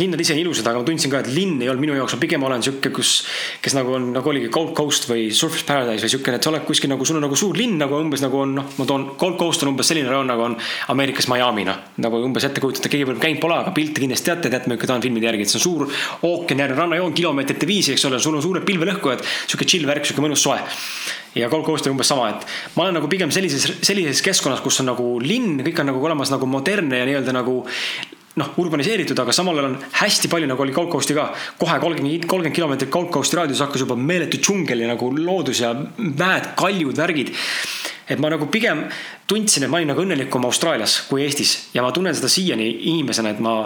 [0.00, 2.22] linnad ise on ilusad, aga ma tundsin ka, et linn ei olnud minu jaoks, ma
[2.22, 3.12] pigem olen sihuke, kus,
[3.64, 6.66] kes nagu on, nagu oligi Gold Coast või Surface Paradise või siukene, et sa oled
[6.68, 9.38] kuskil nagu, sul on nagu suur linn nagu umbes nagu on, noh, ma toon, Gold
[9.40, 10.56] Coast on umbes selline rajoon nagu on
[10.92, 11.80] Ameerikas Miami, noh.
[12.04, 14.98] nagu umbes ette kujutate, keegi võib-olla käinud pole, aga pilte kindlasti teate, teate, milline ta
[14.98, 15.86] on filmide järgi, et see on suur
[16.28, 20.44] ookeanijärgne rannajoon, kilomeetrite viisi, eks ole, sul on suured pilvelõhkujad, sihuke chill värk, sihuke mõnus
[20.44, 20.60] soe
[21.36, 24.80] ja Gold Coast on umbes sama, et ma olen nagu pigem sellises, sellises keskkonnas, kus
[24.80, 27.58] on nagu linn, kõik on nagu olemas nagu modernne ja nii-öelda nagu
[28.36, 31.30] noh, urbaniseeritud, aga samal ajal on hästi palju, nagu oli Gold Coast'i ka.
[31.60, 35.72] kohe kolmkümmend, kolmkümmend kilomeetrit Gold Coast'i raadius hakkas juba meeletu džungel ja nagu loodus ja
[35.74, 37.32] mäed, kaljud, värgid.
[38.08, 38.84] et ma nagu pigem
[39.26, 43.32] tundsin, et ma olin nagu õnnelikum Austraalias kui Eestis ja ma tunnen seda siiani inimesena,
[43.32, 43.62] et ma,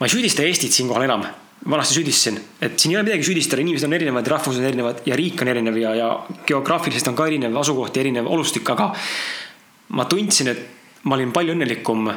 [0.00, 1.24] ma ei süüdista Eestit siinkohal enam
[1.70, 5.16] vanasti süüdistasin, et siin ei ole midagi süüdistada, inimesed on erinevad, rahvused on erinevad ja
[5.16, 6.10] riik on erinev ja, ja
[6.48, 8.90] geograafiliselt on ka erinev asukoht erinev olustik, aga
[9.96, 12.08] ma tundsin, et ma olin palju õnnelikum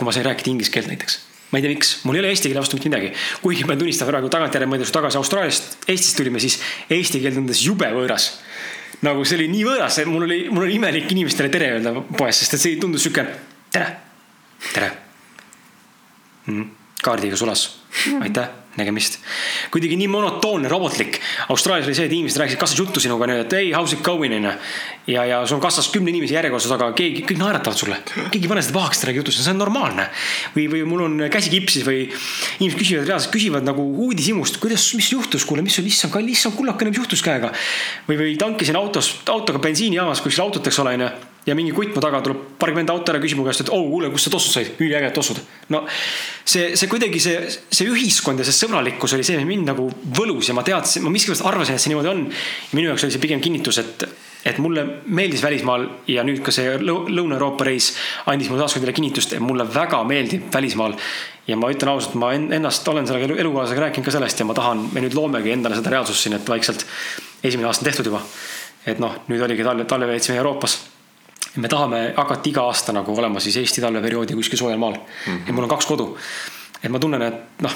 [0.00, 1.18] kui ma sain rääkida inglise keelt näiteks.
[1.50, 3.12] ma ei tea, miks, mul ei ole eesti keele vastu mitte midagi.
[3.42, 6.56] kuigi ma tunnistan praegu tagantjärele mõeldes tagasi Austraaliast, Eestist tulime, siis
[6.88, 8.30] eesti keel tundus jube võõras.
[9.04, 12.40] nagu see oli nii võõras, et mul oli, mul oli imelik inimestele tere öelda poes,
[12.40, 13.26] sest et see tundus sihuke
[13.72, 13.90] tere,
[14.72, 14.90] tere
[16.46, 16.70] mm,.
[17.04, 17.66] kaardiga sulas,
[18.22, 18.48] aitäh
[18.80, 19.18] nägemist.
[19.70, 21.20] kuidagi nii monotoonne, robotlik.
[21.52, 24.52] Austraalias oli see, et inimesed rääkisid kassas juttu sinuga, et ei, how's it going onju.
[25.06, 27.98] ja, ja sul on kassas kümne inimese järjekorras, aga keegi, kõik naeratavad sulle.
[28.30, 30.08] keegi ei pane seda pahaks, ta räägib jutust, see on normaalne.
[30.56, 35.10] või, või mul on käsi kipsis või inimesed küsivad reaalselt, küsivad nagu uudishimust, kuidas, mis
[35.12, 37.52] juhtus, kuule, mis sul, issand, issand kullakene, mis juhtus käega.
[38.08, 41.10] või, või tankisin autos, autoga bensiinijaamas kuskil autot, eks ole onju
[41.46, 44.10] ja mingi kutt mu taga tuleb pargment auto ära, küsib mu käest, et oh kuule,
[44.12, 45.40] kust sa tossud said, üliägedad tossud.
[45.72, 45.82] no
[46.44, 49.88] see, see kuidagi see, see ühiskond ja see sõbralikkus oli see, mis mind nagu
[50.18, 52.26] võlus ja ma teadsin, ma miskipärast arvasin, et see niimoodi on.
[52.76, 54.04] minu jaoks oli see pigem kinnitus, et,
[54.52, 57.94] et mulle meeldis välismaal ja nüüd ka see Lõuna-Euroopa reis
[58.28, 60.98] andis mulle taaskord jälle kinnitust, et mulle väga meeldib välismaal.
[61.48, 64.90] ja ma ütlen ausalt, ma ennast olen selle elukaaslasega rääkinud ka sellest ja ma tahan,
[64.92, 66.84] me nüüd loomegi endale seda reaalsust siin, et vaikselt
[67.42, 68.22] esimene aasta on tehtud juba.
[68.86, 70.78] et noh, nüüd oligi talve, talve veetsime Euroopas
[71.56, 75.00] me tahame hakata iga aasta nagu olema siis Eesti talveperioodi kuskil soojal maal mm.
[75.26, 75.46] -hmm.
[75.46, 76.16] ja mul on kaks kodu.
[76.82, 77.74] et ma tunnen, et noh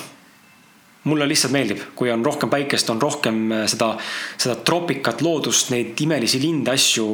[1.05, 3.91] mulle lihtsalt meeldib, kui on rohkem päikest, on rohkem äh, seda,
[4.41, 7.07] seda tropikat, loodust, neid imelisi linde, asju.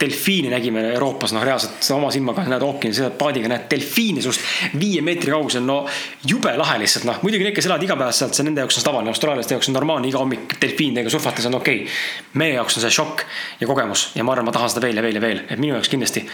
[0.00, 4.44] delfiine nägime Euroopas, noh reaalselt oma silmaga näed ookeani, sõidad paadiga, näed delfiini sinust
[4.78, 5.82] viie meetri kaugusel, no
[6.28, 7.22] jube lahe lihtsalt noh.
[7.24, 10.20] muidugi need, kes elavad igapäevaselt, see nende jaoks on tavaline, austraallaste jaoks on normaalne iga
[10.20, 12.00] hommik delfiinidega surfates on okei okay..
[12.40, 13.24] meie jaoks on see šokk
[13.60, 15.78] ja kogemus ja ma arvan, ma tahan seda veel ja veel ja veel, et minu
[15.78, 16.26] jaoks kindlasti.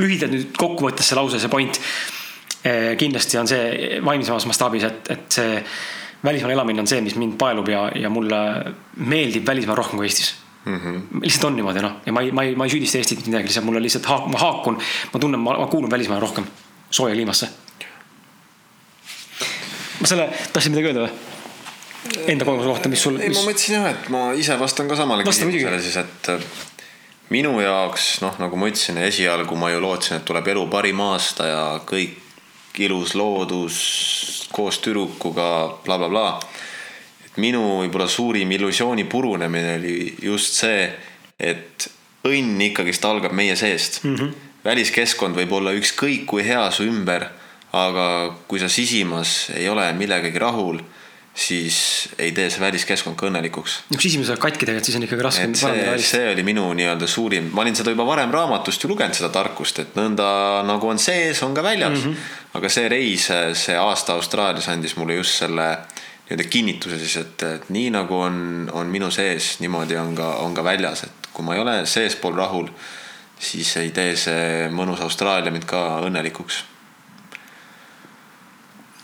[0.00, 1.78] lühidalt nüüd kokkuvõttes see lause, see point.
[2.60, 5.62] Eh, kindlasti on see vaimsemas mastaabis, et, et see
[6.24, 8.38] välismaal elamine on see, mis mind paelub ja, ja mulle
[8.96, 10.34] meeldib välismaal rohkem kui Eestis.
[10.64, 10.76] mm.
[10.76, 11.22] -hmm.
[11.22, 13.48] lihtsalt on niimoodi noh, ja ma ei, ma ei, ma ei süüdista Eestit mitte midagi,
[13.48, 14.78] lihtsalt mul on lihtsalt haak-, ma haakun,
[15.12, 16.46] ma tunnen, ma, kuulun välismaale rohkem,
[16.90, 17.48] sooja kliimasse.
[20.00, 21.28] ma selle, tahtsid midagi öelda või?
[22.26, 23.24] Enda kogemuse kohta, mis sul mis...?
[23.24, 26.44] ei, ma mõtlesin jah, et ma ise vastan ka samale küsimusele siis, et äh,
[27.30, 31.46] minu jaoks noh, nagu ma ütlesin, esialgu ma ju lootsin, et tuleb elu parim aasta
[31.46, 32.18] ja kõik
[32.78, 35.50] ilus loodus koos tüdrukuga
[35.84, 36.38] blablabla bla, bla.
[36.38, 36.68] Bla
[37.30, 40.88] et minu võib-olla suurim illusiooni purunemine oli just see,
[41.38, 41.86] et
[42.26, 44.16] õnn ikkagist algab meie seest mm.
[44.16, 44.32] -hmm.
[44.64, 47.28] väliskeskkond võib olla ükskõik kui hea su ümber,
[47.72, 50.80] aga kui sa sisimas ei ole millegagi rahul,
[51.34, 53.76] siis ei tee see väliskeskkond ka õnnelikuks.
[53.90, 55.46] no kui sisimas oled katki tegelikult, siis on ikkagi raske.
[55.60, 59.30] see, see oli minu nii-öelda suurim, ma olin seda juba varem raamatust ju lugenud, seda
[59.34, 60.26] tarkust, et nõnda
[60.66, 62.04] nagu on sees, on ka väljas mm.
[62.10, 62.56] -hmm.
[62.58, 63.28] aga see reis,
[63.62, 65.68] see aasta Austraalias andis mulle just selle
[66.28, 70.54] nii-öelda kinnituse siis, et, et nii nagu on, on minu sees, niimoodi on ka, on
[70.54, 72.68] ka väljas, et kui ma ei ole seespool rahul,
[73.38, 76.64] siis ei tee see mõnus Austraalia mind ka õnnelikuks.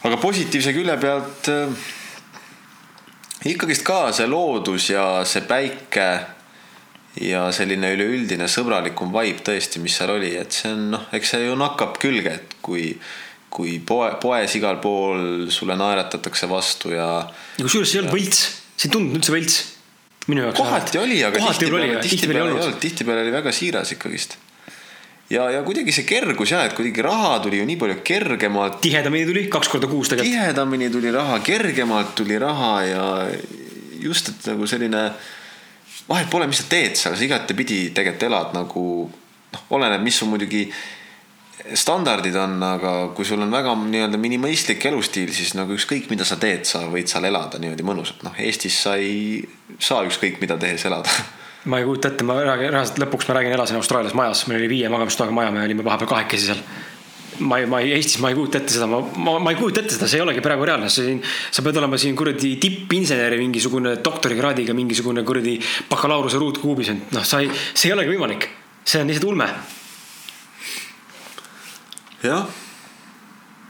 [0.07, 1.49] aga positiivse külje pealt
[3.45, 6.09] ikkagist ka see loodus ja see päike
[7.21, 11.47] ja selline üleüldine sõbralikum vibe tõesti, mis seal oli, et see on noh, eks see
[11.47, 12.91] ju nakkab külge, et kui
[13.57, 17.09] kui poe, poes igal pool sulle naeratatakse vastu ja.
[17.57, 18.43] ja kusjuures see ei olnud võlts,
[18.77, 19.57] see ei tundunud üldse võlts.
[20.27, 20.59] minu jaoks.
[20.61, 24.37] kohati oli, aga tihtipeale, tihtipeale ei olnud, tihtipeale oli väga siiras ikkagist.
[25.31, 28.81] Ja, ja kuidagi see kergus ja, et kuidagi raha tuli ju nii palju kergemalt.
[28.85, 30.33] tihedamini tuli, kaks korda kuus tegelikult.
[30.33, 33.07] tihedamini tuli raha, kergemalt tuli raha ja
[34.03, 35.09] just, et nagu selline
[36.09, 40.31] vahet pole, mis sa teed seal, sa igatepidi tegelikult elad nagu noh, oleneb, mis sul
[40.31, 40.67] muidugi
[41.75, 46.39] standardid on, aga kui sul on väga nii-öelda minimalistlik elustiil, siis nagu ükskõik, mida sa
[46.39, 48.23] teed, sa võid seal elada niimoodi mõnusalt.
[48.27, 49.43] noh, Eestis sa ei
[49.83, 51.11] saa ükskõik mida tehes elada.
[51.67, 54.69] ma ei kujuta ette, ma räägin, reaalselt lõpuks ma räägin, elasin Austraalias majas, meil oli
[54.71, 56.63] viie magamistoaga maja, me olime vahepeal kahekesi seal
[57.39, 59.83] ma ei, ma ei, Eestis ma ei kujuta ette seda, ma, ma, ma ei kujuta
[59.83, 61.19] ette seda, see ei olegi praegu reaalne, siin.
[61.23, 65.57] sa pead olema siin kuradi tippinseneri mingisugune doktorikraadiga mingisugune kuradi
[65.91, 68.49] bakalaureuse ruutkuubis, et noh, sa ei, see ei olegi võimalik.
[68.87, 69.51] see on lihtsalt ulme
[72.23, 72.47] jah.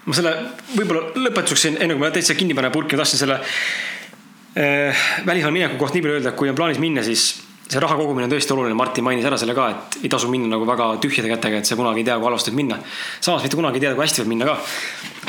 [0.04, 0.36] ma selle
[0.76, 5.56] võib-olla lõpetuseks siin, enne kui ma täitsa kinni panen purki, ma tahtsin selle äh, välismaale
[5.58, 8.32] mineku kohta nii palju öelda, et kui on plaanis minna, siis see raha kogumine on
[8.32, 11.62] tõesti oluline, Martin mainis ära selle ka, et ei tasu minna nagu väga tühjade kätega,
[11.62, 12.78] et sa kunagi ei tea, kui halvasti võib minna.
[13.20, 14.58] samas mitte kunagi ei tea, kui hästi võib minna ka.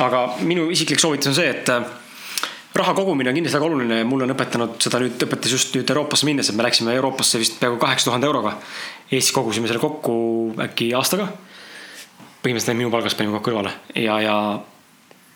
[0.05, 1.87] aga minu isiklik soovitus on see, et äh,
[2.77, 6.29] raha kogumine on kindlasti väga oluline mulle on õpetanud seda nüüd, õpetas just nüüd Euroopasse
[6.29, 8.53] minnes, et me läksime Euroopasse vist peaaegu kaheksa tuhande euroga.
[9.09, 10.17] Eestis kogusime selle kokku
[10.67, 11.31] äkki aastaga
[12.43, 14.35] põhimõtteliselt minu palgast panime kokku kõrvale ja, ja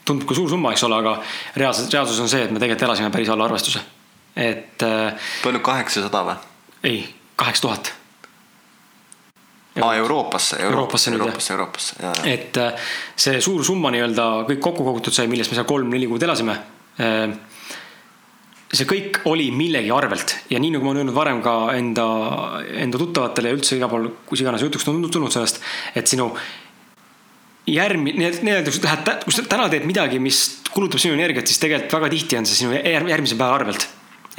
[0.06, 1.18] tundub ka suur summa, eks ole, aga
[1.58, 3.82] reaalselt, reaalsus on see, et me tegelikult elasime päris alla arvestuse.
[4.36, 4.84] et.
[4.86, 6.51] Äh, palju, kaheksasada või?
[6.84, 7.94] Ei, kaheksa tuhat.
[9.82, 12.74] aa, Euroopasse, Euroopasse, Euroopasse, Euroopasse, Euroopasse, et äh,
[13.16, 16.58] see suur summa nii-öelda kõik kokku kogutud sai, millest me seal kolm-neli kuud elasime.
[17.00, 17.32] Äh,
[18.72, 22.08] see kõik oli millegi arvelt ja nii nagu ma olen öelnud varem ka enda,
[22.84, 25.60] enda tuttavatele ja üldse igal pool, kus iganes jutuks tulnud sellest,
[25.96, 26.30] et sinu
[27.72, 31.60] järgmine, nii-öelda kui sa lähed, kui sa täna teed midagi, mis kulutab sinu energiat, siis
[31.64, 33.88] tegelikult väga tihti on see sinu järgmise päeva arvelt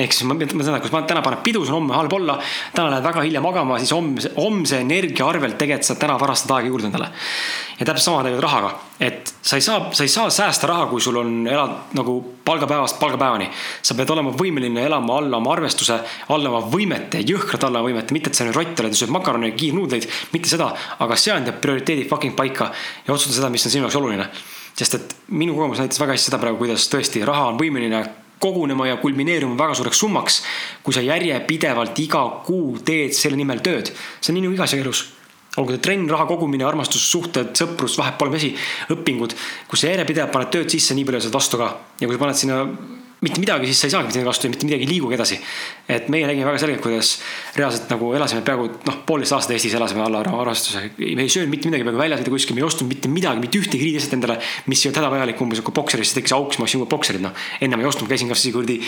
[0.01, 2.39] ehk siis ma mõtlen seda, kui sa täna paned pidu, sul homme halb olla,
[2.73, 6.71] täna lähed väga hilja magama, siis homse, homse energia arvelt tegelikult sa täna varastad aega
[6.71, 7.11] juurde endale.
[7.79, 8.71] ja täpselt sama tegelikult rahaga,
[9.05, 12.15] et sa ei saa, sa ei saa säästa raha, kui sul on, elad nagu
[12.45, 13.51] palgapäevast palgapäevani.
[13.83, 18.33] sa pead olema võimeline elama alla oma arvestuse, alla oma võimete, jõhkralt alla võimete, mitte
[18.33, 22.09] et sa nüüd rott oled ja sööd makarone ja kiirnuudleid, mitte seda, aga seada prioriteedid
[22.09, 22.73] fucking paika
[23.07, 24.31] ja otsustada seda, mis on sinu jaoks oluline
[24.73, 28.07] sest et minu kogemus näitas väga hästi seda praegu, kuidas tõesti raha on võimeline
[28.43, 30.43] kogunema ja kulmineeruma väga suureks summaks,
[30.83, 33.93] kui sa järjepidevalt iga kuu teed selle nimel tööd.
[34.21, 35.05] see on nii nagu igas elus
[35.61, 38.55] olgu see trenn, raha kogumine, armastus, suhted, sõprus, vahet pole asi,
[38.95, 39.35] õpingud.
[39.69, 41.69] kui sa järjepidevalt paned tööd sisse, nii palju saad vastu ka.
[42.01, 42.61] ja kui sa paned sinna
[43.23, 45.39] mitte midagi, siis sa ei saagi mitte midagi vastu ja mitte midagi ei liigugi edasi.
[45.89, 47.11] et meie nägime väga selgelt, kuidas
[47.55, 50.91] reaalselt nagu elasime peaaegu noh, poolteist aastat Eestis elasime alla arvestuse.
[50.99, 53.61] me ei söönud mitte midagi, peaaegu väljas mitte kuskil, me ei ostnud mitte midagi, mitte
[53.61, 56.83] ühtegi riidestet endale, mis ei olnud hädavajalik, umbes nagu bokserisse tekkis auk, siis ma ostsin
[56.83, 57.37] uued bokserid, noh.
[57.61, 58.79] enne ma ei ostnud, käisin kasvõi kuradi,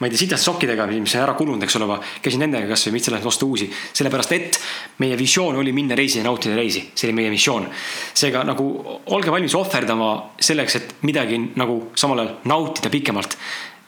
[0.00, 2.96] ma ei tea, sitaste sokkidega, mis on ära kulunud, eks ole, aga käisin nendega kasvõi,
[2.96, 3.70] mitte selleks osta uusi.
[3.92, 4.60] sellepärast, et
[4.98, 7.70] meie visioon oli minna reisi ja nautida reisi, see oli meie missioon.
[8.14, 8.66] seega nagu
[9.14, 10.10] olge valmis ohverdama
[10.40, 13.38] selleks, et midagi nagu samal ajal nautida pikemalt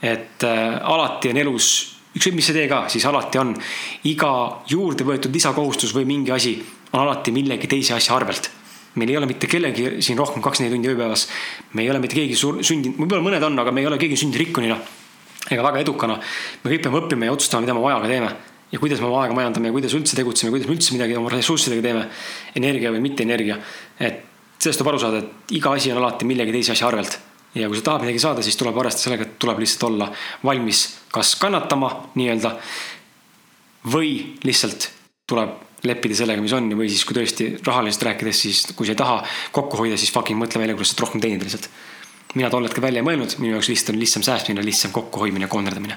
[0.02, 1.68] et äh, alati on elus,
[2.14, 3.54] ükskõik mis sa tee ka, siis alati on
[4.10, 4.32] iga
[4.70, 6.54] juurde võetud lisakohustus või mingi asi
[6.92, 8.50] on alati millegi teise asja arvelt.
[8.98, 11.28] meil ei ole mitte kellelgi siin rohkem kaks-neli tundi ööpäevas.
[11.72, 14.40] me ei ole mitte keegi sündinud, võib-olla mõned on, aga me ei ole keegi sündinud
[14.46, 14.78] rikkunina
[15.50, 16.18] ega väga edukana.
[16.64, 18.32] me kõik peame õppima ja otsustama, mida me oma ajaga teeme
[18.72, 21.30] ja kuidas me oma aega majandame ja kuidas üldse tegutseme, kuidas me üldse midagi oma
[21.32, 22.08] ressurssidega teeme.
[22.54, 23.58] energia või mitte energia.
[23.98, 24.24] et
[24.58, 27.18] sellest tuleb aru saada, et iga asi on alati millegi teise asja arvelt.
[27.54, 30.10] Ja kui sa tahad midagi saada, siis tuleb arvestada sellega, et tuleb lihtsalt olla
[30.44, 30.82] valmis
[31.14, 32.56] kas kannatama nii-öelda.
[33.92, 34.90] või lihtsalt
[35.26, 38.98] tuleb leppida sellega, mis on või siis, kui tõesti rahaliselt rääkides, siis kui sa ei
[38.98, 39.22] taha
[39.54, 41.70] kokku hoida, siis fucking mõtle välja, kuidas saad rohkem teenida lihtsalt.
[42.34, 45.96] mina tol hetkel välja ei mõelnud, minu jaoks lihtsalt on lihtsam säästmine, lihtsam kokkuhoidmine, koonderdamine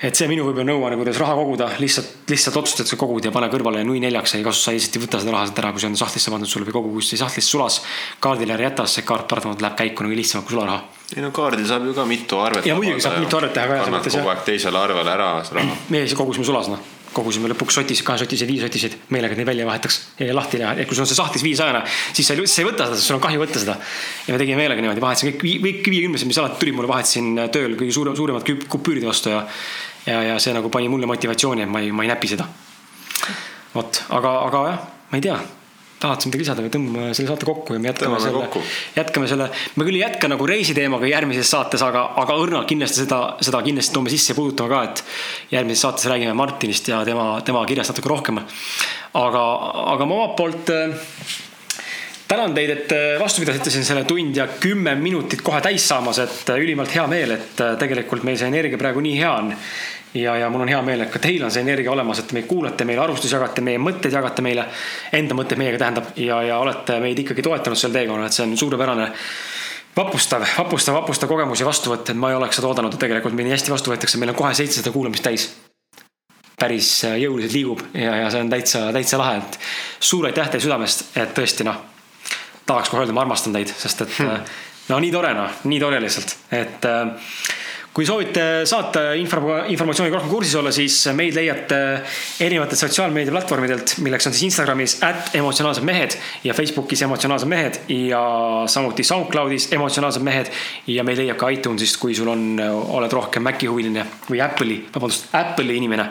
[0.00, 3.50] et see minu võib-olla nõuanne, kuidas raha koguda, lihtsalt, lihtsalt otsustad, sa kogud ja pane
[3.52, 5.90] kõrvale nui neljaks, ei kasu, sa lihtsalt ei võta seda raha sealt ära, kui see
[5.90, 7.80] on sahtlisse pandud sulle või kogu kuskil sahtlisse sulas.
[8.20, 10.80] kaardile ära jäta, see kaart paratamatult läheb käiku nagu lihtsamalt kui sularaha.
[11.16, 12.70] ei no kaardil saab ju ka mitu arvet.
[12.70, 13.82] ja muidugi saab mitu arvet teha ka.
[13.90, 15.76] annad kogu aeg teisele arvele ära raha.
[15.92, 20.34] meie siis kogusime sulas noh kogusime lõpuks sotis, kahesotiseid, viiesotiseid, meelega neid välja vahetaks ja
[20.34, 21.80] lahti teha, et kui sul on see sahtlis viissajane,
[22.14, 23.74] siis sa ei, sa ei võta seda, sul on kahju võtta seda.
[24.28, 27.74] ja me tegime meelega niimoodi, vahetasime kõik, kõik viiekümnesed, mis alati tulid mulle, vahetasin tööl
[27.80, 29.42] kõige suurem, suuremad kupüüride vastu ja
[30.06, 32.48] ja, ja see nagu pani mulle motivatsiooni, et ma ei, ma ei näpi seda.
[33.74, 35.40] vot, aga, aga jah, ma ei tea
[36.00, 38.62] tahad sa midagi lisada või tõmbame selle saate kokku ja me jätkame Tõmbame selle
[38.96, 43.18] jätkame selle, me küll ei jätka nagu reisiteemaga järgmises saates, aga, aga õrnalt kindlasti seda,
[43.44, 45.04] seda kindlasti toome sisse ja puudutame ka, et
[45.52, 48.40] järgmises saates räägime Martinist ja tema, tema kirjast natuke rohkem.
[49.20, 49.44] aga,
[49.92, 50.96] aga ma omalt poolt äh,
[52.30, 56.20] tänan teid, et äh, vastu pidasite siin selle tund ja kümme minutit kohe täis saamas,
[56.22, 59.54] et äh, ülimalt hea meel, et äh, tegelikult meil see energia praegu nii hea on.
[60.14, 62.46] ja, ja mul on hea meel, et ka teil on see energia olemas, et meid
[62.50, 64.66] kuulate, meile arvustusi jagate, meie mõtteid jagate meile.
[65.14, 68.56] Enda mõtteid meiega tähendab ja, ja olete meid ikkagi toetanud sel teekonnal, et see on
[68.58, 69.10] suurepärane
[69.96, 73.50] vapustav, vapustav, vapustav kogemus ja vastuvõtt, et ma ei oleks seda oodanud, et tegelikult meid
[73.50, 75.50] nii hästi vastu võetakse, meil on kohe seitsesada kuulamist täis.
[76.60, 79.56] päris jõuliselt liigub ja, ja see on täitsa, täitsa lahe, et
[79.98, 81.78] suur aitäh teile südamest, et tõesti noh,
[82.70, 84.52] tahaks kohe öelda, ma armastan teid, sest et hmm.
[84.90, 87.16] no nii tore noh, nii tore lihtsalt, et äh,
[87.94, 89.40] kui soovite saata info,
[89.72, 91.78] informatsiooniga rohkem kursis olla, siis meid leiate
[92.46, 96.14] erinevatelt sotsiaalmeediaplatvormidelt, milleks on siis Instagramis at emotsionaalsed mehed
[96.46, 98.22] ja Facebookis emotsionaalsed mehed ja
[98.70, 100.52] samuti SoundCloudis emotsionaalsed mehed.
[100.86, 105.32] ja meid leiab ka iTunesist, kui sul on, oled rohkem Maci huviline või Apple'i, vabandust,
[105.34, 106.10] Apple'i inimene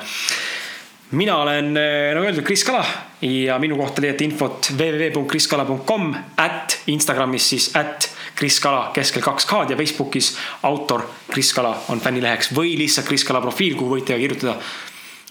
[1.12, 2.84] mina olen nagu öeldud, Kris Kala
[3.22, 9.74] ja minu kohta leiate infot www.kriskala.com, at Instagramis siis at Kris Kala keskel kaks K-d
[9.74, 10.32] ja Facebookis
[10.64, 14.56] autor Kris Kala on fännileheks või lihtsalt Kris Kala profiil, kuhu võite kirjutada,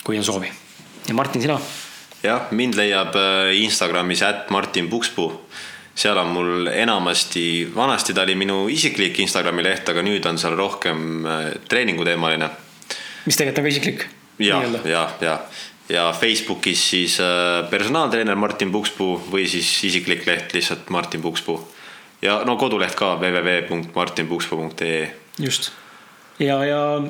[0.04, 0.50] kui on soovi.
[1.08, 1.56] ja Martin, sina?
[2.22, 5.32] jah, mind leiab äh, Instagramis at Martin Pukspuu.
[5.98, 10.56] seal on mul enamasti, vanasti ta oli minu isiklik Instagrami leht, aga nüüd on seal
[10.56, 12.50] rohkem äh, treeninguteemaline.
[13.26, 14.06] mis tegelikult on ka isiklik.
[14.38, 15.40] ja, ja, ja,
[15.88, 21.60] ja Facebookis siis äh, personaaltreener Martin Pukspuu või siis isiklik leht lihtsalt Martin Pukspuu.
[22.22, 25.10] ja no koduleht ka www.martinpukspuu.ee.
[25.38, 25.72] just
[26.38, 27.02] ja, ja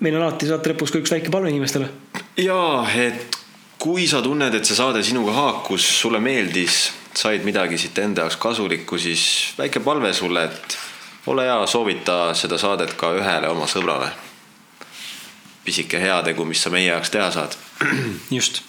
[0.00, 1.88] meil on alati saate lõpus ka üks väike palve inimestele.
[2.36, 3.38] ja, et
[3.78, 8.38] kui sa tunned, et see saade sinuga haakus, sulle meeldis, said midagi siit enda jaoks
[8.42, 10.78] kasulikku, siis väike palve sulle, et
[11.30, 14.10] ole hea, soovita seda saadet ka ühele oma sõbrale.
[15.68, 17.56] pisike heategu, mis sa meie jaoks teha saad.
[18.36, 18.62] just,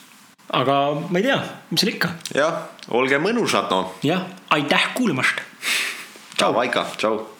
[0.53, 0.77] aga
[1.10, 1.40] ma ei tea,
[1.72, 2.14] mis seal ikka.
[2.36, 2.64] jah,
[2.94, 3.95] olge mõnusad noh.
[4.06, 4.26] jah,
[4.56, 5.41] aitäh kuulamast.
[6.38, 7.39] tšau, Vaika, tšau